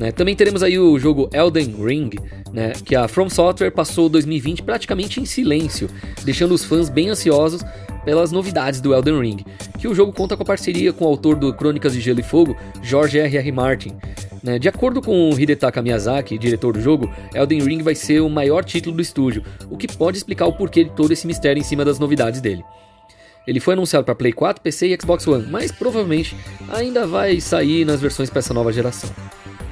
Né? 0.01 0.11
Também 0.11 0.35
teremos 0.35 0.63
aí 0.63 0.79
o 0.79 0.97
jogo 0.97 1.29
Elden 1.31 1.75
Ring, 1.79 2.09
né? 2.51 2.73
que 2.83 2.95
a 2.95 3.07
From 3.07 3.29
Software 3.29 3.69
passou 3.69 4.09
2020 4.09 4.63
praticamente 4.63 5.21
em 5.21 5.25
silêncio, 5.25 5.87
deixando 6.23 6.55
os 6.55 6.65
fãs 6.65 6.89
bem 6.89 7.09
ansiosos 7.09 7.61
pelas 8.03 8.31
novidades 8.31 8.81
do 8.81 8.95
Elden 8.95 9.21
Ring, 9.21 9.45
que 9.77 9.87
o 9.87 9.93
jogo 9.93 10.11
conta 10.11 10.35
com 10.35 10.41
a 10.41 10.45
parceria 10.45 10.91
com 10.91 11.05
o 11.05 11.07
autor 11.07 11.35
do 11.35 11.53
Crônicas 11.53 11.93
de 11.93 12.01
Gelo 12.01 12.19
e 12.19 12.23
Fogo, 12.23 12.57
George 12.81 13.19
R. 13.19 13.37
R. 13.37 13.51
Martin. 13.51 13.95
Né? 14.41 14.57
De 14.57 14.67
acordo 14.67 15.03
com 15.03 15.29
Hidetaka 15.37 15.83
Miyazaki, 15.83 16.35
diretor 16.35 16.73
do 16.73 16.81
jogo, 16.81 17.07
Elden 17.35 17.61
Ring 17.61 17.83
vai 17.83 17.93
ser 17.93 18.21
o 18.21 18.29
maior 18.29 18.65
título 18.65 18.95
do 18.95 19.03
estúdio, 19.03 19.43
o 19.69 19.77
que 19.77 19.87
pode 19.87 20.17
explicar 20.17 20.47
o 20.47 20.53
porquê 20.53 20.83
de 20.83 20.89
todo 20.95 21.13
esse 21.13 21.27
mistério 21.27 21.59
em 21.59 21.63
cima 21.63 21.85
das 21.85 21.99
novidades 21.99 22.41
dele. 22.41 22.63
Ele 23.45 23.59
foi 23.59 23.75
anunciado 23.75 24.03
para 24.03 24.15
Play 24.15 24.33
4, 24.33 24.63
PC 24.63 24.87
e 24.87 24.97
Xbox 24.99 25.27
One, 25.27 25.45
mas 25.47 25.71
provavelmente 25.71 26.35
ainda 26.69 27.05
vai 27.05 27.39
sair 27.39 27.85
nas 27.85 28.01
versões 28.01 28.31
para 28.31 28.39
essa 28.39 28.53
nova 28.53 28.73
geração. 28.73 29.11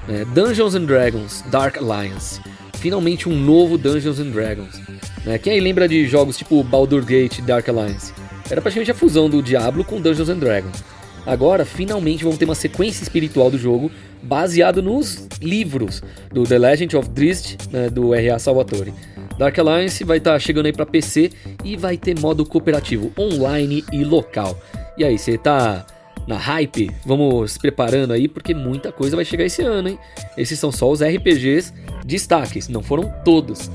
É, 0.10 0.26
Dungeons 0.26 0.74
and 0.74 0.86
Dragons 0.86 1.44
Dark 1.52 1.78
Alliance. 1.78 2.42
Finalmente 2.74 3.30
um 3.30 3.36
novo 3.36 3.78
Dungeons 3.78 4.20
and 4.20 4.32
Dragons. 4.32 4.82
Né? 5.24 5.38
Quem 5.38 5.54
aí 5.54 5.60
lembra 5.60 5.88
de 5.88 6.08
jogos 6.08 6.38
tipo 6.38 6.64
Baldur 6.64 7.06
Gate 7.06 7.42
Dark 7.42 7.70
Alliance? 7.70 8.12
Era 8.50 8.60
praticamente 8.60 8.90
a 8.90 8.96
fusão 8.96 9.30
do 9.30 9.44
Diablo 9.44 9.84
com 9.84 10.02
Dungeons 10.02 10.30
and 10.30 10.40
Dragons. 10.40 10.84
Agora, 11.26 11.64
finalmente, 11.64 12.24
vão 12.24 12.36
ter 12.36 12.46
uma 12.46 12.56
sequência 12.56 13.04
espiritual 13.04 13.52
do 13.52 13.58
jogo 13.58 13.92
baseado 14.24 14.82
nos 14.82 15.28
livros 15.40 16.02
do 16.32 16.44
The 16.44 16.58
Legend 16.58 16.98
of 16.98 17.10
Drizzt, 17.10 17.58
né, 17.72 17.90
do 17.90 18.16
R.A. 18.16 18.40
Salvatore. 18.40 18.94
Dark 19.38 19.58
Alliance 19.60 20.04
vai 20.04 20.18
estar 20.18 20.34
tá 20.34 20.40
chegando 20.40 20.66
aí 20.66 20.74
para 20.74 20.86
PC 20.86 21.30
e 21.64 21.78
vai 21.78 21.98
ter 21.98 22.20
modo 22.20 22.44
cooperativo 22.46 23.12
online 23.18 23.84
e 23.92 24.04
local. 24.04 24.60
E 24.98 25.04
aí, 25.04 25.20
você 25.20 25.38
tá 25.38 25.86
na 26.30 26.38
hype? 26.38 26.92
Vamos 27.04 27.54
se 27.54 27.60
preparando 27.60 28.14
aí 28.14 28.28
porque 28.28 28.54
muita 28.54 28.92
coisa 28.92 29.16
vai 29.16 29.26
chegar 29.26 29.46
esse 29.46 29.64
ano, 29.64 29.90
hein? 29.90 30.00
Esses 30.38 30.60
são 30.60 30.72
só 30.72 30.88
os 30.92 31.02
RPGs 31.02 31.74
destaques, 32.06 32.70
não 32.70 32.84
foram 32.84 33.12
todos, 33.26 33.72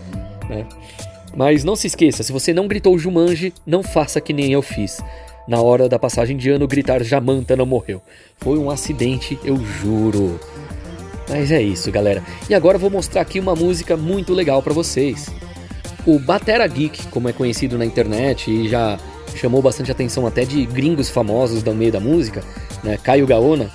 né? 0.48 0.64
Mas 1.36 1.64
não 1.64 1.74
se 1.74 1.88
esqueça, 1.88 2.22
se 2.22 2.30
você 2.30 2.55
não 2.55 2.68
gritou 2.68 2.96
Jumanji, 2.96 3.52
não 3.66 3.82
faça 3.82 4.20
que 4.20 4.32
nem 4.32 4.52
eu 4.52 4.62
fiz. 4.62 5.00
Na 5.48 5.61
hora 5.61 5.88
da 5.88 5.98
passagem 5.98 6.36
de 6.36 6.48
ano, 6.48 6.68
gritar 6.68 7.02
Jamanta 7.02 7.57
não 7.57 7.66
morreu. 7.66 8.00
Foi 8.36 8.57
um 8.57 8.70
acidente, 8.70 9.36
eu 9.44 9.57
juro. 9.57 10.38
Mas 11.28 11.50
é 11.50 11.61
isso, 11.61 11.90
galera. 11.90 12.22
E 12.48 12.55
agora 12.55 12.76
eu 12.76 12.80
vou 12.80 12.88
mostrar 12.88 13.22
aqui 13.22 13.40
uma 13.40 13.57
música 13.57 13.96
muito 13.96 14.32
legal 14.32 14.62
para 14.62 14.72
vocês. 14.72 15.28
O 16.07 16.20
Batera 16.20 16.66
Geek, 16.68 17.09
como 17.09 17.28
é 17.28 17.32
conhecido 17.32 17.76
na 17.76 17.84
internet 17.84 18.48
e 18.48 18.68
já 18.68 18.96
chamou 19.37 19.61
bastante 19.62 19.91
atenção 19.91 20.26
até 20.26 20.45
de 20.45 20.64
gringos 20.66 21.11
famosos 21.11 21.62
do 21.62 21.74
meio 21.74 21.93
da 21.93 22.01
música, 22.01 22.43
né, 22.82 22.99
Caio 23.03 23.26
Gaona, 23.26 23.70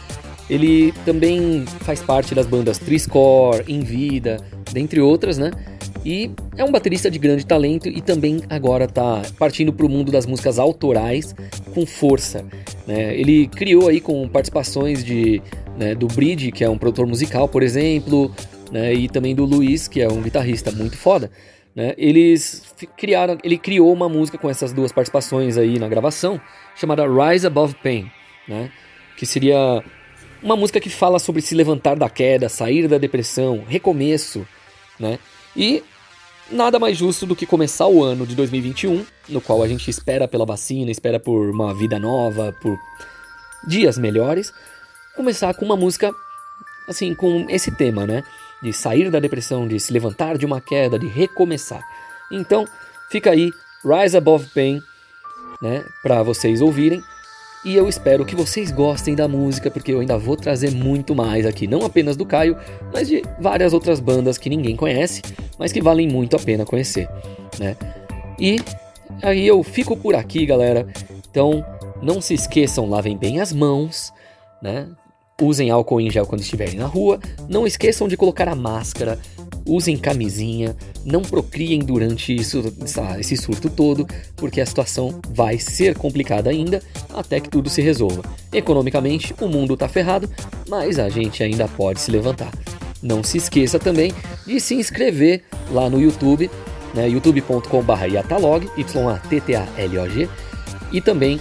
ele 0.49 0.91
também 1.05 1.64
faz 1.82 2.01
parte 2.01 2.34
das 2.34 2.47
bandas 2.47 2.80
Triscore, 2.80 3.64
Invida, 3.68 4.38
dentre 4.74 4.99
outras, 4.99 5.38
né? 5.38 5.51
E 6.03 6.32
é 6.57 6.64
um 6.64 6.72
baterista 6.72 7.12
de 7.12 7.20
grande 7.20 7.45
talento 7.45 7.88
e 7.88 8.01
também 8.01 8.41
agora 8.49 8.86
está 8.86 9.22
partindo 9.38 9.72
para 9.74 9.86
o 9.86 9.89
mundo 9.89 10.12
das 10.12 10.26
músicas 10.26 10.57
autorais 10.57 11.36
com 11.74 11.86
força. 11.86 12.43
Né? 12.88 13.16
Ele 13.18 13.47
criou 13.47 13.89
aí 13.89 13.99
com 13.99 14.28
participações 14.28 15.03
de, 15.03 15.41
né, 15.78 15.93
do 15.93 16.07
Bridge, 16.07 16.51
que 16.51 16.64
é 16.64 16.70
um 16.70 16.78
produtor 16.78 17.05
musical, 17.05 17.47
por 17.47 17.62
exemplo, 17.62 18.34
né, 18.72 18.93
e 18.93 19.10
também 19.10 19.36
do 19.36 19.45
Luiz, 19.45 19.88
que 19.88 20.01
é 20.01 20.07
um 20.07 20.22
guitarrista 20.22 20.72
muito 20.72 20.97
foda. 20.97 21.30
Né? 21.80 21.93
Eles 21.97 22.75
criaram, 22.97 23.38
ele 23.41 23.57
criou 23.57 23.93
uma 23.93 24.09
música 24.09 24.38
com 24.38 24.49
essas 24.49 24.73
duas 24.73 24.91
participações 24.91 25.55
aí 25.57 25.80
na 25.80 25.88
gravação, 25.88 26.39
chamada 26.75 27.05
Rise 27.07 27.47
Above 27.47 27.73
Pain, 27.82 28.11
né? 28.45 28.69
que 29.15 29.25
seria 29.25 29.82
uma 30.43 30.57
música 30.57 30.82
que 30.82 30.89
fala 30.89 31.19
sobre 31.19 31.41
se 31.41 31.55
levantar 31.55 31.95
da 31.95 32.09
queda, 32.09 32.49
sair 32.49 32.86
da 32.86 32.97
depressão, 32.97 33.63
recomeço, 33.65 34.45
né? 34.99 35.19
E 35.55 35.82
nada 36.51 36.80
mais 36.80 36.97
justo 36.97 37.25
do 37.25 37.34
que 37.34 37.45
começar 37.45 37.88
o 37.88 38.03
ano 38.03 38.27
de 38.27 38.36
2021, 38.36 39.05
no 39.30 39.39
qual 39.39 39.63
a 39.63 39.67
gente 39.67 39.89
espera 39.89 40.27
pela 40.27 40.45
vacina, 40.45 40.91
espera 40.91 41.17
por 41.17 41.49
uma 41.49 41.73
vida 41.73 41.97
nova, 41.97 42.53
por 42.61 42.77
dias 43.65 43.97
melhores, 43.97 44.51
começar 45.15 45.53
com 45.53 45.63
uma 45.63 45.77
música 45.77 46.13
assim, 46.89 47.15
com 47.15 47.45
esse 47.49 47.71
tema, 47.71 48.05
né? 48.05 48.21
De 48.62 48.74
sair 48.74 49.10
da 49.10 49.20
depressão, 49.20 49.68
de 49.68 49.80
se 49.80 49.93
levantar 49.93 50.38
de 50.38 50.45
uma 50.45 50.60
queda, 50.60 50.99
de 50.99 51.07
recomeçar. 51.07 51.82
Então, 52.32 52.66
fica 53.10 53.32
aí 53.32 53.51
Rise 53.84 54.18
Above 54.18 54.47
Pain, 54.53 54.82
né, 55.62 55.84
para 56.03 56.22
vocês 56.24 56.62
ouvirem. 56.62 57.01
E 57.66 57.76
eu 57.76 57.89
espero 57.89 58.26
que 58.26 58.36
vocês 58.36 58.72
gostem 58.72 59.16
da 59.16 59.28
música, 59.28 59.70
porque 59.70 59.91
eu 59.91 59.99
ainda 59.99 60.18
vou 60.18 60.38
trazer 60.38 60.72
muito 60.72 61.14
mais 61.14 61.45
aqui, 61.45 61.68
não 61.68 61.86
apenas 61.86 62.16
do 62.16 62.26
Caio, 62.26 62.57
mas 62.93 63.10
de 63.10 63.22
várias 63.39 63.74
outras 63.74 63.99
bandas 63.99 64.38
que 64.38 64.49
ninguém 64.49 64.78
conhece, 64.78 65.22
mas 65.57 65.74
que 65.74 65.82
valem 65.82 66.07
muito 66.07 66.38
a 66.38 66.39
pena 66.39 66.66
conhecer, 66.66 67.10
né? 67.60 67.76
E 68.39 68.57
aí 69.22 69.45
eu 69.45 69.62
fico 69.62 69.97
por 69.97 70.16
aqui, 70.16 70.45
galera. 70.45 70.88
Então, 71.30 71.66
não 72.01 72.22
se 72.22 72.34
esqueçam, 72.34 72.89
lavem 72.89 73.18
bem 73.18 73.41
as 73.41 73.51
mãos, 73.51 74.14
né? 74.62 74.88
Usem 75.41 75.69
álcool 75.69 76.01
em 76.01 76.11
gel 76.11 76.25
quando 76.25 76.41
estiverem 76.41 76.75
na 76.75 76.85
rua. 76.85 77.19
Não 77.47 77.65
esqueçam 77.65 78.07
de 78.07 78.17
colocar 78.17 78.49
a 78.49 78.55
máscara. 78.55 79.17
Usem 79.65 79.97
camisinha. 79.97 80.75
Não 81.05 81.21
procriem 81.21 81.79
durante 81.79 82.35
isso, 82.35 82.61
esse 83.19 83.37
surto 83.37 83.69
todo, 83.69 84.05
porque 84.35 84.59
a 84.59 84.65
situação 84.65 85.19
vai 85.29 85.57
ser 85.57 85.95
complicada 85.97 86.49
ainda 86.49 86.81
até 87.13 87.39
que 87.39 87.49
tudo 87.49 87.69
se 87.69 87.81
resolva. 87.81 88.21
Economicamente, 88.51 89.33
o 89.39 89.47
mundo 89.47 89.75
está 89.75 89.87
ferrado, 89.87 90.29
mas 90.67 90.99
a 90.99 91.07
gente 91.07 91.41
ainda 91.41 91.67
pode 91.67 92.01
se 92.01 92.11
levantar. 92.11 92.51
Não 93.01 93.23
se 93.23 93.37
esqueça 93.37 93.79
também 93.79 94.11
de 94.45 94.59
se 94.59 94.75
inscrever 94.75 95.43
lá 95.71 95.89
no 95.89 96.01
YouTube, 96.01 96.51
né, 96.93 97.07
youtube.com.br 97.07 98.05
yatalog, 98.11 98.69
Y-A-T-T-A-L-O-G, 98.75 100.27
e 100.91 100.99
também 100.99 101.39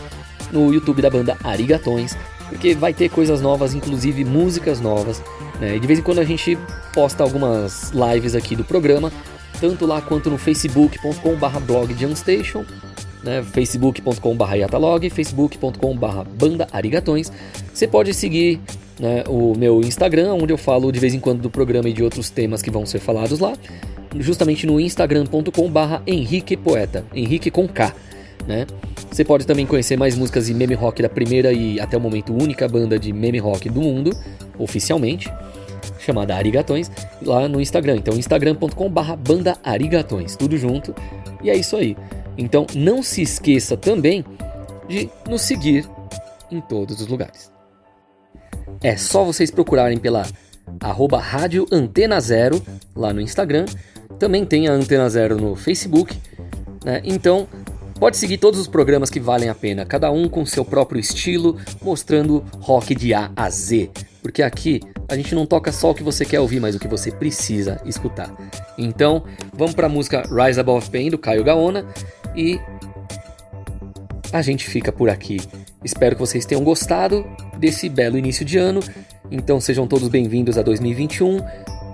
no 0.53 0.73
YouTube 0.73 1.03
da 1.03 1.11
banda 1.11 1.37
Arigatões, 1.43 2.17
porque 2.49 2.75
vai 2.75 2.93
ter 2.95 3.09
coisas 3.09 3.41
novas, 3.41 3.75
inclusive 3.75 4.25
músicas 4.25 4.81
novas. 4.81 5.23
Né? 5.61 5.77
E 5.77 5.81
de 5.81 5.87
vez 5.87 5.99
em 5.99 6.03
quando 6.03 6.19
a 6.19 6.25
gente 6.25 6.59
posta 6.95 7.23
algumas 7.23 7.93
lives 7.93 8.35
aqui 8.35 8.57
do 8.57 8.65
programa, 8.65 9.13
tanto 9.61 9.87
lá 9.87 10.01
quanto 10.01 10.31
no 10.31 10.39
facebook.com.br 10.39 11.61
blogjunstation, 11.67 12.65
né? 13.23 13.43
facebook.com.br 13.43 14.55
yatalog, 14.55 15.11
facebook.com.br 15.11 16.23
banda 16.39 16.69
arigatões. 16.73 17.31
Você 17.73 17.87
pode 17.87 18.15
seguir 18.15 18.61
né, 18.99 19.25
o 19.29 19.55
meu 19.57 19.81
Instagram, 19.81 20.35
onde 20.35 20.53
eu 20.53 20.59
falo 20.59 20.91
de 20.91 20.99
vez 20.99 21.15
em 21.15 21.21
quando 21.21 21.41
do 21.41 21.51
programa 21.51 21.89
e 21.89 21.93
de 21.93 22.03
outros 22.03 22.31
temas 22.31 22.63
que 22.63 22.71
vão 22.71 22.85
ser 22.85 22.99
falados 22.99 23.39
lá, 23.39 23.53
justamente 24.19 24.67
no 24.67 24.81
instagram.com.br 24.81 26.03
Henrique 26.07 26.57
Poeta, 26.57 27.05
Henrique 27.15 27.51
com 27.51 27.69
K. 27.69 27.95
Né? 28.47 28.67
Você 29.11 29.25
pode 29.25 29.47
também 29.47 29.67
conhecer 29.67 29.97
mais 29.97 30.17
músicas 30.17 30.47
de 30.47 30.55
meme 30.55 30.75
rock 30.75 31.03
da 31.03 31.09
primeira 31.09 31.53
e 31.53 31.79
até 31.81 31.97
o 31.97 32.01
momento 32.01 32.33
única 32.33 32.69
banda 32.69 32.99
de 32.99 33.13
meme 33.13 33.39
rock 33.39 33.69
do 33.69 33.81
mundo, 33.81 34.11
oficialmente, 34.59 35.31
chamada 35.99 36.35
Arigatões, 36.35 36.91
lá 37.23 37.49
no 37.49 37.61
Instagram. 37.61 37.97
Então, 37.97 38.17
instagram.com/barra 38.17 39.17
banda 39.17 39.57
tudo 40.39 40.57
junto. 40.57 40.95
E 41.43 41.51
é 41.51 41.57
isso 41.57 41.77
aí. 41.77 41.97
Então, 42.37 42.67
não 42.75 43.03
se 43.03 43.23
esqueça 43.23 43.77
também 43.77 44.25
de 44.89 45.11
nos 45.29 45.43
seguir 45.43 45.89
em 46.51 46.61
todos 46.61 47.01
os 47.01 47.07
lugares. 47.07 47.53
É 48.81 48.97
só 48.97 49.25
vocês 49.25 49.51
procurarem 49.51 49.99
pela 49.99 50.27
arroba 50.81 51.19
Rádio 51.19 51.67
Antena 51.73 52.21
Zero 52.21 52.63
lá 52.95 53.13
no 53.13 53.21
Instagram. 53.21 53.67
Também 54.19 54.45
tem 54.45 54.69
a 54.69 54.73
Antena 54.73 55.09
Zero 55.09 55.37
no 55.37 55.57
Facebook. 55.57 56.17
Né? 56.85 57.01
Então, 57.05 57.49
Pode 57.99 58.17
seguir 58.17 58.39
todos 58.39 58.61
os 58.61 58.69
programas 58.69 59.11
que 59.11 59.19
valem 59.19 59.49
a 59.49 59.55
pena, 59.55 59.85
cada 59.85 60.09
um 60.13 60.29
com 60.29 60.47
seu 60.47 60.65
próprio 60.65 61.01
estilo, 61.01 61.59
mostrando 61.83 62.45
rock 62.61 62.95
de 62.95 63.13
A 63.13 63.33
a 63.35 63.51
Z. 63.51 63.91
Porque 64.23 64.41
aqui 64.41 64.81
a 65.09 65.17
gente 65.17 65.35
não 65.35 65.45
toca 65.45 65.73
só 65.73 65.91
o 65.91 65.95
que 65.95 66.03
você 66.03 66.25
quer 66.25 66.39
ouvir, 66.39 66.61
mas 66.61 66.77
o 66.77 66.79
que 66.79 66.87
você 66.87 67.11
precisa 67.11 67.81
escutar. 67.85 68.33
Então, 68.79 69.25
vamos 69.53 69.75
para 69.75 69.87
a 69.87 69.91
música 69.91 70.23
Rise 70.23 70.61
Above 70.61 70.89
Pain 70.91 71.11
do 71.11 71.19
Caio 71.19 71.43
Gaona 71.43 71.85
e 72.37 72.61
a 74.33 74.43
gente 74.43 74.69
fica 74.69 74.93
por 74.93 75.11
aqui. 75.11 75.41
Espero 75.85 76.15
que 76.15 76.21
vocês 76.21 76.47
tenham 76.47 76.63
gostado 76.63 77.27
desse 77.59 77.89
belo 77.89 78.17
início 78.17 78.45
de 78.45 78.59
ano. 78.59 78.81
Então 79.29 79.61
sejam 79.61 79.89
todos 79.89 80.09
bem-vindos 80.09 80.57
a 80.57 80.63
2021. 80.63 81.39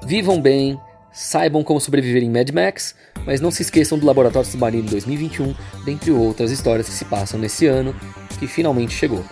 Vivam 0.07 0.39
bem, 0.39 0.79
saibam 1.13 1.65
como 1.65 1.81
sobreviver 1.81 2.23
em 2.23 2.31
Mad 2.31 2.51
Max 2.51 2.95
Mas 3.27 3.41
não 3.41 3.51
se 3.51 3.63
esqueçam 3.63 3.99
do 3.99 4.07
Laboratório 4.07 4.49
Submarino 4.49 4.89
2021, 4.89 5.55
dentre 5.85 6.11
outras 6.11 6.51
histórias 6.51 6.89
que 6.89 6.95
se 6.95 7.05
passam 7.05 7.39
nesse 7.39 7.67
ano 7.67 7.95
que 8.39 8.47
finalmente 8.47 8.95
chegou. 8.95 9.25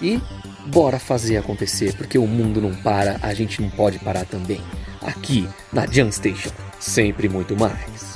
E 0.00 0.20
bora 0.66 0.98
fazer 0.98 1.36
acontecer, 1.36 1.94
porque 1.96 2.18
o 2.18 2.26
mundo 2.26 2.60
não 2.60 2.74
para, 2.74 3.18
a 3.22 3.32
gente 3.34 3.60
não 3.60 3.70
pode 3.70 3.98
parar 3.98 4.24
também. 4.24 4.60
Aqui 5.02 5.48
na 5.72 5.86
Jam 5.86 6.10
Station, 6.10 6.50
sempre 6.78 7.28
muito 7.28 7.56
mais. 7.56 8.07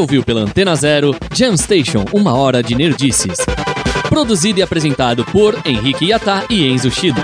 Ouviu 0.00 0.24
pela 0.24 0.40
Antena 0.40 0.74
Zero 0.74 1.14
Jam 1.34 1.54
Station, 1.56 2.04
uma 2.12 2.34
hora 2.34 2.62
de 2.62 2.74
nerdices. 2.74 3.36
Produzido 4.08 4.58
e 4.58 4.62
apresentado 4.62 5.24
por 5.26 5.54
Henrique 5.64 6.06
Yatá 6.06 6.44
e 6.48 6.66
Enzo 6.66 6.90
Shida. 6.90 7.22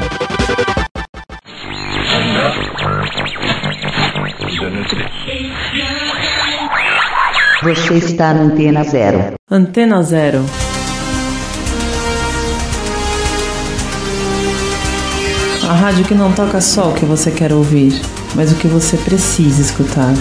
Você 7.62 7.95
está 7.95 8.35
na 8.35 8.43
Antena 8.43 8.85
Zero. 8.85 9.35
Antena 9.51 10.03
Zero. 10.03 10.45
A 15.68 15.72
rádio 15.72 16.05
que 16.05 16.14
não 16.14 16.31
toca 16.33 16.61
só 16.61 16.91
o 16.91 16.95
que 16.95 17.05
você 17.07 17.31
quer 17.31 17.53
ouvir, 17.53 17.93
mas 18.35 18.53
o 18.53 18.57
que 18.57 18.68
você 18.68 18.97
precisa 18.99 19.62
escutar. 19.62 20.12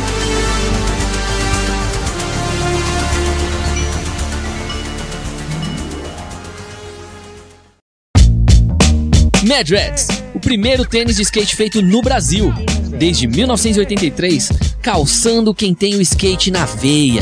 Madreds, 9.47 10.07
o 10.33 10.39
primeiro 10.39 10.83
tênis 10.83 11.17
de 11.17 11.21
skate 11.21 11.55
feito 11.55 11.79
no 11.79 12.01
Brasil. 12.01 12.51
Desde 12.97 13.27
1983, 13.27 14.49
calçando 14.81 15.53
quem 15.53 15.75
tem 15.75 15.95
o 15.95 16.01
skate 16.01 16.49
na 16.49 16.65
veia. 16.65 17.21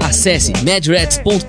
Acesse 0.00 0.52
madreds.com.br. 0.64 1.42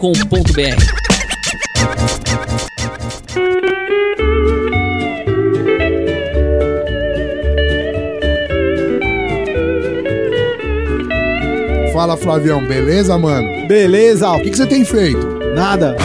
Fala, 11.92 12.16
Flavião, 12.18 12.64
beleza, 12.64 13.18
mano? 13.18 13.68
Beleza, 13.68 14.30
o 14.30 14.40
que, 14.42 14.52
que 14.52 14.58
você 14.58 14.68
tem 14.68 14.86
feito? 14.86 15.40
Nada. 15.56 15.96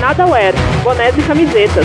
Nadaware, 0.00 0.56
bonés 0.84 1.18
e 1.18 1.22
camisetas. 1.22 1.84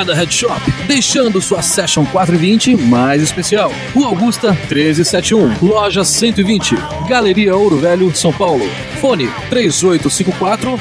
Pongada 0.00 0.14
Head 0.14 0.32
Shop, 0.32 0.60
deixando 0.86 1.42
sua 1.42 1.60
Session 1.60 2.06
420 2.06 2.74
mais 2.74 3.20
especial. 3.22 3.70
Rua 3.94 4.06
Augusta 4.06 4.52
1371, 4.52 5.56
Loja 5.60 6.04
120, 6.04 6.74
Galeria 7.06 7.54
Ouro 7.54 7.76
Velho, 7.76 8.14
São 8.16 8.32
Paulo. 8.32 8.64
Fone 8.98 9.28
3854 9.50 10.80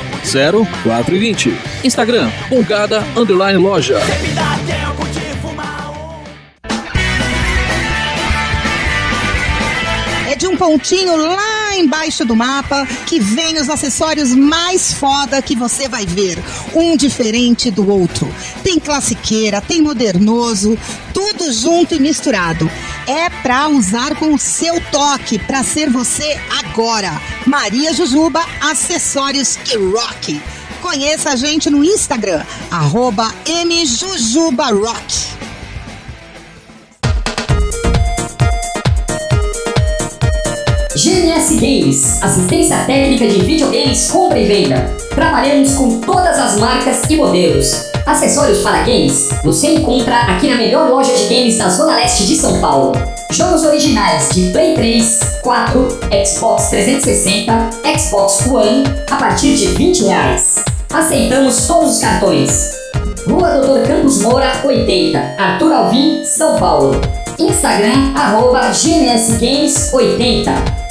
0420. 0.74 1.54
Instagram 1.84 2.32
Pongada 2.48 3.04
Underline 3.18 3.62
Loja. 3.62 4.00
É 10.30 10.36
de 10.36 10.48
um 10.48 10.56
pontinho 10.56 11.18
lá 11.18 11.49
embaixo 11.80 12.26
do 12.26 12.36
mapa 12.36 12.86
que 13.06 13.20
vem 13.20 13.60
os 13.60 13.70
acessórios 13.70 14.34
mais 14.36 14.94
foda 14.94 15.42
que 15.42 15.56
você 15.56 15.88
vai 15.88 16.06
ver. 16.06 16.38
Um 16.76 16.96
diferente 16.96 17.72
do 17.72 17.90
outro. 17.90 18.34
Tem 18.64 18.80
classiqueira, 18.80 19.62
tem 19.62 19.82
modernoso, 19.82 20.78
tudo 21.14 21.52
junto 21.52 21.96
e 21.96 22.00
misturado. 22.00 22.70
É 23.08 23.30
pra 23.30 23.68
usar 23.68 24.16
com 24.16 24.34
o 24.34 24.40
seu 24.40 24.80
toque, 24.92 25.40
pra 25.40 25.64
ser 25.64 25.90
você 25.90 26.40
agora. 26.60 27.20
Maria 27.46 27.94
Jujuba, 27.94 28.44
acessórios 28.62 29.56
que 29.56 29.78
rock. 29.78 30.42
Conheça 30.82 31.32
a 31.32 31.36
gente 31.36 31.70
no 31.70 31.84
Instagram, 31.84 32.44
arroba 32.72 33.34
mjujubarock. 33.66 35.39
GNS 41.30 41.56
Games, 41.58 42.24
assistência 42.24 42.78
técnica 42.88 43.28
de 43.28 43.42
videogames, 43.42 44.10
compra 44.10 44.40
e 44.40 44.48
venda. 44.48 44.96
Trabalhamos 45.14 45.76
com 45.76 46.00
todas 46.00 46.40
as 46.40 46.58
marcas 46.58 47.04
e 47.08 47.18
modelos. 47.18 47.72
Acessórios 48.04 48.64
para 48.64 48.82
games 48.82 49.30
você 49.44 49.76
encontra 49.76 50.22
aqui 50.22 50.50
na 50.50 50.56
melhor 50.56 50.90
loja 50.90 51.14
de 51.14 51.26
games 51.26 51.60
da 51.60 51.70
Zona 51.70 51.98
Leste 51.98 52.26
de 52.26 52.36
São 52.36 52.60
Paulo. 52.60 52.94
Jogos 53.30 53.64
originais 53.64 54.30
de 54.30 54.50
Play 54.50 54.74
3, 54.74 55.20
4, 55.44 56.00
Xbox 56.26 56.70
360, 56.70 57.70
Xbox 58.00 58.48
One 58.48 58.84
a 59.12 59.16
partir 59.18 59.56
de 59.56 59.68
20 59.68 60.06
reais. 60.06 60.56
Aceitamos 60.92 61.68
todos 61.68 61.94
os 61.94 62.02
cartões. 62.02 62.72
Rua 63.28 63.52
Doutor 63.52 63.86
Campos 63.86 64.24
Moura, 64.24 64.52
80, 64.64 65.36
Arthur 65.38 65.74
Alvim, 65.74 66.24
São 66.24 66.58
Paulo. 66.58 67.00
Instagram, 67.38 68.14
arroba 68.16 68.72
GNS 68.72 69.38
Games 69.38 69.94
80. 69.94 70.89